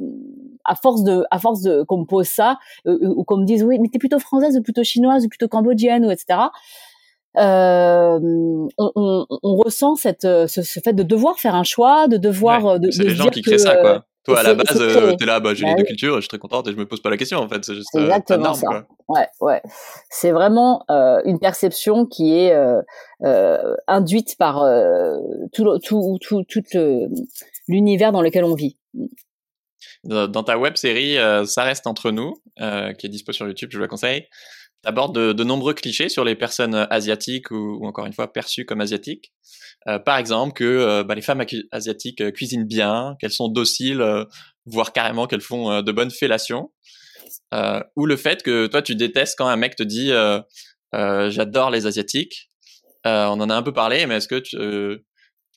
à 0.64 0.74
force 0.74 1.02
de, 1.02 1.24
à 1.30 1.38
force 1.38 1.62
de 1.62 1.82
qu'on 1.82 1.98
me 1.98 2.04
pose 2.04 2.26
ça, 2.26 2.58
euh, 2.86 2.98
ou 3.02 3.24
qu'on 3.24 3.38
me 3.38 3.44
dise 3.44 3.62
oui, 3.64 3.78
mais 3.80 3.88
t'es 3.88 3.98
plutôt 3.98 4.18
française 4.18 4.56
ou 4.56 4.62
plutôt 4.62 4.84
chinoise 4.84 5.24
ou 5.24 5.28
plutôt 5.28 5.48
cambodgienne 5.48 6.04
ou 6.04 6.10
etc. 6.10 6.40
Euh, 7.36 8.18
on, 8.78 8.92
on, 8.96 9.26
on, 9.42 9.56
ressent 9.56 9.94
cette, 9.94 10.22
ce, 10.22 10.46
ce, 10.46 10.80
fait 10.80 10.92
de 10.92 11.02
devoir 11.02 11.38
faire 11.38 11.54
un 11.54 11.62
choix, 11.62 12.08
de 12.08 12.16
devoir 12.16 12.80
de, 12.80 12.90
c'est 12.90 13.04
les 13.04 13.14
gens 13.14 13.28
qui 13.28 13.42
créent 13.42 13.58
ça 13.58 13.76
quoi. 13.76 14.04
Toi 14.28 14.40
à 14.40 14.42
la 14.42 14.54
base, 14.54 14.78
euh, 14.80 15.14
t'es 15.14 15.24
là, 15.24 15.40
bah, 15.40 15.54
j'ai 15.54 15.64
les 15.64 15.74
deux 15.74 15.84
cultures, 15.84 16.16
je 16.16 16.20
suis 16.20 16.28
très 16.28 16.38
contente 16.38 16.68
et 16.68 16.72
je 16.72 16.76
me 16.76 16.86
pose 16.86 17.00
pas 17.00 17.08
la 17.08 17.16
question 17.16 17.38
en 17.38 17.48
fait. 17.48 17.64
C'est 17.64 17.74
juste 17.74 17.94
exactement 17.94 18.52
ça. 18.52 18.66
Quoi. 18.66 18.86
Ouais, 19.08 19.26
ouais. 19.40 19.62
C'est 20.10 20.32
vraiment 20.32 20.84
euh, 20.90 21.22
une 21.24 21.38
perception 21.38 22.04
qui 22.04 22.36
est 22.36 22.52
euh, 22.52 22.82
euh, 23.24 23.74
induite 23.86 24.36
par 24.38 24.62
tout, 25.52 25.78
tout, 25.82 26.18
tout, 26.20 26.44
tout 26.44 26.62
l'univers 27.68 28.12
dans 28.12 28.20
lequel 28.20 28.44
on 28.44 28.54
vit 28.54 28.76
dans 30.08 30.42
ta 30.42 30.58
web 30.58 30.76
série 30.76 31.18
euh, 31.18 31.44
Ça 31.44 31.64
reste 31.64 31.86
entre 31.86 32.10
nous, 32.10 32.42
euh, 32.60 32.92
qui 32.94 33.06
est 33.06 33.10
dispo 33.10 33.32
sur 33.32 33.46
YouTube, 33.46 33.70
je 33.72 33.76
vous 33.76 33.82
la 33.82 33.88
conseille, 33.88 34.22
tu 34.82 34.88
abordes 34.88 35.18
de, 35.18 35.44
nombreux 35.44 35.74
clichés 35.74 36.08
sur 36.08 36.24
les 36.24 36.34
personnes 36.34 36.74
euh, 36.74 36.86
asiatiques 36.90 37.50
ou, 37.50 37.86
encore 37.86 38.06
une 38.06 38.12
fois 38.12 38.32
perçues 38.32 38.64
comme 38.64 38.80
asiatiques. 38.80 39.32
par 40.04 40.18
exemple, 40.18 40.54
que 40.54 41.02
bah, 41.02 41.14
les 41.14 41.22
femmes 41.22 41.44
asiatiques 41.72 42.32
cuisinent 42.32 42.66
bien, 42.66 43.16
qu'elles 43.20 43.32
sont 43.32 43.48
dociles, 43.48 44.04
voire 44.66 44.92
carrément 44.92 45.26
qu'elles 45.26 45.40
font 45.40 45.82
de 45.82 45.92
bonnes 45.92 46.10
fellations. 46.10 46.70
ou 47.96 48.06
le 48.06 48.16
fait 48.16 48.42
que 48.42 48.66
toi, 48.66 48.82
tu 48.82 48.94
détestes 48.96 49.36
quand 49.38 49.46
un 49.46 49.56
mec 49.56 49.76
te 49.76 49.82
dit 49.82 50.12
j'adore 50.92 51.70
les 51.70 51.86
asiatiques. 51.86 52.50
on 53.04 53.40
en 53.40 53.50
a 53.50 53.54
un 53.54 53.62
peu 53.62 53.72
parlé, 53.72 54.06
mais 54.06 54.16
est-ce 54.16 54.28
que 54.28 54.40
tu, 54.40 54.56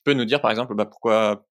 peux 0.04 0.14
nous 0.14 0.24
dire 0.24 0.40
par 0.40 0.50
exemple 0.50 0.74
bah, 0.74 0.86
pourquoi 0.86 1.46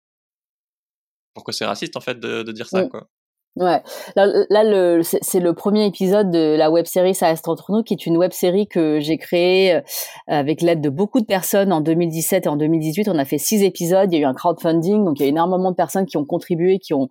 pourquoi 1.34 1.54
c'est 1.54 1.66
raciste 1.66 1.96
en 1.98 2.02
fait 2.02 2.20
de, 2.20 2.44
de 2.44 2.52
dire 2.52 2.68
ça, 2.68 2.84
quoi. 2.86 3.08
Ouais, 3.56 3.82
là, 4.16 5.02
c'est 5.04 5.40
le 5.40 5.54
premier 5.54 5.86
épisode 5.86 6.32
de 6.32 6.56
la 6.56 6.72
web 6.72 6.86
série 6.86 7.14
Ça 7.14 7.28
reste 7.28 7.48
entre 7.48 7.74
nous, 7.74 7.84
qui 7.84 7.94
est 7.94 8.06
une 8.06 8.16
web 8.16 8.32
série 8.32 8.68
que 8.68 9.00
j'ai 9.02 9.18
créée 9.18 9.76
euh, 9.76 9.82
avec 10.28 10.62
l'aide 10.62 10.80
de 10.80 10.90
beaucoup 10.90 11.20
de 11.20 11.26
personnes 11.26 11.74
en 11.74 11.82
2017 11.82 12.46
et 12.46 12.50
en 12.50 12.56
2018. 12.56 13.10
On 13.10 13.18
a 13.18 13.26
fait 13.26 13.38
six 13.38 13.64
épisodes, 13.64 14.08
il 14.14 14.16
y 14.16 14.20
a 14.20 14.22
eu 14.22 14.30
un 14.30 14.34
crowdfunding, 14.34 15.04
donc 15.04 15.20
il 15.20 15.24
y 15.24 15.26
a 15.26 15.30
énormément 15.30 15.72
de 15.72 15.76
personnes 15.76 16.06
qui 16.06 16.16
ont 16.16 16.26
contribué, 16.26 16.80
qui 16.80 16.94
ont 16.94 17.10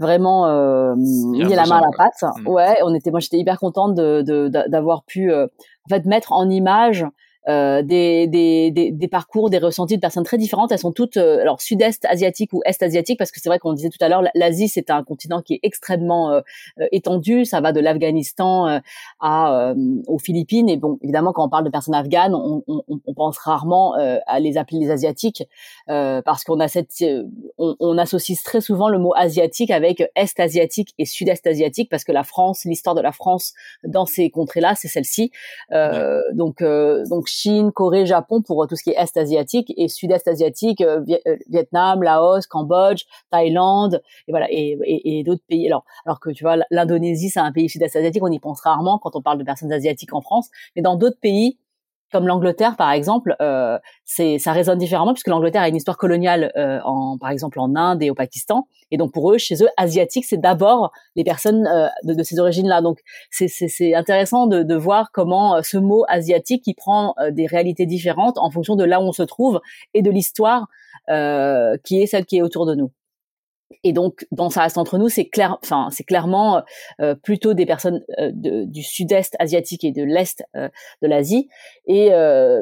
vraiment 0.00 0.48
euh, 0.48 0.94
mis 0.96 1.44
la 1.44 1.66
main 1.66 1.76
à 1.76 1.82
la 1.82 1.96
pâte. 1.96 2.40
Mmh. 2.40 2.48
Ouais, 2.48 2.76
on 2.82 2.92
était, 2.94 3.10
moi 3.12 3.20
j'étais 3.20 3.38
hyper 3.38 3.58
contente 3.58 3.94
de 3.94 4.48
d'avoir 4.48 5.04
pu 5.04 5.30
euh, 5.30 5.46
en 5.86 5.94
fait 5.94 6.06
mettre 6.06 6.32
en 6.32 6.50
image 6.50 7.04
euh, 7.46 7.82
des, 7.82 8.26
des, 8.26 8.70
des, 8.70 8.90
des, 8.90 9.08
parcours, 9.08 9.50
des 9.50 9.58
ressentis 9.58 9.96
de 9.96 10.00
personnes 10.00 10.24
très 10.24 10.38
différentes. 10.38 10.72
Elles 10.72 10.78
sont 10.78 10.92
toutes, 10.92 11.18
euh, 11.18 11.42
alors 11.42 11.60
sud-est 11.60 12.06
asiatique 12.06 12.54
ou 12.54 12.62
est 12.64 12.82
asiatique, 12.82 13.18
parce 13.18 13.30
que 13.30 13.38
c'est 13.38 13.50
vrai 13.50 13.58
qu'on 13.58 13.74
disait 13.74 13.90
tout 13.90 14.02
à 14.02 14.08
l'heure, 14.08 14.22
l'Asie 14.34 14.68
c'est 14.68 14.88
un 14.88 15.02
continent 15.04 15.42
qui 15.42 15.54
est 15.54 15.60
extrêmement 15.62 16.32
euh, 16.32 16.40
étendu. 16.90 17.44
Ça 17.44 17.60
va 17.60 17.72
de 17.72 17.80
l'Afghanistan 17.80 18.80
à 19.20 19.74
aux 20.06 20.18
Philippines. 20.18 20.68
Et 20.70 20.76
bon, 20.78 20.98
évidemment, 21.02 21.32
quand 21.32 21.44
on 21.44 21.48
parle 21.50 21.64
de 21.64 21.70
personnes 21.70 21.94
afghanes, 21.94 22.34
on, 22.34 22.62
on, 22.66 22.82
on 22.88 23.14
pense 23.14 23.36
rarement 23.38 23.94
à 23.94 24.40
les 24.40 24.56
appeler 24.56 24.80
les 24.80 24.90
asiatiques, 24.90 25.42
parce 25.86 26.44
qu'on 26.44 26.60
a 26.60 26.68
cette, 26.68 27.04
on, 27.58 27.76
on, 27.78 27.98
associe 27.98 28.42
très 28.42 28.60
souvent 28.60 28.88
le 28.88 28.98
mot 28.98 29.12
asiatique 29.14 29.70
avec 29.70 30.00
est 30.14 30.40
asiatique 30.40 30.94
et 30.98 31.04
sud-est 31.04 31.46
asiatique, 31.46 31.90
parce 31.90 32.04
que 32.04 32.12
la 32.12 32.24
France, 32.24 32.64
l'histoire 32.64 32.94
de 32.94 33.00
la 33.00 33.12
France 33.12 33.52
dans 33.86 34.06
ces 34.06 34.30
contrées-là, 34.30 34.74
c'est 34.76 34.88
celle-ci. 34.88 35.30
Donc, 36.32 36.62
donc 36.62 37.28
Chine, 37.34 37.72
Corée, 37.72 38.06
Japon 38.06 38.42
pour 38.42 38.62
euh, 38.62 38.66
tout 38.66 38.76
ce 38.76 38.82
qui 38.82 38.90
est 38.90 38.96
Est 38.96 39.16
asiatique 39.16 39.72
et 39.76 39.88
Sud-Est 39.88 40.28
asiatique, 40.28 40.80
euh, 40.80 41.00
euh, 41.26 41.36
Vietnam, 41.48 42.02
Laos, 42.02 42.46
Cambodge, 42.46 43.04
Thaïlande 43.30 44.00
et 44.28 44.32
voilà 44.32 44.46
et, 44.50 44.78
et, 44.86 45.24
d'autres 45.24 45.42
pays. 45.48 45.66
Alors, 45.66 45.84
alors 46.06 46.20
que 46.20 46.30
tu 46.30 46.44
vois, 46.44 46.56
l'Indonésie 46.70 47.30
c'est 47.30 47.40
un 47.40 47.52
pays 47.52 47.68
Sud-Est 47.68 47.96
asiatique, 47.96 48.22
on 48.22 48.30
y 48.30 48.38
pense 48.38 48.60
rarement 48.60 48.98
quand 48.98 49.16
on 49.16 49.22
parle 49.22 49.38
de 49.38 49.44
personnes 49.44 49.72
asiatiques 49.72 50.14
en 50.14 50.20
France, 50.20 50.48
mais 50.76 50.82
dans 50.82 50.96
d'autres 50.96 51.18
pays 51.20 51.58
comme 52.14 52.28
l'Angleterre 52.28 52.76
par 52.76 52.92
exemple, 52.92 53.34
euh, 53.42 53.76
c'est 54.04 54.38
ça 54.38 54.52
résonne 54.52 54.78
différemment 54.78 55.14
puisque 55.14 55.26
l'Angleterre 55.26 55.62
a 55.62 55.68
une 55.68 55.74
histoire 55.74 55.96
coloniale 55.96 56.52
euh, 56.56 56.78
en 56.84 57.18
par 57.18 57.30
exemple 57.30 57.58
en 57.58 57.74
Inde 57.74 58.04
et 58.04 58.10
au 58.10 58.14
Pakistan 58.14 58.68
et 58.92 58.96
donc 58.96 59.12
pour 59.12 59.32
eux 59.32 59.38
chez 59.38 59.56
eux 59.64 59.68
asiatiques 59.76 60.24
c'est 60.24 60.40
d'abord 60.40 60.92
les 61.16 61.24
personnes 61.24 61.66
euh, 61.66 61.88
de, 62.04 62.14
de, 62.14 62.22
ces 62.22 62.38
origines 62.38 62.68
là 62.68 62.82
donc 62.82 63.00
c'est 63.32 63.48
c'est 63.48 63.94
intéressant 63.94 64.46
de, 64.46 64.62
de 64.62 64.74
voir 64.76 65.10
comment 65.12 65.56
euh, 65.56 65.62
ce 65.62 65.76
mot 65.76 66.04
asiatique 66.06 66.62
qui 66.62 66.74
prend 66.74 67.14
euh, 67.18 67.32
des 67.32 67.46
réalités 67.46 67.84
différentes 67.84 68.38
en 68.38 68.52
fonction 68.52 68.76
de 68.76 68.84
là 68.84 69.00
où 69.00 69.04
on 69.04 69.12
se 69.12 69.24
trouve 69.24 69.60
et 69.92 70.02
de 70.02 70.10
l'histoire 70.12 70.68
qui 71.84 72.00
est 72.00 72.06
celle 72.06 72.24
qui 72.24 72.38
est 72.38 72.42
autour 72.42 72.64
de 72.64 72.74
nous. 72.74 72.90
Et 73.82 73.92
donc, 73.92 74.26
dans 74.30 74.50
ça 74.50 74.62
reste 74.62 74.78
entre 74.78 74.98
nous, 74.98 75.08
c'est 75.08 75.26
clair, 75.26 75.58
enfin, 75.62 75.88
c'est 75.90 76.04
clairement 76.04 76.62
euh, 77.00 77.14
plutôt 77.14 77.54
des 77.54 77.66
personnes 77.66 78.02
euh, 78.18 78.30
du 78.32 78.82
sud-est 78.82 79.34
asiatique 79.38 79.84
et 79.84 79.92
de 79.92 80.02
l'est 80.02 80.44
euh, 80.56 80.68
de 81.02 81.08
l'Asie, 81.08 81.48
et 81.86 82.10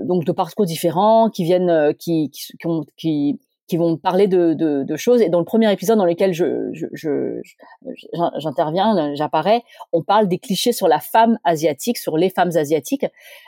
donc 0.04 0.24
de 0.24 0.32
parcours 0.32 0.66
différents 0.66 1.30
qui 1.30 1.44
viennent, 1.44 1.94
qui, 1.98 2.30
qui, 2.30 2.52
qui, 2.58 2.68
qui 2.96 3.40
qui 3.72 3.78
vont 3.78 3.96
parler 3.96 4.28
de, 4.28 4.52
de, 4.52 4.82
de, 4.82 4.96
choses. 4.96 5.22
Et 5.22 5.30
dans 5.30 5.38
le 5.38 5.46
premier 5.46 5.72
épisode 5.72 5.96
dans 5.96 6.04
lequel 6.04 6.34
je, 6.34 6.68
je, 6.74 6.84
je, 6.92 7.40
j'interviens, 8.36 9.14
j'apparais, 9.14 9.62
on 9.94 10.02
parle 10.02 10.28
des 10.28 10.36
clichés 10.36 10.72
sur 10.72 10.88
la 10.88 10.98
femme 10.98 11.38
asiatique, 11.42 11.96
sur 11.96 12.18
les 12.18 12.28
femmes 12.28 12.50
asiatiques. 12.54 13.06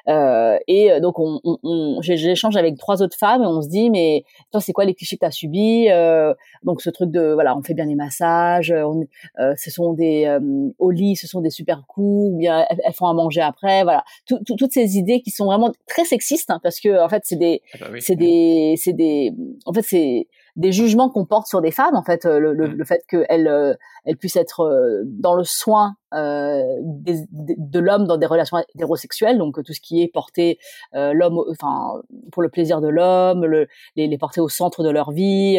Euh, 0.09 0.57
et 0.67 0.99
donc, 1.03 1.19
on, 1.19 1.41
on, 1.45 1.59
on 1.63 2.01
j'échange 2.01 2.57
avec 2.57 2.79
trois 2.79 3.03
autres 3.03 3.19
femmes 3.19 3.43
et 3.43 3.47
on 3.47 3.61
se 3.61 3.69
dit, 3.69 3.91
mais 3.91 4.25
toi, 4.51 4.63
c'est 4.63 4.73
quoi 4.73 4.87
les 4.87 4.95
clichés 4.95 5.17
que 5.17 5.21
tu 5.21 5.27
as 5.27 5.31
subis 5.31 5.91
euh, 5.91 6.33
Donc, 6.63 6.81
ce 6.81 6.89
truc 6.89 7.11
de, 7.11 7.35
voilà, 7.35 7.55
on 7.55 7.63
fait 7.63 7.75
bien 7.75 7.85
les 7.85 7.95
massages, 7.95 8.73
on, 8.73 9.05
euh, 9.41 9.53
ce 9.59 9.71
sont 9.71 9.93
des, 9.93 10.39
au 10.79 10.91
lit, 10.91 11.17
ce 11.17 11.27
sont 11.27 11.43
des 11.43 11.51
super 11.51 11.85
coups, 11.87 12.33
ou 12.33 12.39
bien 12.39 12.65
elles, 12.71 12.95
font 12.95 13.09
à 13.09 13.13
manger 13.13 13.43
après, 13.43 13.83
voilà. 13.83 14.05
toutes 14.27 14.73
ces 14.73 14.97
idées 14.97 15.21
qui 15.21 15.31
sont 15.31 15.45
vraiment 15.45 15.71
très 15.87 16.07
sexistes, 16.07 16.51
hein, 16.51 16.61
parce 16.63 16.81
que, 16.81 17.05
en 17.05 17.11
fait, 17.11 17.25
c'est 17.27 17.37
des, 17.37 17.61
ah 17.75 17.91
bah 17.91 18.01
c'est 18.01 18.17
des, 18.17 18.77
c'est 18.79 18.95
des, 18.95 19.35
en 19.67 19.75
fait, 19.75 19.83
c'est 19.83 20.14
des, 20.57 20.73
jugements 20.73 21.11
qu'on 21.11 21.25
porte 21.25 21.47
sur 21.47 21.61
des 21.61 21.71
femmes 21.71 21.97
en 21.97 22.03
fait 22.03 22.25
euh, 22.27 22.39
le, 22.39 22.53
le, 22.55 22.69
mm. 22.69 22.73
le 22.73 22.85
fait 22.85 23.05
qu'elles 23.09 23.49
euh, 23.49 23.75
elles 24.05 24.17
puissent 24.17 24.37
être 24.37 24.61
euh, 24.61 25.03
dans 25.05 25.35
le 25.35 25.45
soin 25.45 25.97
de 26.13 27.79
l'homme 27.81 28.07
dans 28.07 28.17
des 28.17 28.27
relations 28.27 28.59
hétérosexuelles 28.73 29.37
donc 29.37 29.61
tout 29.65 29.73
ce 29.73 29.81
qui 29.81 30.01
est 30.01 30.07
porté 30.07 30.61
l'homme 30.93 31.41
enfin 31.51 32.01
pour 32.31 32.41
le 32.41 32.49
plaisir 32.51 32.81
de 32.81 32.87
l'homme 32.87 33.45
le, 33.45 33.67
les, 33.97 34.07
les, 34.07 34.17
porter 34.17 34.41
au 34.41 34.49
centre 34.49 34.85
de 34.85 34.91
leur 34.91 35.11
vie 35.11 35.59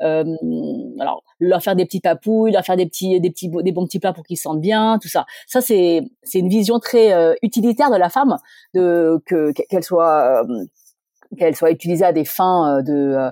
alors 0.00 1.22
leur 1.38 1.62
faire 1.62 1.76
des 1.76 1.84
petits 1.84 2.00
papouilles 2.00 2.50
leur 2.50 2.64
faire 2.64 2.76
des 2.76 2.86
petits 2.86 3.20
des 3.20 3.30
petits 3.30 3.48
des 3.48 3.70
bons 3.70 3.86
petits 3.86 4.00
plats 4.00 4.12
pour 4.12 4.24
qu'ils 4.24 4.38
se 4.38 4.42
sentent 4.42 4.60
bien 4.60 4.98
tout 5.00 5.06
ça 5.06 5.24
ça 5.46 5.60
c'est 5.60 6.02
c'est 6.24 6.40
une 6.40 6.48
vision 6.48 6.80
très 6.80 7.36
utilitaire 7.42 7.92
de 7.92 7.96
la 7.96 8.08
femme 8.08 8.38
de 8.74 9.22
que 9.24 9.52
qu'elle 9.52 9.84
soit 9.84 10.44
qu'elle 11.38 11.54
soit 11.54 11.70
utilisée 11.70 12.04
à 12.04 12.12
des 12.12 12.24
fins 12.24 12.82
de 12.82 13.30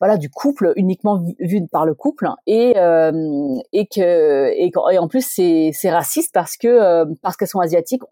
voilà 0.00 0.16
du 0.16 0.30
couple 0.30 0.72
uniquement 0.76 1.22
vu, 1.38 1.66
par 1.68 1.86
le 1.86 1.94
couple 1.94 2.28
et 2.46 2.76
euh, 2.78 3.56
et 3.72 3.86
que 3.86 4.50
et, 4.56 4.98
en 4.98 5.08
plus 5.08 5.24
c'est 5.24 5.70
c'est 5.72 5.90
raciste 5.90 6.32
parce 6.32 6.56
que 6.56 6.68
euh, 6.68 7.04
parce 7.22 7.36
qu'elles 7.36 7.48
sont 7.48 7.60
asiatiques 7.60 8.02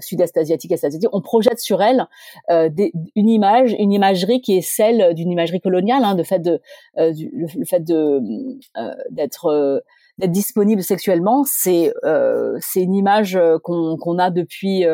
sud-est 0.00 0.36
asiatique, 0.36 0.72
est 0.72 0.84
asiatique, 0.84 1.08
on 1.12 1.20
projette 1.20 1.58
sur 1.58 1.82
elles 1.82 2.06
euh, 2.50 2.68
des, 2.68 2.92
une 3.16 3.28
image, 3.28 3.74
une 3.78 3.92
imagerie 3.92 4.40
qui 4.40 4.58
est 4.58 4.62
celle 4.62 5.14
d'une 5.14 5.30
imagerie 5.30 5.60
coloniale, 5.60 6.04
hein, 6.04 6.14
de 6.14 6.22
fait 6.22 6.40
de 6.40 6.60
euh, 6.98 7.12
du, 7.12 7.30
le, 7.32 7.64
fait 7.64 7.80
de 7.80 8.20
euh, 8.76 8.94
d'être 9.10 9.82
d'être 10.18 10.32
disponible 10.32 10.82
sexuellement, 10.82 11.44
c'est 11.46 11.92
c'est 12.60 12.82
une 12.82 12.94
image 12.94 13.38
qu'on 13.62 13.96
qu'on 13.96 14.18
a 14.18 14.30
depuis 14.30 14.84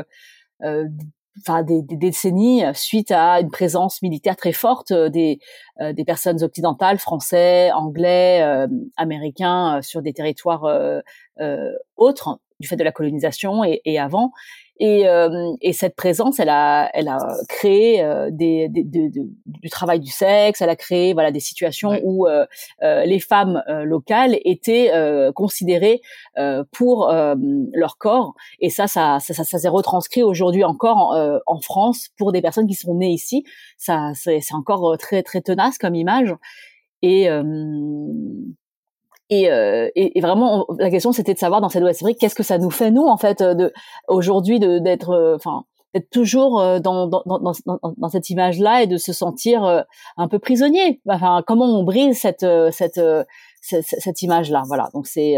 enfin 1.41 1.63
des, 1.63 1.83
décennies 1.83 2.63
suite 2.75 3.11
à 3.11 3.41
une 3.41 3.51
présence 3.51 4.03
militaire 4.03 4.37
très 4.37 4.53
forte 4.53 4.91
euh, 4.93 5.09
des 5.09 5.41
euh, 5.81 5.93
des 5.93 6.05
personnes 6.05 6.43
occidentales, 6.43 6.99
français, 6.99 7.73
anglais, 7.73 8.43
euh, 8.43 8.69
américains 8.97 9.81
sur 9.83 10.03
des 10.03 10.13
territoires 10.13 10.65
autres 11.97 12.39
du 12.61 12.69
fait 12.69 12.77
de 12.77 12.85
la 12.85 12.93
colonisation 12.93 13.65
et, 13.65 13.81
et 13.85 13.99
avant. 13.99 14.33
Et, 14.81 15.09
euh, 15.09 15.53
et, 15.61 15.73
cette 15.73 15.95
présence, 15.95 16.41
elle 16.41 16.49
a, 16.49 16.91
elle 16.95 17.07
a 17.07 17.19
créé 17.49 18.03
euh, 18.03 18.31
des, 18.33 18.69
des, 18.69 18.83
du 19.47 19.71
travail 19.71 20.01
du 20.01 20.11
sexe. 20.11 20.61
Elle 20.61 20.69
a 20.69 20.75
créé 20.75 21.13
voilà 21.13 21.31
des 21.31 21.39
situations 21.39 22.01
où 22.03 22.27
euh, 22.27 22.45
les 22.81 23.21
femmes 23.21 23.63
locales 23.85 24.37
étaient 24.45 24.91
considérées 25.35 26.03
pour 26.73 27.13
leur 27.13 27.99
corps. 27.99 28.35
Et 28.59 28.71
ça, 28.71 28.89
ça, 28.89 29.19
ça, 29.21 29.33
ça, 29.33 29.59
s'est 29.59 29.69
retranscrit 29.69 30.23
aujourd'hui 30.23 30.65
encore 30.65 30.97
en, 30.97 31.39
en, 31.47 31.61
France 31.61 32.09
pour 32.19 32.33
des 32.33 32.43
personnes 32.43 32.67
qui 32.67 32.75
sont 32.75 32.95
nées 32.95 33.13
ici. 33.13 33.45
Ça, 33.79 34.13
c'est 34.15 34.41
encore 34.53 34.99
très 34.99 35.23
très 35.23 35.41
tenace 35.41 35.79
comme 35.79 35.95
image. 35.95 36.35
Et 37.03 37.29
et, 39.43 39.51
euh, 39.51 39.89
et, 39.95 40.21
vraiment, 40.21 40.67
la 40.79 40.91
question 40.91 41.13
c'était 41.13 41.35
de 41.35 41.39
savoir 41.39 41.61
dans 41.61 41.69
cette 41.69 41.83
loi 41.83 41.93
qu'est-ce 41.93 42.35
que 42.35 42.43
ça 42.43 42.59
nous 42.59 42.71
fait 42.71 42.91
nous 42.91 43.05
en 43.07 43.17
fait 43.17 43.43
de 43.43 43.73
aujourd'hui 44.09 44.59
d'être, 44.59 45.11
euh, 45.11 45.35
enfin, 45.37 45.65
d'être 45.93 46.11
toujours 46.11 46.61
euh, 46.61 46.79
dans, 46.79 47.07
dans, 47.07 47.23
dans, 47.25 47.39
dans, 47.39 48.09
cette 48.09 48.31
image-là 48.31 48.83
et 48.83 48.87
de 48.87 48.97
se 48.97 49.13
sentir 49.13 49.85
un 50.17 50.29
peu 50.29 50.39
prisonnier? 50.39 51.01
Enfin, 51.09 51.43
comment 51.47 51.67
on 51.67 51.85
brise 51.85 52.19
cette 52.19 52.47
cette 52.71 53.01
cette, 53.61 53.85
cette 53.85 54.23
image-là, 54.23 54.63
voilà. 54.67 54.91
Donc 54.93 55.07
c'est, 55.07 55.37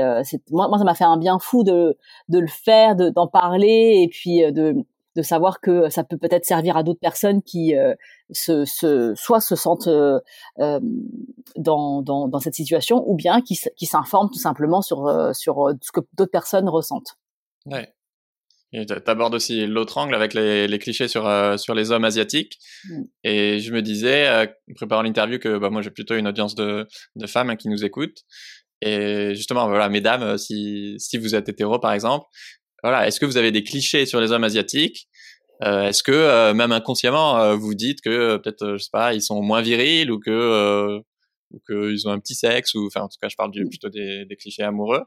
moi, 0.51 0.69
moi, 0.69 0.79
ça 0.79 0.85
m'a 0.85 0.95
fait 0.95 1.05
un 1.05 1.17
bien 1.17 1.39
fou 1.39 1.65
de 1.65 1.97
de 2.29 2.39
le 2.39 2.49
faire, 2.49 2.97
d'en 2.97 3.27
parler 3.27 4.03
et 4.03 4.09
puis 4.09 4.41
de 4.53 4.85
de 5.17 5.23
savoir 5.23 5.61
que 5.61 5.89
ça 5.89 6.05
peut 6.05 6.19
peut-être 6.19 6.45
servir 6.45 6.77
à 6.77 6.83
d'autres 6.83 7.01
personnes 7.01 7.43
qui 7.43 7.75
euh, 7.75 7.95
se, 8.31 8.65
se, 8.67 9.15
soit 9.17 9.41
se 9.41 9.57
sentent 9.57 9.89
euh, 9.89 10.21
euh, 10.59 10.79
dans, 11.57 12.03
dans, 12.03 12.29
dans, 12.29 12.39
cette 12.39 12.55
situation 12.55 13.03
ou 13.09 13.17
bien 13.17 13.41
qui, 13.41 13.59
qui 13.77 13.87
s'informent 13.87 14.29
tout 14.29 14.39
simplement 14.39 14.83
sur, 14.83 15.11
sur 15.35 15.73
ce 15.81 15.91
que 15.91 16.01
d'autres 16.13 16.31
personnes 16.31 16.69
ressentent. 16.69 17.17
Ouais. 17.65 17.93
Et 18.73 18.85
tu 18.85 18.93
abordes 19.07 19.35
aussi 19.35 19.67
l'autre 19.67 19.97
angle 19.97 20.15
avec 20.15 20.35
les, 20.35 20.69
les 20.69 20.79
clichés 20.79 21.09
sur, 21.09 21.23
sur 21.59 21.75
les 21.75 21.93
hommes 21.93 22.05
asiatiques. 22.05 22.59
Mm. 22.89 23.03
Et 23.25 23.61
je 23.61 23.73
me 23.73 23.81
disais, 23.81 24.29
en 24.29 24.75
préparant 24.75 25.03
l'interview, 25.03 25.39
que 25.39 25.57
bah, 25.57 25.71
moi 25.71 25.81
j'ai 25.81 25.91
plutôt 25.91 26.15
une 26.15 26.29
audience 26.29 26.55
de, 26.55 26.87
de 27.15 27.27
femmes 27.27 27.49
hein, 27.49 27.57
qui 27.57 27.69
nous 27.69 27.85
écoutent. 27.85 28.23
Et 28.83 29.35
justement, 29.35 29.67
voilà, 29.69 29.89
mesdames, 29.89 30.37
si, 30.37 30.97
si 30.99 31.17
vous 31.17 31.35
êtes 31.35 31.49
hétéro 31.49 31.79
par 31.79 31.93
exemple, 31.93 32.27
voilà, 32.87 33.07
est-ce 33.07 33.19
que 33.19 33.27
vous 33.27 33.37
avez 33.37 33.51
des 33.51 33.65
clichés 33.65 34.07
sur 34.07 34.21
les 34.21 34.31
hommes 34.31 34.45
asiatiques? 34.45 35.09
Euh, 35.63 35.89
Est-ce 35.89 36.03
que 36.03 36.13
euh, 36.13 36.55
même 36.55 36.71
inconsciemment 36.71 37.39
euh, 37.41 37.57
vous 37.57 37.75
dites 37.75 38.01
que 38.01 38.37
peut-être 38.37 38.77
je 38.77 38.83
sais 38.85 38.91
pas, 38.93 39.15
ils 39.15 39.23
sont 39.23 39.43
moins 39.43 39.63
virils 39.63 40.11
ou 40.11 40.21
que 40.21 41.01
ou 41.53 41.61
qu'ils 41.67 42.07
ont 42.07 42.13
un 42.13 42.21
petit 42.21 42.35
sexe 42.35 42.75
ou 42.75 42.87
enfin 42.87 43.03
en 43.03 43.09
tout 43.09 43.17
cas 43.21 43.29
je 43.29 43.37
parle 43.37 43.51
du, 43.51 43.65
plutôt 43.67 43.89
des, 43.89 44.25
des 44.27 44.37
clichés 44.37 44.63
amoureux. 44.63 45.03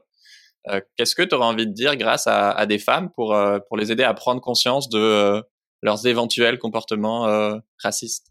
Qu'est-ce 0.96 1.14
que 1.14 1.22
tu 1.22 1.34
aurais 1.34 1.46
envie 1.46 1.66
de 1.66 1.72
dire 1.72 1.96
grâce 1.96 2.26
à, 2.26 2.50
à 2.50 2.66
des 2.66 2.78
femmes 2.78 3.10
pour 3.14 3.36
pour 3.68 3.76
les 3.78 3.92
aider 3.92 4.02
à 4.04 4.12
prendre 4.14 4.40
conscience 4.42 4.88
de 4.90 5.42
leurs 5.82 6.06
éventuels 6.06 6.58
comportements 6.58 7.60
racistes? 7.82 8.26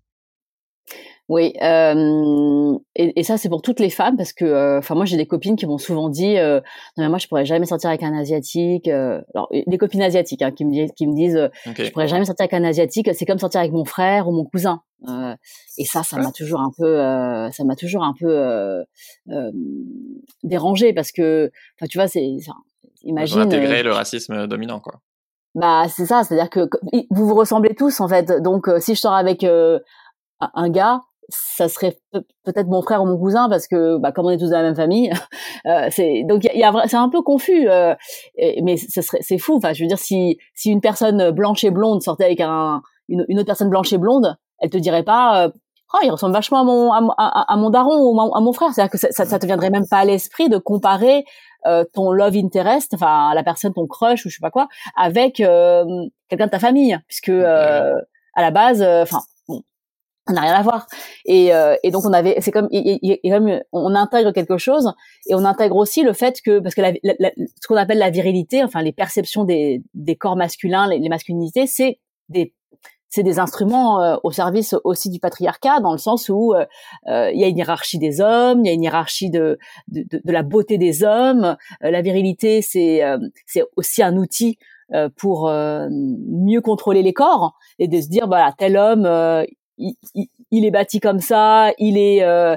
Oui, 1.29 1.53
euh, 1.61 2.75
et, 2.95 3.19
et, 3.19 3.23
ça 3.23 3.37
c'est 3.37 3.49
pour 3.49 3.61
toutes 3.61 3.79
les 3.79 3.91
femmes 3.91 4.17
parce 4.17 4.33
que, 4.33 4.45
euh, 4.45 4.79
enfin 4.79 4.95
moi 4.95 5.05
j'ai 5.05 5.15
des 5.15 5.27
copines 5.27 5.55
qui 5.55 5.67
m'ont 5.67 5.77
souvent 5.77 6.09
dit, 6.09 6.39
euh, 6.39 6.59
non 6.97 7.03
mais 7.03 7.09
moi 7.09 7.19
je 7.19 7.27
pourrais 7.27 7.45
jamais 7.45 7.67
sortir 7.67 7.91
avec 7.91 8.01
un 8.01 8.17
asiatique. 8.17 8.87
Euh, 8.87 9.21
alors 9.35 9.47
des 9.51 9.77
copines 9.77 10.01
asiatiques 10.01 10.41
hein, 10.41 10.49
qui 10.49 10.65
me 10.65 10.71
disent, 10.71 10.91
qui 10.95 11.05
me 11.05 11.13
disent, 11.13 11.51
je 11.65 11.91
pourrais 11.91 12.07
jamais 12.07 12.25
sortir 12.25 12.45
avec 12.45 12.53
un 12.53 12.63
asiatique. 12.63 13.11
C'est 13.13 13.27
comme 13.27 13.37
sortir 13.37 13.59
avec 13.59 13.71
mon 13.71 13.85
frère 13.85 14.27
ou 14.27 14.31
mon 14.31 14.43
cousin. 14.43 14.81
et 15.77 15.85
ça, 15.85 16.01
ça 16.01 16.17
m'a 16.17 16.31
toujours 16.31 16.61
un 16.61 16.71
peu, 16.75 16.95
ça 17.51 17.63
m'a 17.63 17.75
toujours 17.75 18.03
un 18.03 18.15
peu 18.19 18.83
dérangé 20.41 20.93
parce 20.93 21.11
que, 21.11 21.51
enfin 21.77 21.85
tu 21.87 21.99
vois, 21.99 22.07
c'est, 22.07 22.25
imagine. 23.03 23.41
Intégrer 23.41 23.83
le 23.83 23.91
racisme 23.91 24.47
dominant 24.47 24.79
quoi. 24.79 24.95
Bah 25.53 25.85
c'est 25.89 26.07
ça, 26.07 26.23
c'est-à-dire 26.23 26.49
que 26.49 26.67
vous 27.11 27.27
vous 27.27 27.35
ressemblez 27.35 27.75
tous 27.75 27.99
en 27.99 28.07
fait. 28.07 28.41
Donc 28.41 28.67
si 28.79 28.95
je 28.95 28.99
sors 28.99 29.13
avec 29.13 29.43
un 29.43 30.69
gars, 30.69 31.03
ça 31.29 31.67
serait 31.67 31.97
peut-être 32.11 32.67
mon 32.67 32.81
frère 32.81 33.01
ou 33.01 33.05
mon 33.05 33.17
cousin 33.17 33.49
parce 33.49 33.67
que 33.67 33.97
bah, 33.97 34.11
comme 34.11 34.25
on 34.25 34.29
est 34.29 34.37
tous 34.37 34.49
de 34.49 34.53
la 34.53 34.61
même 34.61 34.75
famille 34.75 35.11
euh, 35.65 35.87
c'est 35.91 36.23
donc 36.27 36.47
il 36.53 36.59
y 36.59 36.63
a, 36.63 36.73
c'est 36.87 36.97
un 36.97 37.09
peu 37.09 37.21
confus 37.21 37.69
euh, 37.69 37.95
mais 38.35 38.77
ce 38.77 39.01
serait 39.01 39.19
c'est 39.21 39.37
fou. 39.37 39.57
Enfin 39.57 39.73
je 39.73 39.83
veux 39.83 39.87
dire 39.87 39.99
si 39.99 40.37
si 40.53 40.69
une 40.71 40.81
personne 40.81 41.31
blanche 41.31 41.63
et 41.63 41.71
blonde 41.71 42.01
sortait 42.01 42.25
avec 42.25 42.41
un 42.41 42.81
une, 43.07 43.21
autre 43.39 43.45
personne 43.45 43.69
blanche 43.69 43.91
et 43.93 43.97
blonde 43.97 44.37
elle 44.59 44.69
te 44.69 44.77
dirait 44.77 45.03
pas 45.03 45.45
euh, 45.45 45.49
oh 45.93 45.99
il 46.03 46.11
ressemble 46.11 46.33
vachement 46.33 46.59
à 46.59 46.63
mon 46.63 46.91
à, 46.91 47.55
mon 47.57 47.69
daron 47.69 47.97
ou 47.97 48.35
à 48.35 48.41
mon 48.41 48.53
frère. 48.53 48.73
C'est-à-dire 48.73 48.91
que 48.91 48.97
ça, 48.97 49.25
ça, 49.25 49.39
te 49.39 49.45
viendrait 49.45 49.69
même 49.69 49.87
pas 49.89 49.97
à 49.97 50.05
l'esprit 50.05 50.49
de 50.49 50.57
comparer 50.57 51.25
euh, 51.65 51.83
ton 51.93 52.11
love 52.11 52.35
interest 52.37 52.93
enfin 52.93 53.33
la 53.33 53.43
personne 53.43 53.73
ton 53.73 53.87
crush 53.87 54.25
ou 54.25 54.29
je 54.29 54.35
sais 54.35 54.41
pas 54.41 54.51
quoi 54.51 54.67
avec 54.95 55.35
quelqu'un 55.35 56.45
de 56.45 56.51
ta 56.51 56.59
famille 56.59 56.97
puisque 57.07 57.29
à 57.29 58.41
la 58.41 58.51
base 58.51 58.81
enfin 58.81 59.19
ça 60.29 60.35
n'a 60.35 60.41
rien 60.41 60.53
à 60.53 60.61
voir. 60.61 60.85
Et, 61.25 61.53
euh, 61.53 61.75
et 61.83 61.89
donc 61.89 62.05
on 62.05 62.13
avait, 62.13 62.35
c'est 62.39 62.51
comme, 62.51 62.69
on 62.71 63.95
intègre 63.95 64.31
quelque 64.31 64.57
chose 64.57 64.93
et 65.27 65.33
on 65.33 65.43
intègre 65.43 65.75
aussi 65.75 66.03
le 66.03 66.13
fait 66.13 66.39
que 66.41 66.59
parce 66.59 66.75
que 66.75 66.81
la, 66.81 66.93
ce 66.93 67.67
qu'on 67.67 67.75
appelle 67.75 67.97
la 67.97 68.11
virilité, 68.11 68.63
enfin 68.63 68.83
les 68.83 68.91
perceptions 68.91 69.43
des, 69.43 69.81
des 69.95 70.15
corps 70.15 70.35
masculins, 70.35 70.87
les, 70.87 71.09
masculinités, 71.09 71.65
c'est 71.65 71.99
des 72.29 72.53
c'est 73.11 73.23
des 73.23 73.39
instruments 73.39 74.03
euh, 74.03 74.17
au 74.23 74.31
service 74.31 74.75
aussi 74.83 75.09
du 75.09 75.19
patriarcat 75.19 75.79
dans 75.79 75.93
le 75.93 75.97
sens 75.97 76.29
où 76.29 76.53
euh, 76.53 77.31
il 77.33 77.39
y 77.39 77.43
a 77.43 77.47
une 77.47 77.57
hiérarchie 77.57 77.97
des 77.97 78.21
hommes, 78.21 78.63
il 78.63 78.67
y 78.67 78.69
a 78.69 78.73
une 78.73 78.83
hiérarchie 78.83 79.31
de 79.31 79.57
de, 79.87 80.05
de, 80.11 80.31
la 80.31 80.43
beauté 80.43 80.77
des 80.77 81.03
hommes. 81.03 81.57
la 81.81 82.01
virilité, 82.03 82.61
c'est 82.61 83.01
c'est 83.47 83.63
aussi 83.77 84.03
un 84.03 84.15
outil 84.15 84.59
pour 85.15 85.49
mieux 85.49 86.61
contrôler 86.61 87.01
les 87.01 87.13
corps 87.13 87.55
et 87.79 87.87
de 87.87 87.99
se 87.99 88.09
dire 88.09 88.27
voilà 88.27 88.53
tel 88.55 88.77
homme 88.77 89.07
il, 89.79 90.65
est 90.65 90.71
bâti 90.71 90.99
comme 90.99 91.19
ça, 91.19 91.71
il 91.77 91.97
est 91.97 92.23
euh, 92.23 92.55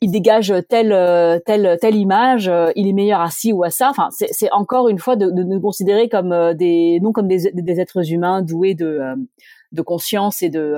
il 0.00 0.10
dégage 0.10 0.54
telle 0.68 1.42
telle 1.44 1.76
telle 1.80 1.96
image, 1.96 2.50
il 2.76 2.86
est 2.88 2.92
meilleur 2.92 3.20
à 3.20 3.30
ci 3.30 3.52
ou 3.52 3.64
à 3.64 3.70
ça. 3.70 3.90
Enfin, 3.90 4.08
c'est 4.10 4.50
encore 4.52 4.88
une 4.88 4.98
fois 4.98 5.16
de, 5.16 5.30
de 5.30 5.42
nous 5.42 5.60
considérer 5.60 6.08
comme 6.08 6.54
des 6.54 7.00
non 7.00 7.12
comme 7.12 7.28
des, 7.28 7.50
des 7.52 7.80
êtres 7.80 8.12
humains 8.12 8.42
doués 8.42 8.74
de 8.74 9.00
de 9.72 9.82
conscience 9.82 10.42
et 10.42 10.50
de 10.50 10.76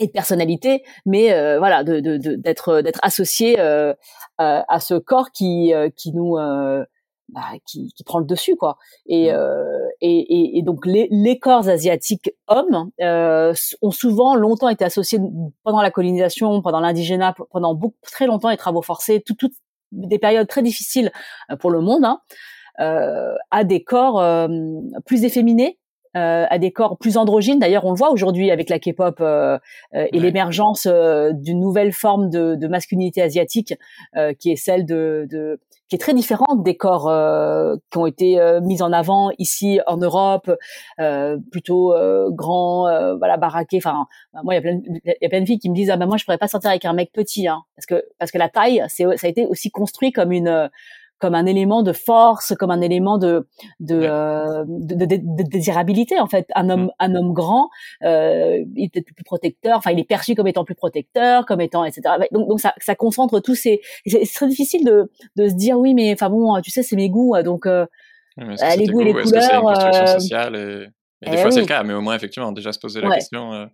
et 0.00 0.06
de 0.06 0.12
personnalité, 0.12 0.84
mais 1.06 1.58
voilà, 1.58 1.82
de 1.82 1.98
d'être 2.36 2.82
d'être 2.82 3.00
associé 3.02 3.58
à 3.58 4.80
ce 4.80 4.94
corps 4.94 5.32
qui 5.32 5.72
qui 5.96 6.12
nous 6.12 6.36
bah, 7.28 7.42
qui, 7.66 7.92
qui, 7.92 8.04
prend 8.04 8.18
le 8.18 8.24
dessus 8.24 8.56
quoi. 8.56 8.78
Et, 9.06 9.32
euh, 9.32 9.86
et, 10.00 10.58
et, 10.58 10.62
donc 10.62 10.86
les, 10.86 11.08
les, 11.10 11.38
corps 11.38 11.68
asiatiques 11.68 12.32
hommes 12.46 12.90
euh, 13.00 13.52
ont 13.82 13.90
souvent 13.90 14.34
longtemps 14.34 14.68
été 14.68 14.84
associés 14.84 15.18
pendant 15.62 15.82
la 15.82 15.90
colonisation 15.90 16.62
pendant 16.62 16.80
l'indigénat 16.80 17.34
pendant 17.50 17.74
beaucoup 17.74 17.96
très 18.02 18.26
longtemps 18.26 18.48
les 18.50 18.56
travaux 18.56 18.82
forcés 18.82 19.22
toutes 19.22 19.52
des 19.92 20.18
périodes 20.18 20.48
très 20.48 20.62
difficiles 20.62 21.12
euh, 21.50 21.56
pour 21.56 21.70
le 21.70 21.80
monde 21.80 22.04
hein, 22.04 22.20
euh, 22.80 23.34
à 23.50 23.64
des 23.64 23.82
corps 23.82 24.20
euh, 24.20 24.48
plus 25.06 25.24
efféminés 25.24 25.78
euh, 26.16 26.46
à 26.48 26.58
des 26.58 26.72
corps 26.72 26.96
plus 26.96 27.16
androgynes. 27.16 27.58
D'ailleurs, 27.58 27.84
on 27.84 27.90
le 27.90 27.96
voit 27.96 28.10
aujourd'hui 28.10 28.50
avec 28.50 28.70
la 28.70 28.78
K-pop 28.78 29.20
euh, 29.20 29.58
euh, 29.94 30.06
et 30.12 30.18
l'émergence 30.18 30.86
d'une 30.86 31.60
nouvelle 31.60 31.92
forme 31.92 32.30
de, 32.30 32.54
de 32.54 32.68
masculinité 32.68 33.20
asiatique, 33.22 33.74
qui 34.38 34.50
est 34.50 34.56
celle 34.56 34.86
de, 34.86 35.26
de, 35.30 35.60
qui 35.88 35.96
est 35.96 35.98
très 35.98 36.14
différente 36.14 36.62
des 36.62 36.76
corps 36.76 37.10
qui 37.90 37.98
ont 37.98 38.06
été 38.06 38.38
mis 38.62 38.82
en 38.82 38.92
avant 38.92 39.30
ici 39.38 39.80
en 39.86 39.96
Europe, 39.96 40.50
plutôt 41.50 41.94
grands, 42.30 43.16
voilà, 43.18 43.36
baraqués. 43.36 43.78
Enfin, 43.78 44.06
moi, 44.44 44.54
il 44.54 44.56
y 44.56 44.58
a 44.58 44.62
plein, 44.62 44.80
il 45.04 45.14
y 45.20 45.26
a 45.26 45.28
plein 45.28 45.40
de 45.40 45.46
filles 45.46 45.58
qui 45.58 45.70
me 45.70 45.74
disent 45.74 45.90
ah 45.90 45.96
ben 45.96 46.06
moi 46.06 46.16
je 46.16 46.24
pourrais 46.24 46.38
pas 46.38 46.48
sortir 46.48 46.70
avec 46.70 46.84
un 46.84 46.92
mec 46.92 47.12
petit, 47.12 47.48
hein, 47.48 47.62
parce 47.76 47.86
que 47.86 48.04
parce 48.18 48.30
que 48.30 48.38
la 48.38 48.48
taille, 48.48 48.84
c'est 48.88 49.04
ça 49.16 49.26
a 49.26 49.30
été 49.30 49.46
aussi 49.46 49.70
construit 49.70 50.12
comme 50.12 50.32
une 50.32 50.70
comme 51.18 51.34
un 51.34 51.46
élément 51.46 51.82
de 51.82 51.92
force, 51.92 52.54
comme 52.58 52.70
un 52.70 52.80
élément 52.80 53.18
de 53.18 53.46
de, 53.80 54.00
euh, 54.02 54.64
de, 54.66 54.94
de, 54.94 55.04
de, 55.06 55.42
désirabilité 55.42 56.18
en 56.20 56.26
fait. 56.26 56.46
Un 56.54 56.70
homme, 56.70 56.84
mm. 56.84 56.90
un 56.98 57.14
homme 57.14 57.32
grand, 57.32 57.68
euh, 58.04 58.64
il 58.76 58.90
est 58.94 59.02
plus 59.02 59.24
protecteur. 59.24 59.78
Enfin, 59.78 59.90
il 59.90 59.98
est 59.98 60.08
perçu 60.08 60.34
comme 60.34 60.46
étant 60.46 60.64
plus 60.64 60.74
protecteur, 60.74 61.46
comme 61.46 61.60
étant 61.60 61.84
etc. 61.84 62.02
Donc, 62.32 62.48
donc 62.48 62.60
ça, 62.60 62.74
ça 62.78 62.94
concentre 62.94 63.40
tous 63.40 63.54
ces. 63.54 63.80
C'est 64.06 64.24
très 64.34 64.48
difficile 64.48 64.84
de 64.84 65.10
de 65.36 65.48
se 65.48 65.54
dire 65.54 65.78
oui, 65.78 65.94
mais 65.94 66.12
enfin 66.12 66.30
bon, 66.30 66.60
tu 66.60 66.70
sais, 66.70 66.82
c'est 66.82 66.96
mes 66.96 67.10
goûts, 67.10 67.36
donc 67.42 67.66
euh, 67.66 67.86
les 68.36 68.86
goûts 68.86 69.00
et 69.00 69.04
les 69.04 69.12
couleurs. 69.12 69.42
C'est 69.42 69.54
une 69.54 69.62
construction 69.62 70.02
euh, 70.02 70.18
sociale? 70.18 70.56
Et, 70.56 71.26
et 71.26 71.30
des 71.30 71.36
eh 71.36 71.42
fois 71.42 71.50
c'est 71.50 71.60
le 71.60 71.66
cas, 71.66 71.82
mais 71.82 71.94
au 71.94 72.00
moins 72.00 72.14
effectivement 72.14 72.52
déjà 72.52 72.72
se 72.72 72.78
poser 72.78 73.00
la 73.00 73.10
question. 73.10 73.52
Euh 73.52 73.66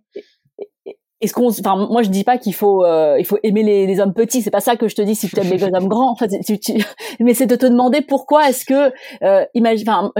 est-ce 1.25 1.33
qu'on 1.33 1.49
enfin 1.49 1.75
moi 1.75 2.03
je 2.03 2.09
dis 2.09 2.23
pas 2.23 2.37
qu'il 2.37 2.53
faut 2.53 2.85
euh, 2.85 3.17
il 3.19 3.25
faut 3.25 3.37
aimer 3.43 3.63
les, 3.63 3.87
les 3.87 3.99
hommes 3.99 4.13
petits. 4.13 4.41
C'est 4.41 4.51
pas 4.51 4.61
ça 4.61 4.75
que 4.75 4.87
je 4.87 4.95
te 4.95 5.01
dis 5.01 5.15
si 5.15 5.27
tu 5.27 5.39
aimes 5.39 5.49
les 5.49 5.63
hommes 5.75 5.87
grands. 5.87 6.11
En 6.11 6.15
fait 6.15 6.29
tu, 6.45 6.59
tu, 6.59 6.73
mais 7.19 7.33
c'est 7.33 7.45
de 7.45 7.55
te 7.55 7.65
demander 7.65 8.01
pourquoi 8.01 8.49
est-ce 8.49 8.65
que 8.65 8.91
euh, 9.23 9.45
imagine 9.53 9.89
enfin 9.89 10.11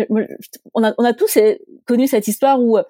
on 0.74 0.84
a 0.84 0.94
on 0.98 1.04
a 1.04 1.14
tous 1.14 1.38
connu 1.86 2.08
cette 2.08 2.28
histoire 2.28 2.62
où 2.62 2.78
euh, 2.78 2.84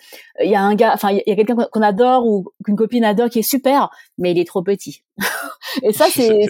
il 0.43 0.49
y 0.49 0.55
a 0.55 0.61
un 0.61 0.76
gars 0.76 0.91
enfin 0.93 1.11
il 1.11 1.24
y 1.26 1.32
a 1.32 1.36
quelqu'un 1.36 1.55
qu'on 1.72 1.82
adore 1.82 2.26
ou 2.26 2.45
qu'une 2.63 2.76
copine 2.76 3.03
adore 3.03 3.30
qui 3.30 3.39
est 3.39 3.49
super 3.49 3.89
mais 4.18 4.32
il 4.32 4.39
est 4.39 4.47
trop 4.47 4.63
petit. 4.63 5.03
Et 5.84 5.93
ça 5.93 6.05
c'est 6.09 6.47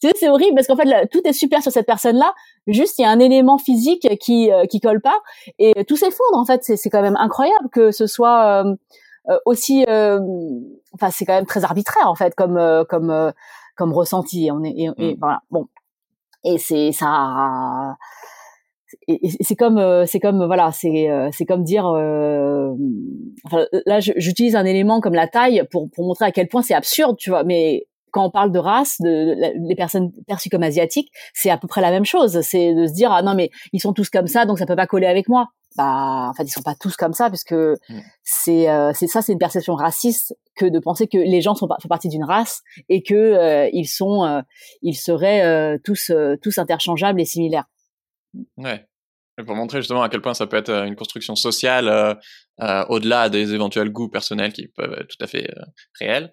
c'est 0.00 0.12
c'est 0.16 0.28
horrible 0.28 0.54
parce 0.54 0.66
qu'en 0.66 0.76
fait 0.76 1.08
tout 1.10 1.20
est 1.24 1.32
super 1.32 1.62
sur 1.62 1.72
cette 1.72 1.86
personne 1.86 2.16
là 2.16 2.32
juste 2.66 2.98
il 2.98 3.02
y 3.02 3.04
a 3.04 3.10
un 3.10 3.18
élément 3.18 3.58
physique 3.58 4.08
qui 4.20 4.52
euh, 4.52 4.66
qui 4.66 4.80
colle 4.80 5.00
pas 5.00 5.18
et 5.58 5.84
tout 5.84 5.96
s'effondre 5.96 6.36
en 6.36 6.44
fait. 6.44 6.62
C'est 6.62 6.76
c'est 6.76 6.90
quand 6.90 7.02
même 7.02 7.16
incroyable 7.16 7.68
que 7.72 7.90
ce 7.90 8.06
soit 8.06 8.64
euh, 9.28 9.38
aussi, 9.44 9.84
euh, 9.88 10.20
enfin 10.92 11.10
c'est 11.10 11.24
quand 11.24 11.34
même 11.34 11.46
très 11.46 11.64
arbitraire 11.64 12.08
en 12.08 12.14
fait 12.14 12.34
comme 12.34 12.56
euh, 12.56 12.84
comme 12.84 13.32
comme 13.76 13.92
ressenti. 13.92 14.50
On 14.52 14.62
est 14.64 14.70
et, 14.70 14.90
et, 14.96 15.14
mm. 15.14 15.18
voilà 15.20 15.40
bon 15.50 15.68
et 16.44 16.58
c'est 16.58 16.92
ça 16.92 17.96
et, 19.06 19.20
c'est 19.40 19.56
comme 19.56 20.06
c'est 20.06 20.20
comme 20.20 20.44
voilà 20.46 20.72
c'est 20.72 21.08
c'est 21.32 21.44
comme 21.44 21.64
dire 21.64 21.84
enfin, 21.84 23.66
là 23.86 24.00
j'utilise 24.00 24.56
un 24.56 24.64
élément 24.64 25.00
comme 25.00 25.14
la 25.14 25.28
taille 25.28 25.62
pour 25.70 25.90
pour 25.90 26.06
montrer 26.06 26.26
à 26.26 26.32
quel 26.32 26.48
point 26.48 26.62
c'est 26.62 26.74
absurde 26.74 27.16
tu 27.18 27.30
vois 27.30 27.44
mais 27.44 27.86
quand 28.10 28.24
on 28.26 28.30
parle 28.30 28.52
de 28.52 28.58
race, 28.58 29.00
de, 29.00 29.34
les 29.68 29.74
personnes 29.74 30.12
perçues 30.26 30.48
comme 30.48 30.62
asiatiques, 30.62 31.10
c'est 31.34 31.50
à 31.50 31.58
peu 31.58 31.68
près 31.68 31.80
la 31.80 31.90
même 31.90 32.04
chose. 32.04 32.40
C'est 32.42 32.74
de 32.74 32.86
se 32.86 32.92
dire 32.92 33.12
ah 33.12 33.22
non 33.22 33.34
mais 33.34 33.50
ils 33.72 33.80
sont 33.80 33.92
tous 33.92 34.10
comme 34.10 34.26
ça 34.26 34.44
donc 34.44 34.58
ça 34.58 34.66
peut 34.66 34.76
pas 34.76 34.86
coller 34.86 35.06
avec 35.06 35.28
moi. 35.28 35.48
Bah 35.76 36.28
en 36.30 36.34
fait 36.34 36.44
ils 36.44 36.50
sont 36.50 36.62
pas 36.62 36.74
tous 36.74 36.96
comme 36.96 37.12
ça 37.12 37.28
parce 37.28 37.44
que 37.44 37.74
mm. 37.88 38.00
c'est 38.22 38.70
euh, 38.70 38.92
c'est 38.94 39.06
ça 39.06 39.22
c'est 39.22 39.32
une 39.32 39.38
perception 39.38 39.74
raciste 39.74 40.34
que 40.56 40.66
de 40.66 40.78
penser 40.78 41.06
que 41.06 41.18
les 41.18 41.40
gens 41.40 41.54
sont 41.54 41.68
font 41.68 41.88
partie 41.88 42.08
d'une 42.08 42.24
race 42.24 42.62
et 42.88 43.02
que 43.02 43.14
euh, 43.14 43.68
ils 43.72 43.86
sont 43.86 44.24
euh, 44.24 44.40
ils 44.82 44.96
seraient 44.96 45.78
tous 45.84 46.10
tous 46.42 46.58
interchangeables 46.58 47.20
et 47.20 47.24
similaires. 47.24 47.66
Ouais. 48.56 48.86
Et 49.40 49.44
pour 49.44 49.54
montrer 49.54 49.80
justement 49.80 50.02
à 50.02 50.08
quel 50.08 50.20
point 50.20 50.34
ça 50.34 50.46
peut 50.48 50.56
être 50.56 50.70
une 50.70 50.96
construction 50.96 51.36
sociale 51.36 52.18
au-delà 52.88 53.28
des 53.28 53.54
éventuels 53.54 53.90
goûts 53.90 54.08
personnels 54.08 54.52
qui 54.52 54.66
peuvent 54.66 54.94
être 54.94 55.08
tout 55.08 55.24
à 55.24 55.28
fait 55.28 55.48
réels. 56.00 56.32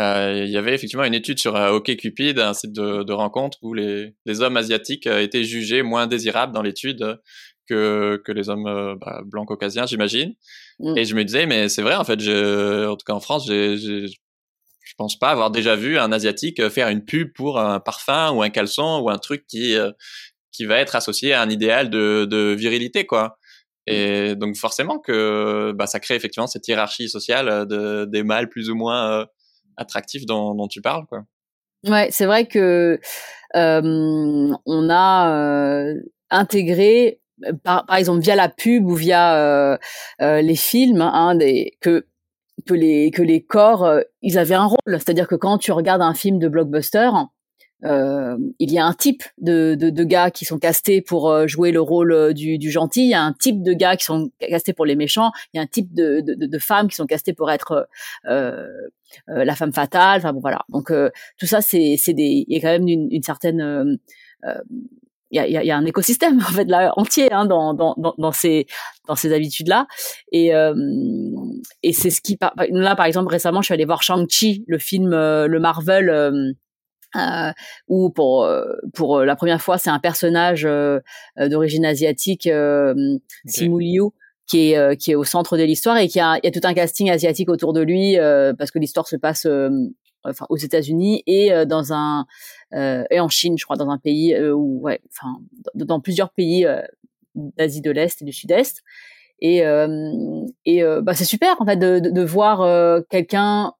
Euh, 0.00 0.44
il 0.46 0.50
y 0.50 0.56
avait 0.56 0.74
effectivement 0.74 1.04
une 1.04 1.14
étude 1.14 1.38
sur 1.38 1.56
euh, 1.56 1.72
OkCupid, 1.72 2.38
un 2.38 2.54
site 2.54 2.72
de, 2.72 3.02
de 3.02 3.12
rencontre 3.12 3.58
où 3.62 3.74
les, 3.74 4.14
les, 4.24 4.40
hommes 4.40 4.56
asiatiques 4.56 5.06
euh, 5.06 5.20
étaient 5.20 5.44
jugés 5.44 5.82
moins 5.82 6.06
désirables 6.06 6.54
dans 6.54 6.62
l'étude 6.62 7.20
que, 7.68 8.20
que 8.24 8.32
les 8.32 8.48
hommes 8.48 8.96
bah, 9.00 9.20
blancs 9.26 9.46
caucasiens, 9.46 9.86
j'imagine. 9.86 10.34
Mm. 10.78 10.96
Et 10.96 11.04
je 11.04 11.14
me 11.14 11.24
disais, 11.24 11.44
mais 11.46 11.68
c'est 11.68 11.82
vrai, 11.82 11.96
en 11.96 12.04
fait, 12.04 12.20
je, 12.20 12.86
en 12.86 12.96
tout 12.96 13.04
cas 13.04 13.12
en 13.12 13.20
France, 13.20 13.46
j'ai, 13.46 13.76
je 13.76 14.94
pense 14.96 15.18
pas 15.18 15.30
avoir 15.30 15.50
déjà 15.50 15.76
vu 15.76 15.98
un 15.98 16.12
asiatique 16.12 16.66
faire 16.68 16.88
une 16.88 17.04
pub 17.04 17.32
pour 17.34 17.60
un 17.60 17.78
parfum 17.78 18.30
ou 18.32 18.42
un 18.42 18.50
caleçon 18.50 19.00
ou 19.02 19.10
un 19.10 19.18
truc 19.18 19.44
qui 19.46 19.76
qui 20.52 20.64
va 20.64 20.78
être 20.78 20.96
associé 20.96 21.32
à 21.32 21.42
un 21.42 21.48
idéal 21.48 21.90
de, 21.90 22.26
de 22.28 22.54
virilité, 22.58 23.06
quoi. 23.06 23.38
Mm. 23.86 23.92
Et 23.92 24.34
donc 24.36 24.56
forcément 24.56 24.98
que 24.98 25.72
bah, 25.74 25.86
ça 25.86 26.00
crée 26.00 26.14
effectivement 26.14 26.46
cette 26.46 26.66
hiérarchie 26.66 27.08
sociale 27.08 27.66
de, 27.66 28.06
des 28.06 28.22
mâles 28.22 28.48
plus 28.48 28.70
ou 28.70 28.74
moins 28.74 29.26
attractif 29.80 30.26
dont, 30.26 30.68
tu 30.68 30.80
parles, 30.80 31.06
quoi. 31.06 31.24
Ouais, 31.86 32.08
c'est 32.10 32.26
vrai 32.26 32.46
que 32.46 33.00
on 33.54 34.90
a 34.90 35.84
intégré, 36.30 37.20
par, 37.64 37.86
par, 37.86 37.96
exemple 37.96 38.20
via 38.20 38.36
la 38.36 38.48
pub 38.48 38.86
ou 38.86 38.94
via 38.94 39.78
les 40.20 40.56
films, 40.56 41.00
hein, 41.00 41.34
des, 41.34 41.76
que 41.80 42.06
que 42.66 42.74
les 42.74 43.10
que 43.10 43.22
les 43.22 43.42
corps 43.42 44.00
ils 44.22 44.38
avaient 44.38 44.54
un 44.54 44.66
rôle. 44.66 44.78
C'est-à-dire 44.86 45.26
que 45.26 45.34
quand 45.34 45.58
tu 45.58 45.72
regardes 45.72 46.02
un 46.02 46.14
film 46.14 46.38
de 46.38 46.48
blockbuster, 46.48 47.10
euh, 47.84 48.36
il 48.58 48.72
y 48.72 48.78
a 48.78 48.84
un 48.84 48.92
type 48.92 49.22
de, 49.38 49.74
de, 49.74 49.90
de, 49.90 50.04
gars 50.04 50.30
qui 50.30 50.44
sont 50.44 50.58
castés 50.58 51.00
pour 51.00 51.30
euh, 51.30 51.46
jouer 51.46 51.72
le 51.72 51.80
rôle 51.80 52.12
euh, 52.12 52.32
du, 52.32 52.58
du, 52.58 52.70
gentil, 52.70 53.04
il 53.04 53.10
y 53.10 53.14
a 53.14 53.22
un 53.22 53.32
type 53.32 53.62
de 53.62 53.72
gars 53.72 53.96
qui 53.96 54.04
sont 54.04 54.30
castés 54.38 54.72
pour 54.72 54.84
les 54.84 54.96
méchants, 54.96 55.30
il 55.52 55.56
y 55.56 55.60
a 55.60 55.62
un 55.62 55.66
type 55.66 55.94
de, 55.94 56.20
de, 56.20 56.34
de 56.34 56.58
femmes 56.58 56.88
qui 56.88 56.96
sont 56.96 57.06
castées 57.06 57.32
pour 57.32 57.50
être 57.50 57.88
euh, 58.26 58.66
euh, 59.28 59.44
la 59.44 59.54
femme 59.54 59.72
fatale. 59.72 60.18
Enfin 60.18 60.32
bon 60.32 60.40
voilà. 60.40 60.60
Donc 60.68 60.92
tout 61.38 61.46
ça 61.46 61.60
c'est 61.60 61.96
des 62.08 62.44
il 62.46 62.54
y 62.54 62.58
a 62.58 62.60
quand 62.60 62.68
même 62.68 62.88
une, 62.88 63.08
une 63.10 63.22
certaine 63.22 63.98
il 65.32 65.36
y 65.36 65.38
a, 65.38 65.62
y 65.62 65.70
a, 65.70 65.76
un 65.76 65.86
écosystème 65.86 66.38
en 66.48 66.52
fait 66.52 66.64
là 66.64 66.92
entier 66.96 67.32
hein, 67.32 67.46
dans, 67.46 67.72
dans, 67.72 67.94
dans, 67.96 68.32
ces 68.32 68.66
dans 69.06 69.14
ces 69.14 69.32
habitudes 69.32 69.68
là 69.68 69.86
et 70.32 70.50
et 71.82 71.92
c'est 71.92 72.10
ce 72.10 72.20
qui 72.20 72.36
là 72.70 72.96
par 72.96 73.06
exemple 73.06 73.30
récemment 73.30 73.62
je 73.62 73.66
suis 73.66 73.74
allée 73.74 73.84
voir 73.84 74.02
Shang-Chi 74.02 74.64
le 74.66 74.78
film 74.78 75.10
le 75.10 75.58
Marvel 75.60 76.10
euh, 76.10 76.52
où 77.88 78.10
pour 78.10 78.44
euh, 78.44 78.64
pour 78.94 79.18
euh, 79.18 79.24
la 79.24 79.36
première 79.36 79.60
fois 79.60 79.78
c'est 79.78 79.90
un 79.90 79.98
personnage 79.98 80.64
euh, 80.64 81.00
d'origine 81.36 81.84
asiatique 81.84 82.46
euh, 82.46 83.18
Simu 83.46 83.80
Liu 83.80 84.10
qui 84.46 84.72
est 84.72 84.96
qui 84.96 85.12
est 85.12 85.14
au 85.14 85.24
centre 85.24 85.56
de 85.56 85.62
l'histoire 85.62 85.96
et 85.96 86.08
qui 86.08 86.20
a 86.20 86.38
il 86.38 86.40
y 86.44 86.48
a 86.48 86.50
tout 86.50 86.66
un 86.66 86.74
casting 86.74 87.10
asiatique 87.10 87.48
autour 87.48 87.72
de 87.72 87.80
lui 87.80 88.16
parce 88.58 88.70
que 88.72 88.80
l'histoire 88.80 89.06
se 89.06 89.14
passe 89.14 89.46
enfin 90.24 90.46
aux 90.48 90.56
États-Unis 90.56 91.22
et 91.26 91.52
dans 91.66 91.92
un 91.92 92.26
et 92.72 93.20
en 93.20 93.28
Chine 93.28 93.56
je 93.56 93.64
crois 93.64 93.76
dans 93.76 93.90
un 93.90 93.98
pays 93.98 94.36
où 94.50 94.80
ouais 94.80 95.00
enfin 95.08 95.38
dans, 95.74 96.00
plusieurs 96.00 96.30
pays 96.30 96.66
d'Asie 97.36 97.80
de 97.80 97.92
l'Est 97.92 98.22
et 98.22 98.24
du 98.24 98.32
Sud-Est. 98.32 98.82
Et 99.38 99.58
et 100.64 100.82
bah 101.00 101.14
c'est 101.14 101.24
super 101.24 101.54
en 101.60 101.64
fait 101.64 101.76
de, 101.76 102.00
de, 102.00 102.10
de 102.10 102.22
voir 102.22 103.04
quelqu'un 103.08 103.74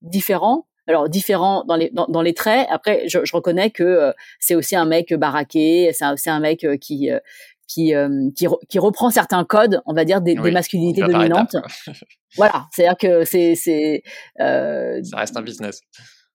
différent 0.00 0.66
alors 0.86 1.08
différent 1.08 1.64
dans 1.66 1.76
les 1.76 1.90
dans, 1.90 2.22
les 2.22 2.34
traits. 2.34 2.66
Après, 2.70 3.08
je, 3.08 3.24
je 3.24 3.32
reconnais 3.34 3.70
que 3.70 3.82
euh, 3.82 4.12
c'est 4.38 4.54
aussi 4.54 4.76
un 4.76 4.84
mec 4.84 5.14
baraqué, 5.14 5.90
c'est 5.92 6.06
aussi 6.06 6.30
un 6.30 6.40
mec 6.40 6.64
euh, 6.64 6.76
qui 6.76 7.10
euh, 7.10 7.18
qui, 7.66 7.94
qui, 8.36 8.46
qui, 8.68 8.78
reprend 8.78 9.08
certains 9.08 9.42
codes, 9.44 9.80
on 9.86 9.94
va 9.94 10.04
dire 10.04 10.20
des, 10.20 10.34
des 10.34 10.50
masculinités 10.50 11.00
dominantes. 11.00 11.56
voilà, 12.36 12.66
c'est-à-dire 12.70 12.98
que 12.98 13.24
c'est 13.24 13.54
c'est 13.54 14.02
ça 14.38 15.16
reste 15.16 15.36
un 15.36 15.42
business. 15.42 15.80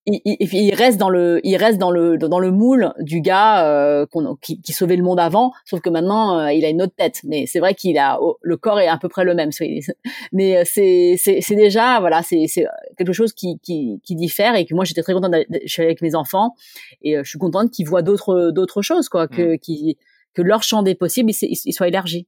Il, 0.10 0.22
il, 0.40 0.54
il, 0.54 0.74
reste 0.74 0.98
dans 0.98 1.10
le, 1.10 1.40
il 1.44 1.56
reste 1.58 1.78
dans 1.78 1.92
le 1.92 2.18
dans 2.18 2.40
le 2.40 2.52
moule 2.52 2.94
du 3.00 3.22
gars 3.22 3.66
euh, 3.66 4.06
qui, 4.42 4.62
qui, 4.62 4.74
sauvait 4.74 4.96
le 4.96 5.04
monde 5.04 5.20
avant, 5.20 5.54
sauf 5.66 5.82
que 5.82 5.90
maintenant 5.90 6.40
euh, 6.40 6.52
il 6.52 6.66
a 6.66 6.70
une 6.70 6.82
autre 6.82 6.96
tête. 6.96 7.22
Mais 7.24 7.46
c'est 7.46 7.60
vrai 7.60 7.76
qu'il 7.76 7.98
a 7.98 8.20
oh, 8.22 8.38
le 8.42 8.58
corps 8.58 8.80
est 8.80 8.88
à 8.88 8.98
peu 8.98 9.10
près 9.10 9.24
le 9.24 9.36
même. 9.36 9.52
Mais 10.32 10.58
euh, 10.58 10.64
c'est 10.66 11.16
c'est 11.18 11.56
déjà 11.56 12.00
voilà, 12.00 12.24
c'est 12.24 12.48
c'est 12.48 12.66
quelque 12.98 13.14
chose 13.14 13.34
qui, 13.34 13.60
qui 13.60 14.02
qui 14.04 14.16
diffère 14.16 14.56
et 14.56 14.66
que 14.66 14.74
moi 14.74 14.86
j'étais 14.86 15.04
très 15.04 15.14
contente. 15.14 15.36
Je 15.66 15.72
suis 15.72 15.84
avec 15.84 16.02
mes 16.02 16.16
enfants 16.16 16.56
et 17.02 17.16
je 17.18 17.30
suis 17.30 17.40
contente 17.40 17.72
qu'ils 17.72 17.88
voient 17.88 18.02
d'autres 18.02 18.52
d'autres 18.52 18.82
choses 18.82 19.10
quoi, 19.10 19.28
que 19.28 19.56
mmh. 19.56 19.60
qui 19.60 19.98
que 20.34 20.42
leur 20.42 20.64
champ 20.64 20.84
des 20.84 20.96
possibles 20.96 21.32
il, 21.32 21.58
il 21.66 21.74
soit 21.74 21.88
élargi. 21.88 22.28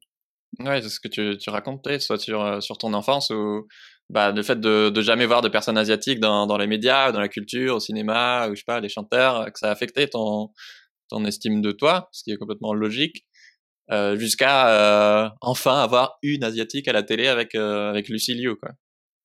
Ouais, 0.59 0.81
c'est 0.81 0.89
ce 0.89 0.99
que 0.99 1.07
tu, 1.07 1.37
tu 1.37 1.49
racontais, 1.49 1.99
soit 1.99 2.17
sur, 2.17 2.61
sur 2.61 2.77
ton 2.77 2.93
enfance 2.93 3.29
ou 3.29 3.67
bah, 4.11 4.31
le 4.31 4.43
fait 4.43 4.59
de, 4.59 4.89
de 4.89 5.01
jamais 5.01 5.25
voir 5.25 5.41
de 5.41 5.47
personnes 5.47 5.77
asiatiques 5.77 6.19
dans, 6.19 6.45
dans 6.45 6.57
les 6.57 6.67
médias, 6.67 7.13
dans 7.13 7.21
la 7.21 7.29
culture, 7.29 7.75
au 7.75 7.79
cinéma, 7.79 8.47
ou 8.49 8.55
je 8.55 8.59
sais 8.59 8.65
pas, 8.65 8.81
les 8.81 8.89
chanteurs, 8.89 9.45
que 9.53 9.57
ça 9.57 9.69
a 9.69 9.71
affecté 9.71 10.09
ton, 10.09 10.49
ton 11.09 11.23
estime 11.25 11.61
de 11.61 11.71
toi, 11.71 12.09
ce 12.11 12.23
qui 12.23 12.31
est 12.31 12.37
complètement 12.37 12.73
logique, 12.73 13.25
euh, 13.91 14.17
jusqu'à 14.17 15.25
euh, 15.25 15.29
enfin 15.41 15.81
avoir 15.81 16.17
une 16.23 16.43
asiatique 16.43 16.87
à 16.89 16.93
la 16.93 17.03
télé 17.03 17.27
avec, 17.27 17.55
euh, 17.55 17.89
avec 17.89 18.09
Lucy 18.09 18.33
Liu, 18.33 18.55
quoi. 18.57 18.71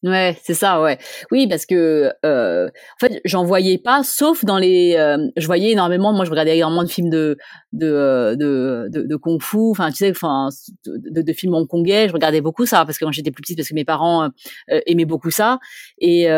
Ouais, 0.02 0.36
c'est 0.42 0.54
ça, 0.54 0.82
ouais. 0.82 0.98
Oui, 1.30 1.48
parce 1.48 1.64
que 1.64 2.12
euh, 2.24 2.66
en 2.68 3.06
fait, 3.06 3.20
j'en 3.24 3.44
voyais 3.44 3.78
pas, 3.78 4.02
sauf 4.04 4.44
dans 4.44 4.58
les. 4.58 4.94
Euh, 4.96 5.16
je 5.36 5.46
voyais 5.46 5.72
énormément. 5.72 6.12
Moi, 6.12 6.24
je 6.26 6.30
regardais 6.30 6.56
énormément 6.56 6.82
de 6.84 6.88
films 6.88 7.08
de 7.08 7.38
de 7.72 7.86
euh, 7.86 8.36
de, 8.36 8.88
de, 8.90 9.02
de 9.02 9.16
kung-fu. 9.16 9.70
Enfin, 9.70 9.90
tu 9.90 9.96
sais, 9.96 10.10
enfin, 10.10 10.50
de, 10.84 11.22
de, 11.22 11.32
films 11.32 11.54
hongkongais. 11.54 12.08
Je 12.08 12.12
regardais 12.12 12.42
beaucoup 12.42 12.66
ça 12.66 12.84
parce 12.84 12.98
que 12.98 13.06
quand 13.06 13.12
j'étais 13.12 13.30
plus 13.30 13.40
petite, 13.40 13.56
parce 13.56 13.70
que 13.70 13.74
mes 13.74 13.86
parents 13.86 14.24
euh, 14.70 14.80
aimaient 14.86 15.06
beaucoup 15.06 15.30
ça. 15.30 15.58
Et 15.98 16.28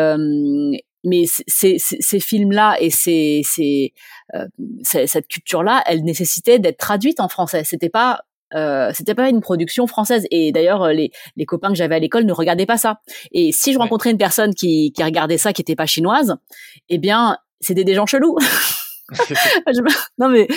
mais 1.05 1.23
ces, 1.27 1.77
ces, 1.79 2.19
films-là 2.19 2.75
et 2.81 2.89
ces, 2.89 3.41
ces, 3.45 3.93
cette 4.83 5.27
culture-là, 5.29 5.81
elle 5.85 6.03
nécessitait 6.03 6.59
d'être 6.59 6.77
traduite 6.77 7.21
en 7.21 7.29
français. 7.29 7.63
C'était 7.63 7.89
pas 7.89 8.21
euh, 8.55 8.91
c'était 8.93 9.15
pas 9.15 9.29
une 9.29 9.41
production 9.41 9.87
française. 9.87 10.25
Et 10.31 10.51
d'ailleurs 10.51 10.83
euh, 10.83 10.93
les, 10.93 11.11
les 11.35 11.45
copains 11.45 11.69
que 11.69 11.75
j'avais 11.75 11.95
à 11.95 11.99
l'école 11.99 12.25
ne 12.25 12.33
regardaient 12.33 12.65
pas 12.65 12.77
ça. 12.77 12.99
Et 13.31 13.51
si 13.51 13.73
je 13.73 13.79
rencontrais 13.79 14.11
une 14.11 14.17
personne 14.17 14.53
qui, 14.53 14.91
qui 14.91 15.03
regardait 15.03 15.37
ça 15.37 15.53
qui 15.53 15.61
était 15.61 15.75
pas 15.75 15.85
chinoise 15.85 16.35
eh 16.89 16.97
bien 16.97 17.37
c'était 17.61 17.83
des 17.83 17.93
gens 17.93 18.05
chelous. 18.05 18.37
Non 20.17 20.29
mais 20.29 20.47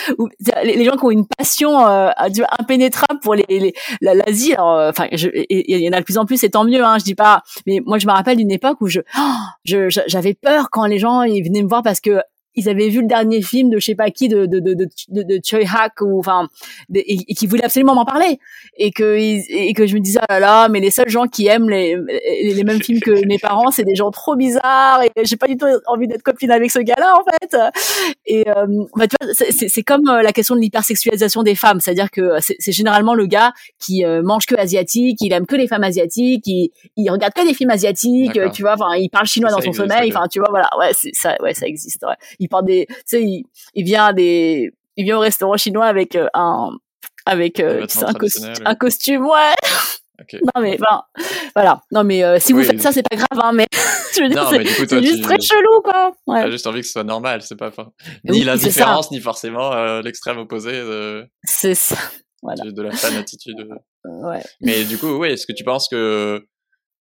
les, 0.64 0.84
gens 0.84 0.96
qui 0.96 1.04
ont 1.04 1.10
une 1.10 1.26
passion 1.26 1.86
euh, 1.86 2.10
impénétrable 2.58 3.20
pour 3.20 3.34
les 3.34 3.74
l'Asie 4.00 4.54
euh, 4.58 4.90
enfin 4.90 5.06
il 5.10 5.80
y 5.80 5.88
en 5.88 5.92
a 5.92 6.00
de 6.00 6.04
plus 6.04 6.18
en 6.18 6.26
plus 6.26 6.42
et 6.44 6.50
tant 6.50 6.64
mieux 6.64 6.84
hein 6.84 6.98
je 6.98 7.04
dis 7.04 7.14
pas 7.14 7.42
mais 7.66 7.80
moi 7.84 7.98
je 7.98 8.06
me 8.06 8.12
rappelle 8.12 8.36
d'une 8.36 8.50
époque 8.50 8.78
où 8.80 8.88
je 8.88 9.00
je 9.64 9.88
j'avais 10.06 10.34
peur 10.34 10.68
quand 10.70 10.86
les 10.86 10.98
gens 10.98 11.22
ils 11.22 11.42
venaient 11.42 11.62
me 11.62 11.68
voir 11.68 11.82
parce 11.82 12.00
que 12.00 12.20
ils 12.54 12.68
avaient 12.68 12.88
vu 12.88 13.00
le 13.00 13.06
dernier 13.06 13.42
film 13.42 13.70
de 13.70 13.78
je 13.78 13.86
sais 13.86 13.94
pas 13.94 14.10
qui 14.10 14.28
de 14.28 14.46
de 14.46 14.58
de 14.58 14.74
de, 14.74 15.22
de, 15.22 15.40
Choi 15.44 15.60
Hak 15.60 16.00
ou 16.02 16.18
enfin 16.18 16.48
et, 16.94 17.16
qui 17.34 17.46
voulaient 17.46 17.64
absolument 17.64 17.94
m'en 17.94 18.04
parler. 18.04 18.38
Et 18.76 18.90
que 18.90 19.16
et 19.16 19.72
que 19.74 19.86
je 19.86 19.94
me 19.94 20.00
disais 20.00 20.20
ah 20.28 20.34
là 20.34 20.40
là 20.40 20.68
mais 20.68 20.80
les 20.80 20.90
seuls 20.90 21.08
gens 21.08 21.26
qui 21.26 21.46
aiment 21.46 21.70
les 21.70 21.96
les 22.42 22.64
mêmes 22.64 22.82
films 22.82 23.00
que 23.00 23.26
mes 23.26 23.38
parents 23.38 23.70
c'est 23.70 23.84
des 23.84 23.94
gens 23.94 24.10
trop 24.10 24.36
bizarres 24.36 25.02
et 25.02 25.10
j'ai 25.24 25.36
pas 25.36 25.46
du 25.46 25.56
tout 25.56 25.66
envie 25.86 26.08
d'être 26.08 26.22
copine 26.22 26.50
avec 26.50 26.70
ce 26.70 26.78
gars-là 26.78 27.14
en 27.18 27.24
fait. 27.24 27.56
Et 28.26 28.48
euh, 28.48 28.84
bah, 28.96 29.06
tu 29.08 29.16
vois 29.20 29.32
c'est 29.34 29.68
c'est 29.68 29.82
comme 29.82 30.08
euh, 30.08 30.22
la 30.22 30.32
question 30.32 30.54
de 30.54 30.60
l'hypersexualisation 30.60 31.42
des 31.42 31.54
femmes. 31.54 31.80
C'est-à-dire 31.80 32.10
que 32.10 32.36
c'est 32.40 32.72
généralement 32.72 33.14
le 33.14 33.26
gars 33.26 33.52
qui 33.78 34.04
euh, 34.04 34.22
mange 34.22 34.46
que 34.46 34.54
asiatique 34.54 35.18
il 35.20 35.32
aime 35.32 35.46
que 35.46 35.56
les 35.56 35.68
femmes 35.68 35.84
asiatiques 35.84 36.46
il 36.46 36.70
il 36.96 37.10
regarde 37.10 37.32
que 37.32 37.46
des 37.46 37.54
films 37.54 37.70
asiatiques 37.70 38.38
tu 38.52 38.62
vois 38.62 38.74
enfin 38.74 38.94
il 38.96 39.08
parle 39.08 39.26
chinois 39.26 39.50
dans 39.50 39.60
son 39.60 39.72
sommeil 39.72 40.12
enfin 40.14 40.26
tu 40.28 40.38
vois 40.38 40.48
voilà 40.50 40.68
ouais 40.78 40.92
ça 41.12 41.36
ouais 41.42 41.54
ça 41.54 41.66
existe 41.66 42.04
ouais 42.04 42.16
il 42.42 42.48
prend 42.48 42.62
des, 42.62 42.86
tu 42.88 42.94
sais, 43.06 43.22
il, 43.22 43.44
il, 43.74 43.84
vient 43.84 44.12
des, 44.12 44.72
il 44.96 45.04
vient 45.04 45.16
au 45.16 45.20
restaurant 45.20 45.56
chinois 45.56 45.86
avec 45.86 46.16
euh, 46.16 46.28
un, 46.34 46.70
avec 47.24 47.60
euh, 47.60 47.86
un, 48.02 48.66
un, 48.66 48.74
costume, 48.74 49.26
ouais. 49.26 49.54
Non 50.32 50.62
mais 50.62 50.76
ben, 50.78 51.02
voilà. 51.54 51.80
Non 51.90 52.04
mais 52.04 52.22
euh, 52.22 52.38
si 52.38 52.52
vous 52.52 52.62
faites 52.62 52.80
ça, 52.80 52.92
c'est 52.92 53.02
pas 53.02 53.16
grave, 53.16 53.40
hein, 53.42 53.52
mais 53.52 53.66
je 54.16 54.22
veux 54.22 54.28
dire, 54.28 54.48
c'est 54.48 55.02
juste 55.02 55.22
très 55.22 55.40
chelou, 55.40 55.80
quoi. 55.82 56.12
Ouais. 56.26 56.42
T'as 56.42 56.50
juste 56.50 56.66
envie 56.66 56.80
que 56.80 56.86
ce 56.86 56.92
soit 56.92 57.04
normal, 57.04 57.42
c'est 57.42 57.56
pas 57.56 57.72
ni 58.24 58.44
la 58.44 58.56
différence, 58.56 59.10
ni 59.10 59.20
forcément 59.20 59.72
euh, 59.72 60.00
l'extrême 60.02 60.38
opposé 60.38 60.72
de. 60.72 61.26
C'est 61.44 61.74
ça. 61.74 61.96
Voilà. 62.44 62.64
De 62.64 62.82
la 62.82 62.90
fan 62.90 63.14
attitude. 63.14 63.68
Ouais. 64.04 64.42
Mais 64.60 64.82
du 64.82 64.98
coup, 64.98 65.12
oui, 65.12 65.28
est-ce 65.28 65.46
que 65.46 65.52
tu 65.52 65.62
penses 65.62 65.88
que 65.88 66.44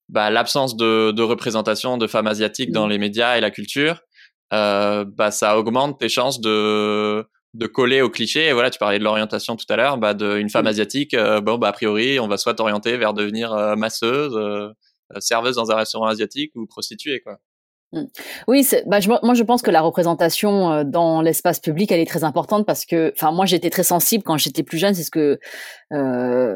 bah, 0.07 0.29
l'absence 0.29 0.77
de, 0.77 1.09
de 1.09 1.23
représentation 1.23 1.97
de 1.97 2.05
femmes 2.05 2.27
asiatiques 2.27 2.71
dans 2.71 2.85
mm. 2.85 2.89
les 2.91 2.97
médias 2.99 3.37
et 3.39 3.41
la 3.41 3.49
culture, 3.49 4.01
euh, 4.53 5.05
bah 5.05 5.31
ça 5.31 5.57
augmente 5.57 5.99
tes 5.99 6.09
chances 6.09 6.41
de 6.41 7.25
de 7.53 7.67
coller 7.67 8.01
au 8.01 8.09
cliché. 8.09 8.47
Et 8.47 8.53
voilà, 8.53 8.69
tu 8.69 8.79
parlais 8.79 8.99
de 8.99 9.03
l'orientation 9.03 9.55
tout 9.55 9.65
à 9.69 9.75
l'heure, 9.75 9.97
bah, 9.97 10.13
d'une 10.13 10.49
femme 10.49 10.67
asiatique. 10.67 11.13
Euh, 11.13 11.41
bon, 11.41 11.57
bah, 11.57 11.67
a 11.67 11.73
priori, 11.73 12.17
on 12.19 12.29
va 12.29 12.37
soit 12.37 12.53
t'orienter 12.53 12.95
vers 12.95 13.13
devenir 13.13 13.51
euh, 13.51 13.75
masseuse, 13.75 14.39
serveuse 15.19 15.55
dans 15.55 15.69
un 15.71 15.75
restaurant 15.75 16.07
asiatique 16.07 16.53
ou 16.55 16.65
prostituée, 16.65 17.19
quoi. 17.21 17.39
Mmh. 17.93 18.03
Oui, 18.47 18.65
bah, 18.85 19.01
je, 19.01 19.09
moi 19.09 19.33
je 19.33 19.43
pense 19.43 19.61
que 19.61 19.69
la 19.69 19.81
représentation 19.81 20.85
dans 20.85 21.21
l'espace 21.21 21.59
public 21.59 21.91
elle 21.91 21.99
est 21.99 22.05
très 22.05 22.23
importante 22.23 22.65
parce 22.65 22.85
que, 22.85 23.11
enfin 23.17 23.33
moi 23.33 23.45
j'étais 23.45 23.69
très 23.69 23.83
sensible 23.83 24.23
quand 24.23 24.37
j'étais 24.37 24.63
plus 24.63 24.77
jeune, 24.77 24.93
c'est 24.93 25.03
ce 25.03 25.11
que 25.11 25.41
euh, 25.91 26.55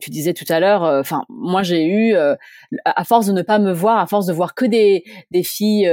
tu 0.00 0.10
disais 0.10 0.34
tout 0.34 0.46
à 0.48 0.58
l'heure. 0.58 0.82
Enfin 0.82 1.22
moi 1.28 1.62
j'ai 1.62 1.86
eu, 1.86 2.16
à 2.16 3.04
force 3.04 3.26
de 3.26 3.32
ne 3.32 3.42
pas 3.42 3.60
me 3.60 3.72
voir, 3.72 3.98
à 3.98 4.08
force 4.08 4.26
de 4.26 4.32
voir 4.32 4.56
que 4.56 4.64
des 4.64 5.04
des 5.30 5.44
filles 5.44 5.88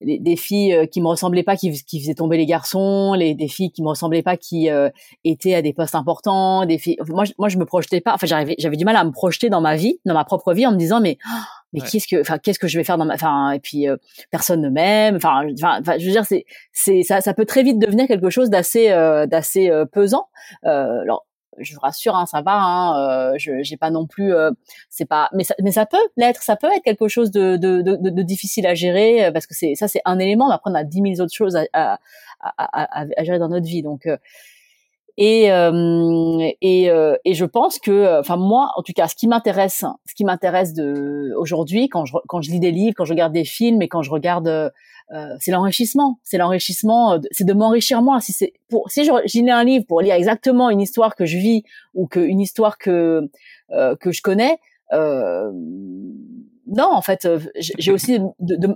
des 0.00 0.36
filles 0.36 0.72
euh, 0.72 0.86
qui 0.86 1.00
me 1.00 1.08
ressemblaient 1.08 1.42
pas, 1.42 1.56
qui, 1.56 1.70
qui 1.84 2.00
faisaient 2.00 2.14
tomber 2.14 2.36
les 2.36 2.46
garçons, 2.46 3.14
les 3.14 3.34
des 3.34 3.48
filles 3.48 3.70
qui 3.70 3.82
me 3.82 3.88
ressemblaient 3.88 4.22
pas, 4.22 4.36
qui 4.36 4.70
euh, 4.70 4.88
étaient 5.24 5.54
à 5.54 5.62
des 5.62 5.72
postes 5.72 5.94
importants, 5.94 6.64
des 6.64 6.78
filles. 6.78 6.96
Moi, 7.08 7.24
je, 7.24 7.32
moi, 7.38 7.48
je 7.48 7.58
me 7.58 7.66
projetais 7.66 8.00
pas. 8.00 8.14
Enfin, 8.14 8.26
j'avais, 8.26 8.54
j'avais 8.58 8.76
du 8.76 8.84
mal 8.84 8.96
à 8.96 9.04
me 9.04 9.10
projeter 9.10 9.50
dans 9.50 9.60
ma 9.60 9.76
vie, 9.76 10.00
dans 10.06 10.14
ma 10.14 10.24
propre 10.24 10.54
vie, 10.54 10.66
en 10.66 10.72
me 10.72 10.78
disant 10.78 11.00
mais 11.00 11.18
mais 11.72 11.80
qu'est-ce 11.80 12.08
que, 12.08 12.20
enfin, 12.20 12.38
qu'est-ce 12.38 12.58
que 12.58 12.66
je 12.66 12.78
vais 12.78 12.84
faire 12.84 12.98
dans 12.98 13.04
ma, 13.04 13.14
enfin, 13.14 13.52
et 13.52 13.60
puis 13.60 13.88
euh, 13.88 13.96
personne 14.30 14.60
ne 14.60 14.70
m'aime. 14.70 15.16
Enfin, 15.16 15.42
enfin, 15.52 15.98
je 15.98 16.04
veux 16.04 16.10
dire, 16.10 16.24
c'est, 16.24 16.44
c'est, 16.72 17.02
ça, 17.02 17.20
ça 17.20 17.34
peut 17.34 17.44
très 17.44 17.62
vite 17.62 17.78
devenir 17.78 18.08
quelque 18.08 18.30
chose 18.30 18.50
d'assez, 18.50 18.88
d'assez 19.28 19.70
pesant. 19.92 20.26
alors, 20.62 21.26
je 21.60 21.74
vous 21.74 21.80
rassure, 21.80 22.16
hein, 22.16 22.26
ça 22.26 22.42
va. 22.42 22.54
Hein, 22.54 23.32
euh, 23.32 23.34
je 23.38 23.62
j'ai 23.62 23.76
pas 23.76 23.90
non 23.90 24.06
plus, 24.06 24.34
euh, 24.34 24.50
c'est 24.88 25.04
pas, 25.04 25.28
mais 25.32 25.44
ça, 25.44 25.54
mais 25.62 25.72
ça 25.72 25.86
peut 25.86 25.96
l'être, 26.16 26.42
ça 26.42 26.56
peut 26.56 26.68
être 26.74 26.82
quelque 26.82 27.08
chose 27.08 27.30
de, 27.30 27.56
de, 27.56 27.82
de, 27.82 27.96
de 27.96 28.22
difficile 28.22 28.66
à 28.66 28.74
gérer 28.74 29.26
euh, 29.26 29.32
parce 29.32 29.46
que 29.46 29.54
c'est 29.54 29.74
ça, 29.74 29.88
c'est 29.88 30.02
un 30.04 30.18
élément. 30.18 30.48
Mais 30.48 30.54
après, 30.54 30.70
on 30.70 30.74
a 30.74 30.84
dix 30.84 31.00
mille 31.02 31.20
autres 31.22 31.34
choses 31.34 31.56
à, 31.56 31.66
à, 31.72 31.98
à, 32.40 33.06
à, 33.16 33.24
gérer 33.24 33.38
dans 33.38 33.48
notre 33.48 33.66
vie. 33.66 33.82
Donc, 33.82 34.08
et 35.20 35.44
et, 36.62 36.84
et 37.24 37.34
je 37.34 37.44
pense 37.44 37.78
que, 37.78 38.18
enfin 38.18 38.36
moi, 38.36 38.70
en 38.76 38.82
tout 38.82 38.92
cas, 38.92 39.06
ce 39.06 39.14
qui 39.14 39.28
m'intéresse, 39.28 39.84
ce 40.06 40.14
qui 40.14 40.24
m'intéresse 40.24 40.72
de 40.72 41.32
aujourd'hui, 41.36 41.88
quand 41.88 42.04
je 42.06 42.14
quand 42.26 42.40
je 42.40 42.50
lis 42.50 42.60
des 42.60 42.72
livres, 42.72 42.94
quand 42.96 43.04
je 43.04 43.12
regarde 43.12 43.32
des 43.32 43.44
films 43.44 43.82
et 43.82 43.88
quand 43.88 44.02
je 44.02 44.10
regarde 44.10 44.72
euh, 45.12 45.34
c'est 45.40 45.50
l'enrichissement, 45.50 46.20
c'est 46.22 46.38
l'enrichissement, 46.38 47.20
c'est 47.32 47.44
de 47.44 47.52
m'enrichir 47.52 48.00
moi. 48.00 48.20
Si 48.20 48.32
c'est 48.32 48.52
pour, 48.68 48.88
si 48.90 49.04
je, 49.04 49.10
lis 49.40 49.50
un 49.50 49.64
livre 49.64 49.84
pour 49.86 50.00
lire 50.00 50.14
exactement 50.14 50.70
une 50.70 50.80
histoire 50.80 51.16
que 51.16 51.26
je 51.26 51.36
vis 51.36 51.64
ou 51.94 52.06
que 52.06 52.20
une 52.20 52.40
histoire 52.40 52.78
que 52.78 53.28
euh, 53.72 53.96
que 53.96 54.12
je 54.12 54.22
connais, 54.22 54.58
euh, 54.92 55.50
non, 56.70 56.88
en 56.92 57.02
fait, 57.02 57.24
euh, 57.24 57.40
j'ai 57.58 57.90
aussi 57.90 58.20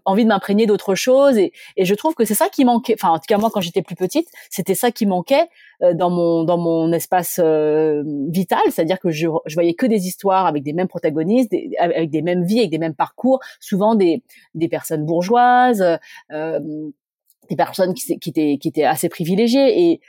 envie 0.04 0.24
de 0.24 0.28
m'imprégner 0.28 0.66
d'autres 0.66 0.96
choses 0.96 1.38
et, 1.38 1.52
je 1.78 1.94
trouve 1.94 2.14
que 2.14 2.24
c'est 2.24 2.34
ça 2.34 2.48
qui 2.48 2.64
manquait. 2.64 2.94
Enfin, 2.94 3.10
en 3.10 3.18
tout 3.18 3.26
cas 3.28 3.38
moi, 3.38 3.50
quand 3.52 3.60
j'étais 3.60 3.82
plus 3.82 3.94
petite, 3.94 4.28
c'était 4.50 4.74
ça 4.74 4.90
qui 4.90 5.06
manquait 5.06 5.48
euh, 5.82 5.94
dans 5.94 6.10
mon 6.10 6.42
dans 6.42 6.58
mon 6.58 6.92
espace 6.92 7.40
euh, 7.42 8.02
vital, 8.28 8.62
c'est-à-dire 8.70 8.98
que 8.98 9.10
je, 9.10 9.28
je 9.46 9.54
voyais 9.54 9.74
que 9.74 9.86
des 9.86 10.08
histoires 10.08 10.46
avec 10.46 10.64
des 10.64 10.72
mêmes 10.72 10.88
protagonistes, 10.88 11.54
avec 11.78 12.10
des 12.10 12.22
mêmes 12.22 12.44
vies, 12.44 12.58
avec 12.58 12.70
des 12.70 12.78
mêmes 12.78 12.94
parcours, 12.94 13.38
souvent 13.60 13.94
des 13.94 14.24
des 14.54 14.68
personnes 14.68 15.04
bourgeoises, 15.06 15.84
des 16.30 17.56
personnes 17.56 17.94
qui, 17.94 18.12
étaient 18.12 18.58
qui 18.58 18.68
étaient 18.68 18.84
assez 18.84 19.08
privilégiées 19.08 19.90
et 19.90 20.00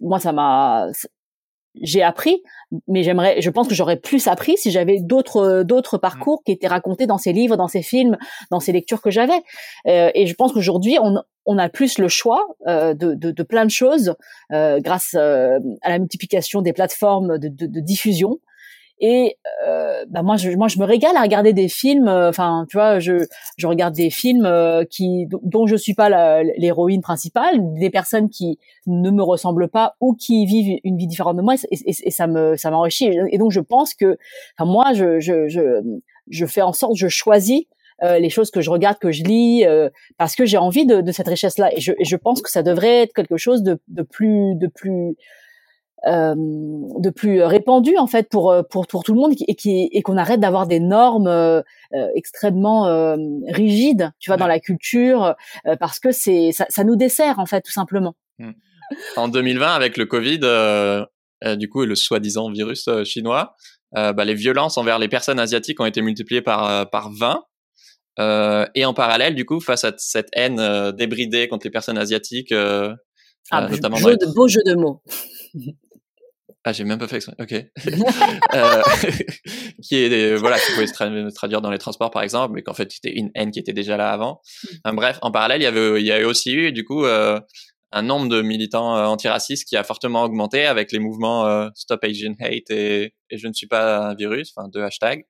moi 0.00 0.18
ça 0.18 0.32
m'a 0.32 0.88
j'ai 1.82 2.02
appris, 2.02 2.42
mais 2.88 3.02
j'aimerais, 3.02 3.40
je 3.40 3.50
pense 3.50 3.68
que 3.68 3.74
j'aurais 3.74 3.96
plus 3.96 4.26
appris 4.28 4.56
si 4.56 4.70
j'avais 4.70 5.00
d'autres 5.00 5.62
d'autres 5.62 5.98
parcours 5.98 6.42
qui 6.44 6.52
étaient 6.52 6.66
racontés 6.66 7.06
dans 7.06 7.18
ces 7.18 7.32
livres, 7.32 7.56
dans 7.56 7.68
ces 7.68 7.82
films, 7.82 8.16
dans 8.50 8.60
ces 8.60 8.72
lectures 8.72 9.02
que 9.02 9.10
j'avais. 9.10 9.40
Euh, 9.86 10.10
et 10.14 10.26
je 10.26 10.34
pense 10.34 10.52
qu'aujourd'hui, 10.52 10.98
on, 11.00 11.16
on 11.46 11.58
a 11.58 11.68
plus 11.68 11.98
le 11.98 12.08
choix 12.08 12.46
euh, 12.66 12.94
de, 12.94 13.14
de, 13.14 13.30
de, 13.30 13.42
plein 13.42 13.64
de 13.64 13.70
choses 13.70 14.14
euh, 14.52 14.80
grâce 14.80 15.14
euh, 15.16 15.58
à 15.82 15.90
la 15.90 15.98
multiplication 15.98 16.60
des 16.60 16.72
plateformes 16.72 17.38
de, 17.38 17.48
de 17.48 17.80
diffusion. 17.80 18.40
Et 18.98 19.36
euh, 19.66 20.04
bah 20.08 20.22
moi, 20.22 20.36
je, 20.36 20.50
moi, 20.52 20.68
je 20.68 20.78
me 20.78 20.84
régale 20.84 21.16
à 21.16 21.22
regarder 21.22 21.52
des 21.52 21.68
films. 21.68 22.08
Euh, 22.08 22.30
enfin, 22.30 22.66
tu 22.70 22.76
vois, 22.76 22.98
je, 22.98 23.26
je 23.58 23.66
regarde 23.66 23.94
des 23.94 24.10
films 24.10 24.46
euh, 24.46 24.84
qui 24.84 25.26
dont 25.42 25.66
je 25.66 25.76
suis 25.76 25.94
pas 25.94 26.42
l'héroïne 26.56 27.02
principale, 27.02 27.58
des 27.74 27.90
personnes 27.90 28.30
qui 28.30 28.58
ne 28.86 29.10
me 29.10 29.22
ressemblent 29.22 29.68
pas 29.68 29.96
ou 30.00 30.14
qui 30.14 30.46
vivent 30.46 30.78
une 30.82 30.96
vie 30.96 31.06
différente 31.06 31.36
de 31.36 31.42
moi, 31.42 31.54
et, 31.70 31.90
et, 31.90 31.94
et 32.04 32.10
ça 32.10 32.26
me 32.26 32.56
ça 32.56 32.70
m'enrichit. 32.70 33.10
Et 33.30 33.38
donc, 33.38 33.52
je 33.52 33.60
pense 33.60 33.94
que, 33.94 34.16
enfin, 34.58 34.70
moi, 34.70 34.94
je, 34.94 35.20
je, 35.20 35.46
je, 35.48 35.82
je 36.30 36.46
fais 36.46 36.62
en 36.62 36.72
sorte, 36.72 36.96
je 36.96 37.08
choisis 37.08 37.64
les 38.02 38.28
choses 38.28 38.50
que 38.50 38.60
je 38.60 38.68
regarde, 38.68 38.98
que 38.98 39.10
je 39.10 39.24
lis, 39.24 39.64
parce 40.18 40.36
que 40.36 40.44
j'ai 40.44 40.58
envie 40.58 40.84
de, 40.84 41.00
de 41.00 41.12
cette 41.12 41.28
richesse-là. 41.28 41.70
Et 41.74 41.80
je, 41.80 41.92
je, 41.98 42.16
pense 42.16 42.42
que 42.42 42.50
ça 42.50 42.62
devrait 42.62 43.02
être 43.02 43.14
quelque 43.14 43.38
chose 43.38 43.62
de, 43.62 43.78
de 43.88 44.02
plus, 44.02 44.54
de 44.54 44.66
plus, 44.66 44.90
euh, 45.10 45.12
de 46.06 47.10
plus 47.10 47.42
répandu 47.42 47.96
en 47.98 48.06
fait 48.06 48.28
pour 48.28 48.54
pour, 48.70 48.86
pour 48.86 49.02
tout 49.02 49.12
le 49.12 49.20
monde 49.20 49.32
et 49.46 49.54
qui 49.54 49.88
et 49.90 50.02
qu'on 50.02 50.16
arrête 50.16 50.40
d'avoir 50.40 50.66
des 50.66 50.80
normes 50.80 51.26
euh, 51.26 51.62
extrêmement 52.14 53.16
rigides, 53.48 54.12
tu 54.18 54.30
vois, 54.30 54.36
dans 54.36 54.46
la 54.46 54.60
culture, 54.60 55.34
parce 55.80 55.98
que 55.98 56.12
c'est 56.12 56.52
ça, 56.52 56.66
ça, 56.68 56.84
nous 56.84 56.96
dessert 56.96 57.38
en 57.38 57.46
fait 57.46 57.62
tout 57.62 57.72
simplement. 57.72 58.14
Mmh. 58.38 58.52
En 59.16 59.28
2020, 59.28 59.74
avec 59.74 59.96
le 59.96 60.06
Covid, 60.06 60.38
du 61.56 61.68
coup, 61.68 61.82
et 61.82 61.86
le 61.86 61.94
soi-disant 61.96 62.50
virus 62.50 62.88
chinois, 63.04 63.56
bah, 63.92 64.24
les 64.24 64.34
violences 64.34 64.78
envers 64.78 64.98
les 64.98 65.08
personnes 65.08 65.40
asiatiques 65.40 65.80
ont 65.80 65.86
été 65.86 66.02
multipliées 66.02 66.42
par 66.42 66.88
par 66.90 67.10
20. 67.10 67.42
Euh, 68.18 68.66
et 68.74 68.84
en 68.84 68.94
parallèle, 68.94 69.34
du 69.34 69.44
coup, 69.44 69.60
face 69.60 69.84
à 69.84 69.92
cette 69.98 70.28
haine 70.32 70.58
euh, 70.58 70.92
débridée 70.92 71.48
contre 71.48 71.66
les 71.66 71.70
personnes 71.70 71.98
asiatiques, 71.98 72.52
euh, 72.52 72.94
ah, 73.50 73.68
notamment 73.68 73.96
jeu 73.96 74.16
de, 74.16 74.34
beau 74.34 74.48
jeu 74.48 74.62
de 74.64 74.74
mots. 74.74 75.02
Ah, 76.66 76.72
j'ai 76.72 76.82
même 76.82 76.98
pas 76.98 77.06
fait 77.06 77.16
exprès. 77.16 77.36
Ok. 77.38 77.52
euh, 78.54 78.82
qui 79.82 79.96
est 79.96 80.34
voilà, 80.34 80.58
qui 80.58 80.72
pouvait 80.72 80.88
se 80.88 81.34
traduire 81.34 81.60
dans 81.60 81.70
les 81.70 81.78
transports 81.78 82.10
par 82.10 82.22
exemple, 82.22 82.54
mais 82.54 82.62
qu'en 82.62 82.74
fait 82.74 82.90
c'était 82.90 83.12
une 83.12 83.30
haine 83.36 83.52
qui 83.52 83.60
était 83.60 83.72
déjà 83.72 83.96
là 83.96 84.10
avant. 84.10 84.40
Mmh. 84.84 84.96
bref, 84.96 85.18
en 85.22 85.30
parallèle, 85.30 85.60
il 85.60 85.64
y 85.64 85.68
avait, 85.68 86.00
il 86.00 86.06
y 86.06 86.12
a 86.12 86.26
aussi 86.26 86.52
eu 86.52 86.72
du 86.72 86.84
coup 86.84 87.04
un 87.06 88.02
nombre 88.02 88.28
de 88.28 88.42
militants 88.42 88.94
antiracistes 89.06 89.66
qui 89.68 89.76
a 89.76 89.84
fortement 89.84 90.24
augmenté 90.24 90.66
avec 90.66 90.90
les 90.90 90.98
mouvements 90.98 91.70
Stop 91.76 92.02
Asian 92.02 92.34
Hate 92.40 92.68
et, 92.70 93.14
et 93.30 93.38
je 93.38 93.46
ne 93.46 93.52
suis 93.52 93.68
pas 93.68 94.08
un 94.08 94.14
virus, 94.16 94.52
enfin 94.56 94.68
deux 94.68 94.82
hashtags. 94.82 95.24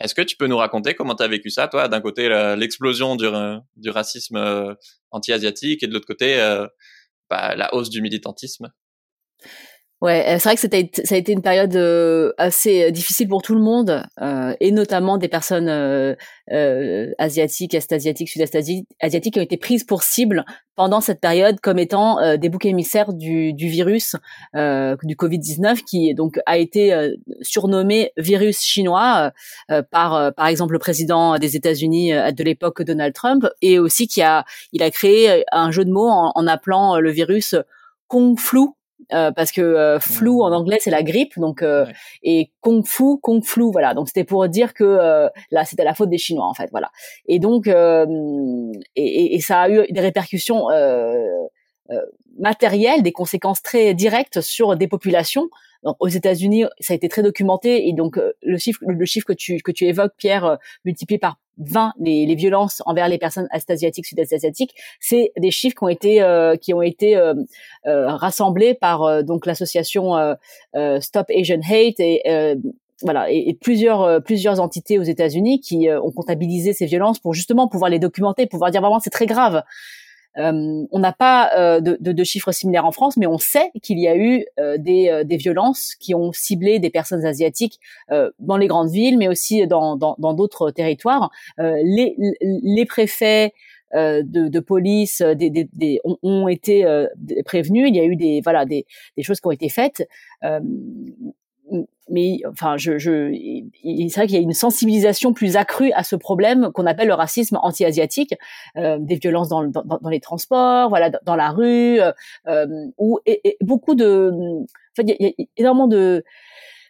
Est-ce 0.00 0.14
que 0.14 0.22
tu 0.22 0.36
peux 0.36 0.46
nous 0.46 0.58
raconter 0.58 0.94
comment 0.94 1.14
tu 1.14 1.22
as 1.22 1.28
vécu 1.28 1.48
ça, 1.48 1.68
toi? 1.68 1.88
D'un 1.88 2.00
côté, 2.00 2.28
l'explosion 2.56 3.16
du, 3.16 3.26
du, 3.76 3.90
racisme 3.90 4.36
euh, 4.36 4.74
anti-asiatique 5.10 5.82
et 5.82 5.86
de 5.86 5.94
l'autre 5.94 6.06
côté, 6.06 6.38
euh, 6.38 6.66
bah, 7.30 7.54
la 7.54 7.72
hausse 7.74 7.88
du 7.88 8.02
militantisme? 8.02 8.70
Ouais, 10.06 10.24
euh, 10.28 10.38
c'est 10.38 10.50
vrai 10.50 10.54
que 10.54 10.60
c'était, 10.60 10.88
ça 11.02 11.16
a 11.16 11.18
été 11.18 11.32
une 11.32 11.42
période 11.42 11.74
euh, 11.74 12.32
assez 12.38 12.84
euh, 12.84 12.90
difficile 12.92 13.26
pour 13.26 13.42
tout 13.42 13.56
le 13.56 13.60
monde, 13.60 14.04
euh, 14.22 14.54
et 14.60 14.70
notamment 14.70 15.18
des 15.18 15.26
personnes 15.26 15.68
euh, 15.68 16.14
asiatiques, 17.18 17.74
est-asiatiques, 17.74 18.28
sud-est 18.28 18.56
asiatiques 19.00 19.34
qui 19.34 19.40
ont 19.40 19.42
été 19.42 19.56
prises 19.56 19.82
pour 19.82 20.04
cible 20.04 20.44
pendant 20.76 21.00
cette 21.00 21.20
période 21.20 21.58
comme 21.58 21.80
étant 21.80 22.36
des 22.36 22.48
boucs 22.48 22.66
émissaires 22.66 23.14
du, 23.14 23.52
du 23.52 23.66
virus 23.66 24.14
du 24.54 25.16
Covid-19, 25.16 25.82
qui 25.82 26.14
donc 26.14 26.38
a 26.46 26.56
été 26.56 27.14
surnommé 27.40 28.12
virus 28.16 28.60
chinois 28.60 29.32
par 29.90 30.34
par 30.34 30.46
exemple 30.46 30.74
le 30.74 30.78
président 30.78 31.36
des 31.38 31.56
États-Unis 31.56 32.12
de 32.12 32.44
l'époque 32.44 32.82
Donald 32.82 33.12
Trump, 33.12 33.48
et 33.60 33.80
aussi 33.80 34.06
qui 34.06 34.22
a 34.22 34.44
il 34.72 34.82
a 34.84 34.90
créé 34.92 35.44
un 35.50 35.72
jeu 35.72 35.84
de 35.84 35.90
mots 35.90 36.10
en, 36.10 36.30
en 36.34 36.46
appelant 36.46 37.00
le 37.00 37.10
virus 37.10 37.56
Kung 38.08 38.38
Flu, 38.38 38.68
euh, 39.12 39.30
parce 39.32 39.52
que 39.52 39.60
euh, 39.60 40.00
flu 40.00 40.30
en 40.30 40.52
anglais 40.52 40.78
c'est 40.80 40.90
la 40.90 41.02
grippe 41.02 41.38
donc 41.38 41.62
euh, 41.62 41.86
et 42.22 42.50
kung 42.60 42.84
fu 42.84 43.18
kung 43.22 43.42
flu 43.42 43.70
voilà. 43.70 43.94
Donc 43.94 44.08
c'était 44.08 44.24
pour 44.24 44.48
dire 44.48 44.74
que 44.74 44.84
euh, 44.84 45.28
là 45.50 45.64
c'était 45.64 45.84
la 45.84 45.94
faute 45.94 46.10
des 46.10 46.18
chinois 46.18 46.46
en 46.46 46.54
fait 46.54 46.68
voilà. 46.70 46.90
Et 47.26 47.38
donc 47.38 47.66
et, 47.66 49.34
et, 49.34 49.40
ça 49.40 49.62
a 49.62 49.70
eu 49.70 49.86
des 49.90 50.00
répercussions 50.00 50.68
matérielles 52.38 53.02
des 53.02 53.12
conséquences 53.12 53.62
très 53.62 53.94
directes 53.94 54.40
sur 54.40 54.76
des 54.76 54.88
populations. 54.88 55.48
Aux 56.00 56.08
États-Unis, 56.08 56.64
ça 56.80 56.94
a 56.94 56.96
été 56.96 57.08
très 57.08 57.22
documenté 57.22 57.88
et 57.88 57.92
donc 57.92 58.18
euh, 58.18 58.32
le 58.42 58.58
chiffre, 58.58 58.80
le 58.84 59.04
chiffre 59.04 59.26
que 59.26 59.32
tu 59.32 59.58
que 59.58 59.70
tu 59.70 59.84
évoques, 59.84 60.14
Pierre, 60.16 60.44
euh, 60.44 60.56
multiplié 60.84 61.18
par 61.18 61.38
20 61.58 61.92
les, 61.98 62.26
les 62.26 62.34
violences 62.34 62.82
envers 62.86 63.08
les 63.08 63.18
personnes 63.18 63.48
est-asiatiques, 63.52 64.06
sud-est 64.06 64.32
asiatiques, 64.32 64.74
c'est 65.00 65.32
des 65.36 65.50
chiffres 65.50 65.76
qui 65.76 65.84
ont 65.84 65.88
été 65.88 66.22
euh, 66.22 66.56
qui 66.56 66.74
ont 66.74 66.82
été 66.82 67.20
rassemblés 67.84 68.74
par 68.74 69.24
donc 69.24 69.46
l'association 69.46 70.14
Stop 71.00 71.26
Asian 71.30 71.60
Hate 71.68 72.00
et 72.00 72.22
voilà, 73.02 73.30
et, 73.30 73.50
et, 73.50 73.54
plusieurs 73.54 74.22
plusieurs 74.22 74.58
entités 74.58 74.98
aux 74.98 75.02
États-Unis 75.02 75.60
qui 75.60 75.88
ont 75.90 76.10
comptabilisé 76.12 76.72
ces 76.72 76.86
violences 76.86 77.18
pour 77.18 77.34
justement 77.34 77.68
pouvoir 77.68 77.90
les 77.90 77.98
documenter, 77.98 78.46
pouvoir 78.46 78.70
dire 78.70 78.80
vraiment 78.80 79.00
c'est 79.00 79.10
très 79.10 79.26
grave. 79.26 79.62
Euh, 80.38 80.84
on 80.90 80.98
n'a 80.98 81.12
pas 81.12 81.50
euh, 81.56 81.80
de, 81.80 82.24
chiffres 82.24 82.52
similaires 82.52 82.84
en 82.84 82.92
France, 82.92 83.16
mais 83.16 83.26
on 83.26 83.38
sait 83.38 83.70
qu'il 83.82 83.98
y 83.98 84.08
a 84.08 84.16
eu 84.16 84.44
euh, 84.58 84.76
des, 84.78 85.36
violences 85.36 85.94
qui 85.94 86.14
ont 86.14 86.32
ciblé 86.32 86.78
des 86.78 86.90
personnes 86.90 87.24
asiatiques 87.24 87.80
dans 88.38 88.56
les 88.56 88.66
grandes 88.66 88.90
villes, 88.90 89.18
mais 89.18 89.28
aussi 89.28 89.66
dans 89.66 89.96
d'autres 89.96 90.70
territoires. 90.70 91.30
Les, 91.58 92.86
préfets 92.88 93.52
de, 93.94 94.60
police 94.60 95.22
ont, 96.22 96.48
été 96.48 97.06
prévenus. 97.44 97.88
Il 97.88 97.96
y 97.96 98.00
a 98.00 98.04
eu 98.04 98.16
des 98.16 98.40
voilà 98.42 98.64
des, 98.64 98.86
choses 99.20 99.40
qui 99.40 99.46
ont 99.46 99.52
été 99.52 99.68
faites 99.68 100.06
mais 102.08 102.38
enfin, 102.48 102.76
je, 102.76 102.98
je 102.98 103.32
c'est 103.82 104.14
vrai 104.14 104.26
qu'il 104.26 104.36
y 104.36 104.38
a 104.38 104.42
une 104.42 104.52
sensibilisation 104.52 105.32
plus 105.32 105.56
accrue 105.56 105.90
à 105.92 106.04
ce 106.04 106.14
problème 106.14 106.70
qu'on 106.72 106.86
appelle 106.86 107.08
le 107.08 107.14
racisme 107.14 107.58
anti-asiatique, 107.60 108.34
euh, 108.76 108.98
des 109.00 109.16
violences 109.16 109.48
dans, 109.48 109.64
dans, 109.64 109.82
dans, 109.82 110.08
les 110.08 110.20
transports, 110.20 110.88
voilà, 110.88 111.10
dans, 111.10 111.34
la 111.34 111.50
rue, 111.50 112.00
euh, 112.00 112.12
euh 112.46 112.66
où 112.98 113.18
et, 113.26 113.56
beaucoup 113.60 113.94
de, 113.94 114.30
en 114.32 114.66
fait, 114.94 115.14
il 115.18 115.26
y, 115.26 115.26
a 115.26 115.44
énormément 115.56 115.88
de 115.88 116.24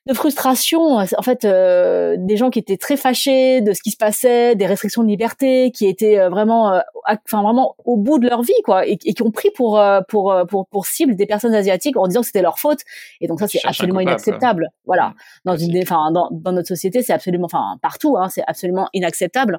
de 0.06 0.14
frustration, 0.14 0.98
en 0.98 1.22
fait, 1.22 1.44
euh, 1.44 2.14
des 2.16 2.36
gens 2.36 2.50
qui 2.50 2.60
étaient 2.60 2.76
très 2.76 2.96
fâchés 2.96 3.60
de 3.60 3.72
ce 3.72 3.82
qui 3.82 3.90
se 3.90 3.96
passait, 3.96 4.54
des 4.54 4.66
restrictions 4.66 5.02
de 5.02 5.08
liberté, 5.08 5.72
qui 5.72 5.86
étaient 5.86 6.20
euh, 6.20 6.28
vraiment, 6.28 6.72
euh, 6.72 6.80
enfin 7.04 7.42
vraiment 7.42 7.74
au 7.84 7.96
bout 7.96 8.20
de 8.20 8.28
leur 8.28 8.42
vie, 8.42 8.52
quoi, 8.64 8.86
et, 8.86 8.96
qui 8.98 9.20
ont 9.22 9.32
pris 9.32 9.50
pour, 9.50 9.82
pour 10.08 10.34
pour 10.48 10.68
pour 10.68 10.86
cible 10.86 11.16
des 11.16 11.26
personnes 11.26 11.54
asiatiques 11.54 11.96
en 11.96 12.06
disant 12.06 12.20
que 12.20 12.26
c'était 12.26 12.42
leur 12.42 12.60
faute. 12.60 12.80
Et 13.20 13.26
donc 13.26 13.40
ça, 13.40 13.48
c'est 13.48 13.60
absolument 13.64 13.98
inacceptable. 13.98 14.68
Voilà, 14.84 15.14
dans 15.44 15.56
une, 15.56 15.76
enfin 15.82 16.12
dans, 16.12 16.28
dans 16.30 16.52
notre 16.52 16.68
société, 16.68 17.02
c'est 17.02 17.12
absolument, 17.12 17.46
enfin 17.46 17.76
partout, 17.82 18.16
hein, 18.16 18.28
c'est 18.28 18.44
absolument 18.46 18.88
inacceptable. 18.92 19.58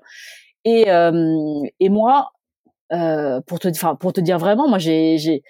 Et 0.64 0.88
et 1.80 1.90
moi, 1.90 2.32
pour 2.90 3.60
te, 3.60 3.68
enfin 3.68 3.96
pour 3.96 4.14
te 4.14 4.22
dire 4.22 4.38
vraiment, 4.38 4.70
moi 4.70 4.78
j'ai 4.78 5.18
j'ai 5.18 5.44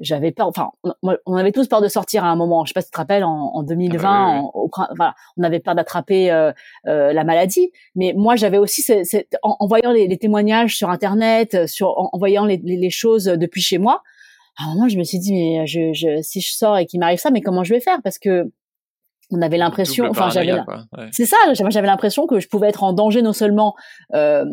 j'avais 0.00 0.32
peur. 0.32 0.48
Enfin, 0.48 0.70
on, 0.82 1.16
on, 1.26 1.34
avait 1.36 1.52
tous 1.52 1.68
peur 1.68 1.80
de 1.80 1.88
sortir 1.88 2.24
à 2.24 2.28
un 2.28 2.36
moment. 2.36 2.64
Je 2.64 2.70
sais 2.70 2.74
pas 2.74 2.80
si 2.80 2.88
tu 2.88 2.92
te 2.92 2.96
rappelles, 2.96 3.24
en, 3.24 3.52
en 3.54 3.62
2020, 3.62 4.00
ah 4.08 4.42
au, 4.54 4.70
voilà, 4.96 5.14
on 5.36 5.42
avait 5.42 5.60
peur 5.60 5.74
d'attraper 5.74 6.30
euh, 6.30 6.52
euh, 6.86 7.12
la 7.12 7.24
maladie. 7.24 7.70
Mais 7.94 8.14
moi, 8.16 8.36
j'avais 8.36 8.58
aussi, 8.58 8.84
en, 9.42 9.56
en, 9.58 9.66
voyant 9.66 9.92
les, 9.92 10.08
les, 10.08 10.18
témoignages 10.18 10.76
sur 10.76 10.90
Internet, 10.90 11.66
sur 11.66 11.96
en, 11.96 12.18
voyant 12.18 12.44
les, 12.44 12.56
les, 12.56 12.90
choses 12.90 13.24
depuis 13.24 13.60
chez 13.60 13.78
moi, 13.78 14.02
à 14.58 14.64
un 14.64 14.74
moment, 14.74 14.88
je 14.88 14.98
me 14.98 15.04
suis 15.04 15.18
dit, 15.18 15.32
mais 15.32 15.66
je, 15.66 15.92
je, 15.92 16.22
si 16.22 16.40
je 16.40 16.52
sors 16.52 16.76
et 16.78 16.86
qu'il 16.86 17.00
m'arrive 17.00 17.18
ça, 17.18 17.30
mais 17.30 17.40
comment 17.40 17.64
je 17.64 17.72
vais 17.72 17.80
faire? 17.80 17.98
Parce 18.02 18.18
que 18.18 18.50
on 19.32 19.42
avait 19.42 19.58
l'impression, 19.58 20.06
enfin 20.10 20.28
j'avais, 20.30 20.58
c'est 21.12 21.24
ça, 21.24 21.36
j'avais 21.54 21.86
l'impression 21.86 22.26
que 22.26 22.40
je 22.40 22.48
pouvais 22.48 22.68
être 22.68 22.82
en 22.82 22.92
danger 22.92 23.22
non 23.22 23.32
seulement 23.32 23.76
euh, 24.14 24.44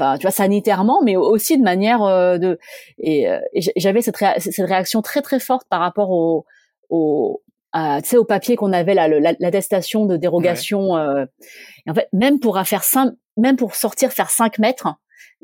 enfin 0.00 0.16
tu 0.18 0.22
vois 0.22 0.30
sanitairement 0.30 1.02
mais 1.02 1.16
aussi 1.16 1.58
de 1.58 1.62
manière 1.62 2.02
euh, 2.02 2.38
de 2.38 2.58
et, 2.98 3.28
euh, 3.28 3.40
j'avais 3.76 4.02
cette, 4.02 4.16
cette 4.38 4.66
réaction 4.66 5.02
très 5.02 5.22
très 5.22 5.40
forte 5.40 5.66
par 5.68 5.80
rapport 5.80 6.10
au, 6.10 6.44
au 6.88 7.42
tu 7.74 8.08
sais 8.08 8.16
au 8.16 8.24
papier 8.24 8.56
qu'on 8.56 8.72
avait 8.72 8.94
là 8.94 9.08
l'attestation 9.08 10.06
de 10.06 10.16
dérogation 10.16 10.96
euh, 10.96 11.24
et 11.86 11.90
en 11.90 11.94
fait 11.94 12.08
même 12.12 12.40
pour 12.40 12.58
faire 12.64 12.82
cinq, 12.82 13.12
même 13.36 13.56
pour 13.56 13.74
sortir 13.74 14.12
faire 14.12 14.30
5 14.30 14.58
mètres 14.58 14.88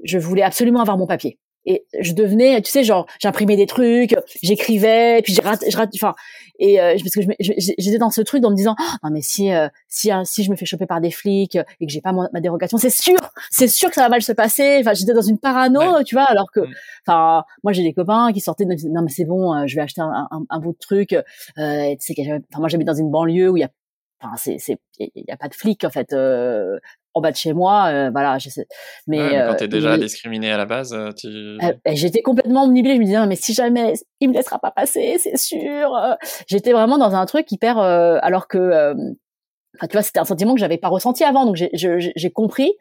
je 0.04 0.18
voulais 0.18 0.42
absolument 0.42 0.80
avoir 0.80 0.98
mon 0.98 1.06
papier 1.06 1.38
et 1.66 1.84
je 1.98 2.12
devenais 2.12 2.60
tu 2.62 2.70
sais 2.70 2.84
genre 2.84 3.06
j'imprimais 3.20 3.56
des 3.56 3.66
trucs 3.66 4.14
j'écrivais 4.42 5.20
puis 5.22 5.34
je 5.34 5.42
rate, 5.42 5.64
je 5.68 5.76
rate 5.76 5.90
enfin 5.94 6.14
et 6.58 6.80
euh, 6.80 6.96
parce 6.98 7.14
que 7.14 7.20
j'étais 7.38 7.98
dans 7.98 8.10
ce 8.10 8.22
truc 8.22 8.44
en 8.44 8.50
me 8.50 8.56
disant 8.56 8.74
oh, 8.78 8.96
non 9.04 9.10
mais 9.10 9.20
si 9.20 9.52
euh, 9.52 9.68
si 9.88 10.10
hein, 10.10 10.24
si 10.24 10.44
je 10.44 10.50
me 10.50 10.56
fais 10.56 10.64
choper 10.64 10.86
par 10.86 11.00
des 11.00 11.10
flics 11.10 11.56
et 11.56 11.86
que 11.86 11.92
j'ai 11.92 12.00
pas 12.00 12.12
ma 12.12 12.40
dérogation 12.40 12.78
c'est 12.78 12.90
sûr 12.90 13.18
c'est 13.50 13.68
sûr 13.68 13.88
que 13.88 13.96
ça 13.96 14.02
va 14.02 14.08
mal 14.08 14.22
se 14.22 14.32
passer 14.32 14.78
enfin 14.80 14.94
j'étais 14.94 15.12
dans 15.12 15.20
une 15.22 15.38
parano 15.38 16.02
tu 16.04 16.14
vois 16.14 16.24
alors 16.24 16.50
que 16.52 16.60
mm. 16.60 16.74
enfin 17.06 17.44
moi 17.62 17.72
j'ai 17.72 17.82
des 17.82 17.92
copains 17.92 18.32
qui 18.32 18.40
sortaient 18.40 18.64
de 18.64 18.74
non 18.88 19.02
mais 19.02 19.10
c'est 19.10 19.24
bon 19.24 19.54
euh, 19.54 19.66
je 19.66 19.76
vais 19.76 19.82
acheter 19.82 20.00
un, 20.00 20.28
un, 20.30 20.44
un 20.48 20.60
bout 20.60 20.72
de 20.72 20.78
truc 20.78 21.12
euh, 21.12 21.94
tu 22.00 22.14
sais 22.14 22.14
enfin 22.20 22.60
moi 22.60 22.68
j'habite 22.68 22.86
dans 22.86 22.94
une 22.94 23.10
banlieue 23.10 23.50
où 23.50 23.56
il 23.56 23.60
y 23.60 23.64
a 23.64 23.70
enfin 24.20 24.36
c'est 24.36 24.56
c'est 24.58 24.78
il 24.98 25.24
y 25.28 25.30
a 25.30 25.36
pas 25.36 25.48
de 25.48 25.54
flics 25.54 25.84
en 25.84 25.90
fait 25.90 26.12
euh, 26.12 26.78
en 27.16 27.22
bas 27.22 27.32
de 27.32 27.36
chez 27.36 27.54
moi, 27.54 27.86
euh, 27.86 28.10
voilà, 28.10 28.36
je 28.36 28.50
sais. 28.50 28.68
Mais, 29.06 29.18
ouais, 29.18 29.30
mais 29.30 29.46
quand 29.48 29.54
t'es 29.54 29.68
déjà 29.68 29.96
discriminé 29.96 30.52
à 30.52 30.58
la 30.58 30.66
base, 30.66 30.94
tu... 31.18 31.58
j'étais 31.86 32.20
complètement 32.20 32.64
omnibulée. 32.64 32.96
Je 32.96 33.00
me 33.00 33.04
disais, 33.06 33.26
mais 33.26 33.36
si 33.36 33.54
jamais 33.54 33.94
il 34.20 34.28
me 34.28 34.34
laissera 34.34 34.58
pas 34.58 34.70
passer, 34.70 35.16
c'est 35.18 35.38
sûr. 35.38 35.90
J'étais 36.46 36.72
vraiment 36.72 36.98
dans 36.98 37.14
un 37.14 37.24
truc 37.24 37.50
hyper, 37.50 37.78
alors 37.78 38.48
que, 38.48 38.94
tu 39.80 39.92
vois, 39.92 40.02
c'était 40.02 40.20
un 40.20 40.26
sentiment 40.26 40.52
que 40.54 40.60
j'avais 40.60 40.76
pas 40.76 40.88
ressenti 40.88 41.24
avant. 41.24 41.46
Donc 41.46 41.56
j'ai 41.56 42.30
compris. 42.30 42.74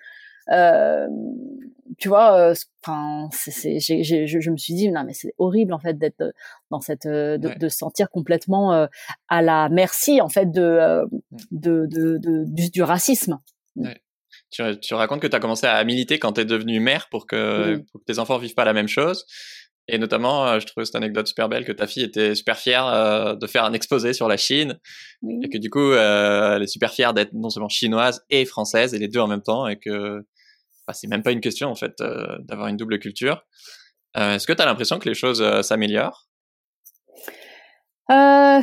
tu 0.50 2.10
vois, 2.10 2.52
enfin, 2.86 3.30
c'est, 3.32 3.80
je, 3.80 4.26
je, 4.26 4.52
me 4.52 4.58
suis 4.58 4.74
dit, 4.74 4.90
non, 4.92 5.06
mais 5.06 5.14
c'est 5.14 5.34
horrible 5.38 5.74
en 5.74 5.80
fait 5.80 5.98
d'être 5.98 6.34
dans 6.72 6.82
cette, 6.82 7.08
de, 7.08 7.38
de 7.38 7.70
se 7.70 7.78
sentir 7.78 8.10
complètement 8.10 8.90
à 9.30 9.42
la 9.42 9.70
merci 9.70 10.20
en 10.20 10.28
fait 10.28 10.52
de, 10.52 11.06
mmh. 11.06 11.38
de, 11.52 11.86
de, 11.86 12.18
de 12.18 12.44
du, 12.48 12.70
du, 12.70 12.84
racisme. 12.84 13.40
Ouais 13.78 13.96
tu, 14.56 14.80
tu, 14.80 14.93
racontes 14.93 15.22
que 15.22 15.28
tu 15.28 15.36
as 15.36 15.39
commencé 15.39 15.68
à 15.68 15.84
militer 15.84 16.20
quand 16.20 16.34
tu 16.34 16.41
es 16.41 16.45
devenu 16.45 16.80
mère 16.80 17.10
pour 17.10 17.28
que, 17.28 17.78
pour 17.91 18.01
que, 18.01 18.06
tes 18.06 18.20
enfants 18.20 18.38
vivent 18.38 18.53
pas 18.53 18.66
la 18.66 18.74
même 18.74 18.88
chose. 18.88 19.26
Et 19.88 19.99
notamment, 19.99 20.47
euh, 20.47 20.60
je 20.60 20.66
trouve 20.66 20.84
cette 20.84 20.95
anecdote 20.95 21.28
super 21.28 21.47
belle 21.47 21.64
que 21.64 21.72
ta 21.72 21.86
fille 21.86 22.03
était 22.03 22.34
super 22.34 22.58
fière 22.58 22.88
euh, 22.88 23.36
de 23.36 23.45
faire 23.45 23.66
un 23.66 23.74
exposé 23.74 24.14
sur 24.14 24.28
la 24.28 24.38
Chine 24.38 24.80
oui. 25.22 25.39
et 25.43 25.49
que 25.49 25.58
du 25.58 25.70
coup, 25.70 25.91
euh, 25.91 26.56
elle 26.56 26.64
est 26.64 26.68
super 26.68 26.91
fière 26.91 27.14
d'être 27.14 27.34
non 27.34 27.49
seulement 27.49 27.70
chinoise 27.70 28.24
et 28.30 28.45
française 28.45 28.93
et 28.95 28.99
les 28.99 29.08
deux 29.08 29.20
en 29.20 29.28
même 29.28 29.43
temps 29.43 29.68
et 29.68 29.78
que 29.78 30.26
bah, 30.88 30.93
c'est 30.93 31.08
même 31.08 31.22
pas 31.22 31.32
une 31.32 31.41
question 31.41 31.70
en 31.70 31.76
fait 31.76 31.93
d'avoir 31.99 32.68
une 32.68 32.78
double 32.78 32.99
culture. 32.99 33.43
Est-ce 34.16 34.47
que 34.47 34.53
tu 34.53 34.62
as 34.62 34.66
l'impression 34.66 34.97
que 34.97 35.10
les 35.10 35.16
choses 35.16 35.43
s'améliorent? 35.62 36.24
Euh, 38.12 38.62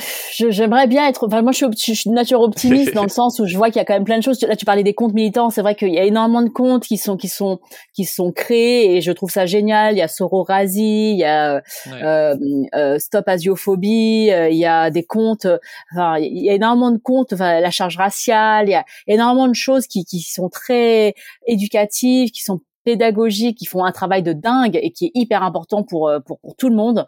j'aimerais 0.50 0.86
bien 0.86 1.08
être. 1.08 1.26
Enfin, 1.26 1.42
moi, 1.42 1.50
je 1.50 1.56
suis, 1.56 1.94
je 1.94 2.00
suis 2.00 2.10
de 2.10 2.14
nature 2.14 2.40
optimiste 2.40 2.94
dans 2.94 3.02
le 3.02 3.08
sens 3.08 3.40
où 3.40 3.46
je 3.46 3.56
vois 3.56 3.68
qu'il 3.68 3.76
y 3.76 3.80
a 3.80 3.84
quand 3.84 3.94
même 3.94 4.04
plein 4.04 4.18
de 4.18 4.22
choses. 4.22 4.40
Là, 4.42 4.54
tu 4.54 4.64
parlais 4.64 4.84
des 4.84 4.94
comptes 4.94 5.14
militants. 5.14 5.50
C'est 5.50 5.62
vrai 5.62 5.74
qu'il 5.74 5.92
y 5.92 5.98
a 5.98 6.04
énormément 6.04 6.42
de 6.42 6.48
comptes 6.48 6.84
qui 6.84 6.96
sont 6.96 7.16
qui 7.16 7.28
sont 7.28 7.58
qui 7.92 8.04
sont 8.04 8.30
créés 8.30 8.96
et 8.96 9.00
je 9.00 9.10
trouve 9.10 9.30
ça 9.30 9.44
génial. 9.46 9.94
Il 9.94 9.98
y 9.98 10.02
a 10.02 10.08
Sororasi, 10.08 11.12
il 11.12 11.18
y 11.18 11.24
a 11.24 11.60
euh, 11.88 12.36
euh, 12.74 12.98
Stop 12.98 13.26
Asiophobie, 13.26 14.30
euh, 14.30 14.48
il 14.48 14.58
y 14.58 14.66
a 14.66 14.90
des 14.90 15.04
comptes. 15.04 15.48
Enfin, 15.92 16.18
il 16.18 16.44
y 16.44 16.50
a 16.50 16.54
énormément 16.54 16.92
de 16.92 16.98
comptes. 16.98 17.32
Enfin, 17.32 17.58
la 17.58 17.70
charge 17.70 17.96
raciale. 17.96 18.68
Il 18.68 18.72
y 18.72 18.76
a 18.76 18.84
énormément 19.08 19.48
de 19.48 19.54
choses 19.54 19.88
qui 19.88 20.04
qui 20.04 20.20
sont 20.20 20.50
très 20.50 21.14
éducatives, 21.48 22.30
qui 22.30 22.42
sont 22.42 22.60
pédagogiques, 22.84 23.58
qui 23.58 23.66
font 23.66 23.84
un 23.84 23.92
travail 23.92 24.22
de 24.22 24.32
dingue 24.32 24.78
et 24.80 24.90
qui 24.90 25.06
est 25.06 25.12
hyper 25.14 25.42
important 25.42 25.82
pour 25.82 26.08
euh, 26.08 26.20
pour, 26.20 26.38
pour 26.40 26.56
tout 26.56 26.68
le 26.68 26.76
monde. 26.76 27.06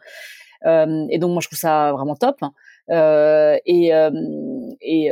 Euh, 0.66 1.06
et 1.10 1.18
donc 1.18 1.32
moi 1.32 1.40
je 1.40 1.48
trouve 1.48 1.58
ça 1.58 1.92
vraiment 1.92 2.16
top. 2.16 2.40
Euh, 2.90 3.56
et 3.66 3.94
euh, 3.94 4.10
et 4.80 5.10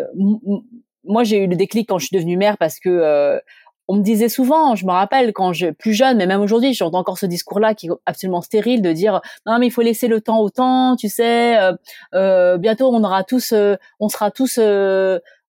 moi 1.04 1.24
j'ai 1.24 1.38
eu 1.38 1.46
le 1.46 1.56
déclic 1.56 1.88
quand 1.88 1.98
je 1.98 2.06
suis 2.06 2.16
devenue 2.16 2.36
mère 2.36 2.58
parce 2.58 2.78
que 2.78 3.40
on 3.88 3.96
me 3.96 4.02
disait 4.02 4.28
souvent, 4.28 4.74
je 4.74 4.86
me 4.86 4.92
rappelle 4.92 5.32
quand 5.32 5.52
je 5.52 5.66
plus 5.68 5.92
jeune, 5.92 6.16
mais 6.16 6.26
même 6.26 6.40
aujourd'hui, 6.40 6.72
j'entends 6.72 6.98
encore 6.98 7.18
ce 7.18 7.26
discours-là 7.26 7.74
qui 7.74 7.88
est 7.88 7.90
absolument 8.06 8.40
stérile 8.40 8.80
de 8.80 8.92
dire 8.92 9.20
non 9.44 9.58
mais 9.58 9.66
il 9.66 9.70
faut 9.70 9.82
laisser 9.82 10.08
le 10.08 10.20
temps 10.20 10.40
au 10.40 10.50
temps, 10.50 10.96
tu 10.96 11.08
sais. 11.08 11.58
Euh, 11.58 11.72
euh, 12.14 12.58
bientôt 12.58 12.88
on 12.94 13.02
aura 13.02 13.24
tous, 13.24 13.52
euh, 13.52 13.76
on 13.98 14.08
sera 14.08 14.30
tous, 14.30 14.58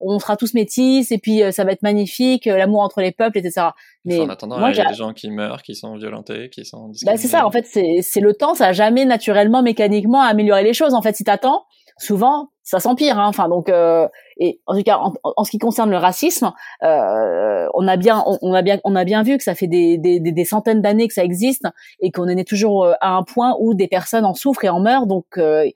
on 0.06 0.20
sera 0.20 0.38
tous 0.38 0.54
métis 0.54 1.12
et 1.12 1.18
puis 1.18 1.42
ça 1.52 1.64
va 1.64 1.72
être 1.72 1.84
magnifique, 1.84 2.46
l'amour 2.46 2.82
entre 2.82 3.02
les 3.02 3.12
peuples, 3.12 3.38
etc. 3.38 3.68
Mais 4.06 4.20
en 4.20 4.30
attendant, 4.30 4.60
moi, 4.60 4.72
il 4.72 4.78
y 4.78 4.82
a 4.82 4.90
des 4.90 4.96
gens 4.96 5.14
qui 5.14 5.30
meurent, 5.32 5.62
qui 5.62 5.76
sont 5.76 5.96
violentés, 5.96 6.50
qui 6.50 6.66
sont. 6.66 6.92
Bah, 7.06 7.18
c'est 7.18 7.28
ça. 7.28 7.46
En 7.46 7.52
fait, 7.52 7.66
c'est 7.66 8.20
le 8.20 8.34
temps, 8.34 8.54
ça 8.54 8.68
a 8.68 8.72
jamais 8.74 9.06
naturellement, 9.06 9.62
mécaniquement 9.62 10.22
amélioré 10.22 10.64
les 10.64 10.74
choses. 10.74 10.94
En 10.94 11.02
fait, 11.02 11.16
si 11.16 11.24
t'attends, 11.24 11.66
souvent 11.98 12.50
ça 12.64 12.80
s'empire. 12.80 13.20
Hein. 13.20 13.28
Enfin 13.28 13.50
donc 13.50 13.70
euh, 13.70 14.08
et 14.38 14.60
en 14.66 14.76
tout 14.76 14.84
cas 14.84 15.00
en, 15.24 15.44
ce 15.44 15.52
qui 15.52 15.60
concerne 15.60 15.92
le 15.92 15.98
racisme, 15.98 16.52
euh, 16.84 17.68
on 17.74 17.88
a 17.88 17.98
bien 17.98 18.24
on, 18.26 18.54
a 18.54 18.62
bien 18.62 18.80
on 18.84 18.96
a 18.96 19.04
bien 19.04 19.24
vu 19.24 19.38
que 19.38 19.44
ça 19.44 19.56
fait 19.56 19.68
des, 19.68 19.98
des, 19.98 20.20
des 20.20 20.46
centaines 20.46 20.82
d'années 20.82 21.08
que 21.08 21.14
ça 21.14 21.24
existe 21.24 21.68
et 22.00 22.12
qu'on 22.12 22.24
en 22.24 22.38
est 22.38 22.48
toujours 22.48 22.86
euh, 22.86 22.94
à 23.02 23.12
un 23.12 23.24
point 23.24 23.56
où 23.60 23.74
des 23.74 23.88
personnes 23.88 24.26
en 24.26 24.34
souffrent 24.34 24.64
et 24.64 24.70
en 24.70 24.80
meurent. 24.80 25.08
Donc 25.08 25.26
euh, 25.38 25.70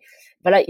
voilà, 0.48 0.64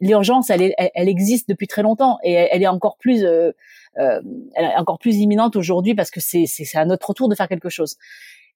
l'urgence 0.00 0.50
elle, 0.50 0.74
elle, 0.78 0.90
elle, 0.94 1.08
existe 1.08 1.48
depuis 1.48 1.66
très 1.66 1.82
longtemps 1.82 2.18
et 2.22 2.32
elle, 2.32 2.62
est 2.62 2.68
encore 2.68 2.96
plus 2.98 3.24
euh, 3.24 3.52
euh, 3.98 4.20
elle 4.54 4.64
est 4.64 4.76
encore 4.76 4.98
plus 4.98 5.16
imminente 5.16 5.56
aujourd'hui 5.56 5.94
parce 5.94 6.10
que 6.10 6.20
c'est 6.20 6.46
à 6.74 6.84
notre 6.84 7.14
tour 7.14 7.28
de 7.28 7.34
faire 7.34 7.48
quelque 7.48 7.68
chose. 7.68 7.96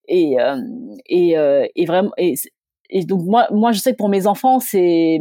Et 0.08 0.36
et, 1.06 1.36
et 1.76 1.86
vraiment 1.86 2.12
et, 2.16 2.34
et 2.90 3.04
donc 3.04 3.22
moi 3.24 3.46
moi 3.50 3.72
je 3.72 3.78
sais 3.78 3.92
que 3.92 3.96
pour 3.96 4.08
mes 4.08 4.26
enfants 4.26 4.58
c'est 4.60 5.20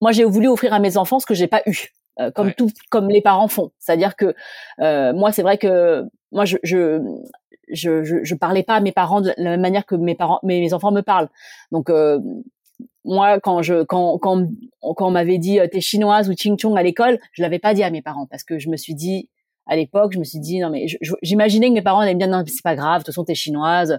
moi 0.00 0.12
j'ai 0.12 0.24
voulu 0.24 0.48
offrir 0.48 0.72
à 0.72 0.78
mes 0.78 0.96
enfants 0.96 1.18
ce 1.18 1.26
que 1.26 1.34
j'ai 1.34 1.48
pas 1.48 1.62
eu. 1.66 1.92
Euh, 2.18 2.30
comme 2.30 2.54
tout, 2.54 2.70
comme 2.88 3.10
les 3.10 3.20
parents 3.20 3.48
font. 3.48 3.72
C'est-à-dire 3.78 4.16
que 4.16 4.34
euh, 4.80 5.12
moi, 5.12 5.32
c'est 5.32 5.42
vrai 5.42 5.58
que 5.58 6.02
moi, 6.32 6.46
je, 6.46 6.56
je, 6.62 7.02
je, 7.68 8.24
je, 8.24 8.34
parlais 8.34 8.62
pas 8.62 8.76
à 8.76 8.80
mes 8.80 8.92
parents 8.92 9.20
de 9.20 9.34
la 9.36 9.50
même 9.50 9.60
manière 9.60 9.84
que 9.84 9.96
mes 9.96 10.14
parents, 10.14 10.40
mes, 10.42 10.60
mes 10.60 10.72
enfants 10.72 10.92
me 10.92 11.02
parlent. 11.02 11.28
Donc 11.72 11.90
euh, 11.90 12.18
moi, 13.06 13.40
quand 13.40 13.62
je, 13.62 13.84
quand, 13.84 14.18
quand, 14.18 14.46
quand 14.80 15.06
on 15.06 15.10
m'avait 15.10 15.38
dit 15.38 15.58
t'es 15.72 15.80
chinoise 15.80 16.28
ou 16.28 16.34
ching 16.34 16.58
chong 16.58 16.76
à 16.76 16.82
l'école, 16.82 17.18
je 17.32 17.42
l'avais 17.42 17.58
pas 17.58 17.74
dit 17.74 17.82
à 17.82 17.90
mes 17.90 18.02
parents 18.02 18.26
parce 18.26 18.44
que 18.44 18.58
je 18.58 18.68
me 18.68 18.76
suis 18.76 18.94
dit 18.94 19.28
à 19.66 19.76
l'époque, 19.76 20.12
je 20.12 20.18
me 20.18 20.24
suis 20.24 20.40
dit 20.40 20.60
non 20.60 20.70
mais 20.70 20.86
j'imaginais 21.22 21.68
que 21.68 21.74
mes 21.74 21.82
parents 21.82 22.00
allaient 22.00 22.14
me 22.14 22.18
dire 22.18 22.28
non 22.28 22.42
c'est 22.46 22.62
pas 22.62 22.76
grave, 22.76 23.00
de 23.00 23.04
toute 23.04 23.14
façon 23.14 23.24
t'es 23.24 23.34
chinoise. 23.34 23.98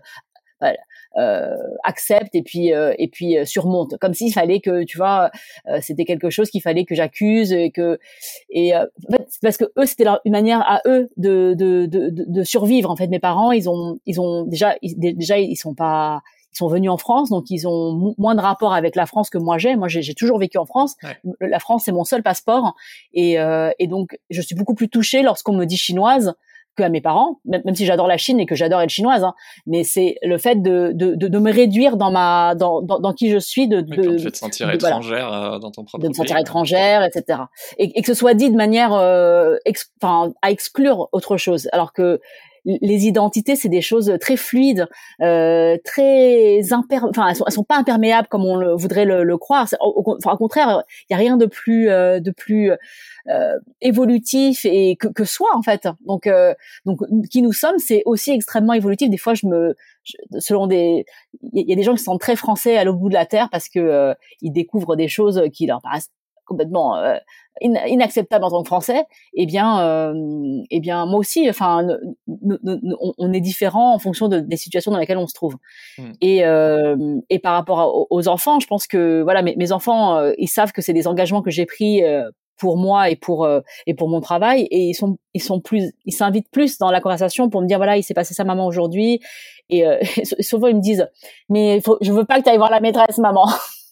Voilà 0.59 0.77
euh, 1.17 1.55
accepte 1.83 2.35
et 2.35 2.43
puis 2.43 2.73
euh, 2.73 2.93
et 2.99 3.07
puis 3.07 3.37
euh, 3.37 3.45
surmonte 3.45 3.97
comme 3.97 4.13
s'il 4.13 4.31
fallait 4.31 4.59
que 4.59 4.83
tu 4.83 4.97
vois 4.97 5.31
c'était 5.81 6.05
quelque 6.05 6.29
chose 6.29 6.51
qu'il 6.51 6.61
fallait 6.61 6.85
que 6.85 6.93
j'accuse 6.93 7.51
et 7.53 7.71
que 7.71 7.97
et 8.51 8.75
en 8.75 8.85
fait, 9.09 9.27
parce 9.41 9.57
que 9.57 9.65
eux 9.79 9.85
c'était 9.85 10.05
une 10.25 10.31
manière 10.31 10.61
à 10.61 10.81
eux 10.85 11.09
de, 11.17 11.55
de 11.57 11.87
de, 11.87 12.11
de 12.11 12.43
survivre 12.43 12.91
en 12.91 12.95
fait 12.95 13.07
mes 13.07 13.19
parents 13.19 13.51
ils 13.51 13.67
ont 13.67 13.99
ils 14.05 14.21
ont 14.21 14.43
déjà 14.43 14.75
déjà 14.83 15.39
ils 15.39 15.55
sont 15.55 15.73
pas 15.73 16.21
ils 16.36 16.36
sont 16.57 16.67
venus 16.67 16.89
en 16.89 16.97
France, 16.97 17.29
donc 17.29 17.49
ils 17.49 17.67
ont 17.67 18.13
moins 18.17 18.35
de 18.35 18.41
rapport 18.41 18.73
avec 18.73 18.95
la 18.95 19.05
France 19.05 19.29
que 19.29 19.37
moi 19.37 19.57
j'ai. 19.57 19.75
Moi, 19.75 19.87
j'ai 19.87 20.13
toujours 20.13 20.39
vécu 20.39 20.57
en 20.57 20.65
France. 20.65 20.95
La 21.39 21.59
France, 21.59 21.83
c'est 21.85 21.91
mon 21.91 22.03
seul 22.03 22.23
passeport, 22.23 22.75
et, 23.13 23.39
euh, 23.39 23.71
et 23.79 23.87
donc 23.87 24.17
je 24.29 24.41
suis 24.41 24.55
beaucoup 24.55 24.75
plus 24.75 24.89
touchée 24.89 25.21
lorsqu'on 25.21 25.53
me 25.53 25.65
dit 25.65 25.77
chinoise 25.77 26.35
que 26.77 26.83
à 26.83 26.89
mes 26.89 27.01
parents, 27.01 27.39
même, 27.43 27.61
même 27.65 27.75
si 27.75 27.85
j'adore 27.85 28.07
la 28.07 28.17
Chine 28.17 28.39
et 28.39 28.45
que 28.45 28.55
j'adore 28.55 28.81
être 28.81 28.89
chinoise, 28.89 29.23
hein, 29.23 29.33
mais 29.65 29.83
c'est 29.83 30.15
le 30.21 30.37
fait 30.37 30.61
de, 30.61 30.91
de, 30.93 31.15
de, 31.15 31.27
de, 31.27 31.39
me 31.39 31.51
réduire 31.51 31.97
dans 31.97 32.11
ma 32.11 32.55
dans, 32.55 32.81
dans, 32.81 32.99
dans 32.99 33.13
qui 33.13 33.29
je 33.29 33.39
suis, 33.39 33.67
de, 33.67 33.81
de, 33.81 34.29
te 34.29 34.37
sentir 34.37 34.69
étrangère 34.69 35.33
euh, 35.33 35.59
dans 35.59 35.71
ton 35.71 35.83
propre 35.83 36.03
de 36.03 36.09
me 36.09 36.13
sentir 36.13 36.37
étrangère, 36.37 37.03
etc. 37.03 37.39
Et, 37.79 37.97
et, 37.97 38.01
que 38.01 38.07
ce 38.07 38.13
soit 38.13 38.35
dit 38.35 38.51
de 38.51 38.55
manière 38.55 38.93
euh, 38.93 39.57
enfin 40.01 40.31
à 40.41 40.51
exclure 40.51 41.09
autre 41.11 41.37
chose, 41.37 41.67
alors 41.73 41.93
que 41.93 42.21
les 42.67 43.07
identités, 43.07 43.55
c'est 43.55 43.69
des 43.69 43.81
choses 43.81 44.13
très 44.19 44.35
fluides, 44.35 44.87
euh, 45.21 45.77
très 45.85 46.73
imper... 46.73 46.99
enfin, 47.03 47.29
elles 47.29 47.35
sont, 47.37 47.45
sont 47.47 47.63
pas 47.63 47.77
imperméables 47.77 48.27
comme 48.27 48.43
on 48.45 48.57
le, 48.57 48.73
voudrait 48.75 49.05
le, 49.05 49.23
le 49.23 49.37
croire. 49.37 49.67
Au 49.79 50.03
contraire, 50.37 50.83
il 51.09 51.13
y 51.13 51.15
a 51.15 51.17
rien 51.17 51.37
de 51.37 51.45
plus, 51.45 51.89
euh, 51.89 52.19
de 52.19 52.31
plus 52.31 52.71
euh, 53.29 53.53
évolutif 53.79 54.65
et 54.65 54.97
que, 54.97 55.07
que 55.07 55.23
soi 55.23 55.49
en 55.55 55.61
fait. 55.61 55.87
Donc, 56.05 56.27
euh, 56.27 56.53
donc, 56.85 56.99
qui 57.31 57.41
nous 57.41 57.53
sommes, 57.53 57.79
c'est 57.79 58.03
aussi 58.05 58.31
extrêmement 58.31 58.73
évolutif. 58.73 59.09
Des 59.09 59.17
fois, 59.17 59.33
je 59.33 59.47
me, 59.47 59.75
selon 60.39 60.67
des, 60.67 61.05
il 61.53 61.69
y 61.69 61.73
a 61.73 61.75
des 61.75 61.83
gens 61.83 61.95
qui 61.95 62.03
sont 62.03 62.17
très 62.17 62.35
français 62.35 62.77
à 62.77 62.83
l'autre 62.83 62.99
bout 62.99 63.09
de 63.09 63.13
la 63.13 63.25
terre 63.25 63.47
parce 63.49 63.69
que 63.69 63.79
euh, 63.79 64.13
ils 64.41 64.51
découvrent 64.51 64.97
des 64.97 65.07
choses 65.07 65.41
qui 65.53 65.67
leur 65.67 65.81
paraissent 65.81 66.11
complètement 66.47 66.97
euh, 66.97 67.17
inacceptable 67.61 68.43
en 68.43 68.49
tant 68.49 68.61
que 68.61 68.67
Français, 68.67 69.05
eh 69.33 69.45
bien, 69.45 69.81
euh, 69.81 70.13
eh 70.69 70.79
bien, 70.79 71.05
moi 71.05 71.19
aussi, 71.19 71.49
enfin, 71.49 71.85
on, 72.27 73.33
est 73.33 73.41
différent 73.41 73.93
en 73.93 73.99
fonction 73.99 74.27
de, 74.27 74.39
des 74.39 74.57
situations 74.57 74.91
dans 74.91 74.97
lesquelles 74.97 75.17
on 75.17 75.27
se 75.27 75.33
trouve. 75.33 75.57
Hmm. 75.97 76.11
Et, 76.21 76.45
euh, 76.45 77.17
et 77.29 77.39
par 77.39 77.53
rapport 77.53 78.07
aux 78.09 78.27
enfants, 78.27 78.59
je 78.59 78.67
pense 78.67 78.87
que 78.87 79.21
voilà, 79.21 79.41
mes, 79.41 79.55
mes 79.55 79.71
enfants, 79.71 80.17
euh, 80.17 80.33
ils 80.37 80.47
savent 80.47 80.71
que 80.71 80.81
c'est 80.81 80.93
des 80.93 81.07
engagements 81.07 81.41
que 81.41 81.51
j'ai 81.51 81.65
pris 81.65 82.03
euh, 82.03 82.29
pour 82.57 82.77
moi 82.77 83.09
et 83.09 83.15
pour 83.15 83.45
euh, 83.45 83.61
et 83.85 83.93
pour 83.93 84.09
mon 84.09 84.19
travail, 84.19 84.67
et 84.71 84.79
ils 84.79 84.95
sont 84.95 85.17
ils 85.33 85.43
sont 85.43 85.59
plus, 85.59 85.91
ils 86.05 86.13
s'invitent 86.13 86.49
plus 86.51 86.77
dans 86.79 86.89
la 86.91 87.01
conversation 87.01 87.49
pour 87.49 87.61
me 87.61 87.67
dire 87.67 87.77
voilà, 87.77 87.97
il 87.97 88.03
s'est 88.03 88.15
passé 88.15 88.33
ça 88.33 88.43
maman 88.43 88.65
aujourd'hui, 88.65 89.19
et, 89.69 89.83
souvent 90.41 90.67
ils 90.67 90.75
me 90.75 90.81
disent 90.81 91.07
mais 91.49 91.81
faut, 91.81 91.97
je 92.01 92.11
veux 92.11 92.25
pas 92.25 92.39
que 92.39 92.43
tu 92.43 92.49
ailles 92.49 92.57
voir 92.57 92.71
la 92.71 92.79
maîtresse 92.79 93.19
maman. 93.19 93.47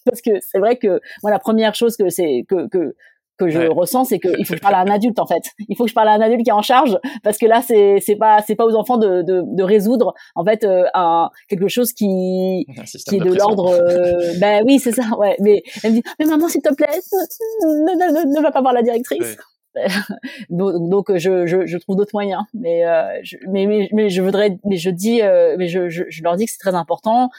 Parce 0.05 0.21
que 0.21 0.31
c'est 0.41 0.59
vrai 0.59 0.77
que 0.77 1.01
moi 1.23 1.31
la 1.31 1.39
première 1.39 1.75
chose 1.75 1.97
que 1.97 2.09
c'est 2.09 2.45
que 2.47 2.67
que 2.67 2.95
que 3.37 3.49
je 3.49 3.67
ressens, 3.67 4.05
c'est 4.05 4.19
qu'il 4.19 4.45
faut 4.45 4.53
que 4.53 4.57
je 4.57 4.61
parle 4.61 4.75
à 4.75 4.79
un 4.79 4.89
adulte 4.89 5.19
en 5.19 5.25
fait. 5.25 5.43
Il 5.67 5.75
faut 5.75 5.83
que 5.83 5.89
je 5.89 5.95
parle 5.95 6.07
à 6.07 6.13
un 6.13 6.21
adulte 6.21 6.43
qui 6.43 6.49
est 6.49 6.53
en 6.53 6.61
charge 6.61 6.97
parce 7.23 7.37
que 7.37 7.45
là 7.45 7.61
c'est 7.61 7.97
c'est 7.99 8.15
pas 8.15 8.41
c'est 8.45 8.55
pas 8.55 8.65
aux 8.65 8.75
enfants 8.75 8.97
de 8.97 9.21
de, 9.23 9.43
de 9.45 9.63
résoudre 9.63 10.13
en 10.35 10.43
fait 10.43 10.63
euh, 10.63 10.85
un 10.93 11.29
quelque 11.49 11.67
chose 11.67 11.93
qui 11.93 12.65
qui 13.07 13.15
est 13.17 13.19
de, 13.19 13.33
l'ordre. 13.33 13.73
Euh, 13.73 14.33
ben 14.39 14.63
oui 14.65 14.79
c'est 14.79 14.91
ça 14.93 15.03
ouais. 15.17 15.35
Mais 15.39 15.63
elle 15.83 15.91
me 15.91 15.95
dit 15.97 16.03
mais 16.19 16.25
maman 16.25 16.47
s'il 16.47 16.61
te 16.61 16.73
plaît 16.73 16.87
ne, 17.63 17.67
ne, 17.67 18.35
ne, 18.37 18.41
va 18.41 18.51
pas 18.51 18.61
voir 18.61 18.73
la 18.73 18.83
directrice. 18.83 19.37
donc, 20.49 20.89
donc 20.89 21.17
je, 21.17 21.45
je, 21.45 21.65
je 21.65 21.77
trouve 21.77 21.97
d'autres 21.97 22.13
moyens 22.13 22.43
mais, 22.53 22.85
euh, 22.85 23.19
je, 23.23 23.35
mais, 23.49 23.65
mais 23.65 23.89
mais 23.91 24.09
je 24.09 24.21
voudrais 24.21 24.57
mais 24.63 24.77
je 24.77 24.89
dis 24.89 25.21
euh, 25.21 25.57
mais 25.57 25.67
je, 25.67 25.89
je, 25.89 26.05
je, 26.07 26.23
leur 26.23 26.37
dis 26.37 26.45
que 26.45 26.51
c'est 26.51 26.59
très 26.59 26.75
important 26.75 27.29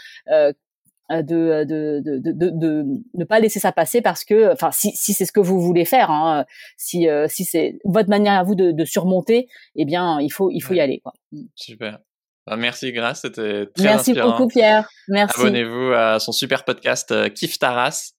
de, 1.11 1.65
de, 1.65 2.01
de, 2.05 2.19
de, 2.19 2.51
de, 2.51 2.85
ne 3.15 3.25
pas 3.25 3.41
laisser 3.41 3.61
ça 3.61 3.73
passer 3.73 4.03
parce 4.03 4.25
que, 4.25 4.53
enfin, 4.53 4.71
si, 4.73 4.91
si 4.95 5.13
c'est 5.13 5.25
ce 5.25 5.33
que 5.33 5.41
vous 5.41 5.61
voulez 5.61 5.85
faire, 5.85 6.11
hein, 6.11 6.45
si, 6.77 7.09
euh, 7.09 7.27
si 7.29 7.45
c'est 7.45 7.79
votre 7.85 8.09
manière 8.09 8.35
à 8.35 8.43
vous 8.43 8.55
de, 8.55 8.73
de 8.73 8.85
surmonter, 8.85 9.49
eh 9.77 9.85
bien, 9.85 10.21
il 10.21 10.31
faut, 10.31 10.51
il 10.51 10.61
faut 10.61 10.75
y 10.75 10.81
aller. 10.81 11.01
Quoi. 11.01 11.13
Mm. 11.33 11.43
Super. 11.55 11.99
Bah, 12.47 12.57
merci 12.57 12.93
Grace, 12.93 13.23
c'était 13.23 13.67
très 13.75 13.85
Merci 13.85 14.13
beaucoup 14.15 14.47
Pierre. 14.47 14.89
Merci. 15.09 15.41
Abonnez-vous 15.41 15.93
à 15.93 16.21
son 16.21 16.33
super 16.33 16.65
podcast 16.65 17.11
euh, 17.11 17.29
Kif 17.29 17.59
Taras. 17.59 18.13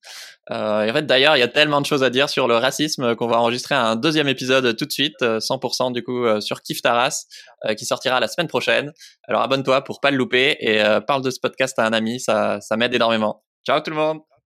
Euh, 0.51 0.83
et 0.83 0.91
en 0.91 0.93
fait, 0.93 1.05
d'ailleurs, 1.05 1.35
il 1.35 1.39
y 1.39 1.43
a 1.43 1.47
tellement 1.47 1.81
de 1.81 1.85
choses 1.85 2.03
à 2.03 2.09
dire 2.09 2.29
sur 2.29 2.47
le 2.47 2.55
racisme 2.55 3.15
qu'on 3.15 3.27
va 3.27 3.37
enregistrer 3.37 3.75
un 3.75 3.95
deuxième 3.95 4.27
épisode 4.27 4.75
tout 4.77 4.85
de 4.85 4.91
suite, 4.91 5.21
100% 5.21 5.89
euh, 5.89 5.91
du 5.91 6.03
coup 6.03 6.25
euh, 6.25 6.39
sur 6.39 6.61
Kif 6.61 6.81
Taras, 6.81 7.25
euh, 7.65 7.73
qui 7.73 7.85
sortira 7.85 8.19
la 8.19 8.27
semaine 8.27 8.47
prochaine. 8.47 8.93
Alors 9.27 9.41
abonne-toi 9.41 9.83
pour 9.83 9.99
pas 9.99 10.11
le 10.11 10.17
louper 10.17 10.57
et 10.59 10.81
parle 11.05 11.21
de 11.21 11.29
ce 11.29 11.39
podcast 11.39 11.77
à 11.79 11.85
un 11.85 11.93
ami, 11.93 12.19
ça, 12.19 12.61
ça 12.61 12.77
m'aide 12.77 12.93
énormément. 12.93 13.43
Ciao 13.65 13.79
tout 13.81 13.91
le 13.91 13.97
monde 13.97 14.19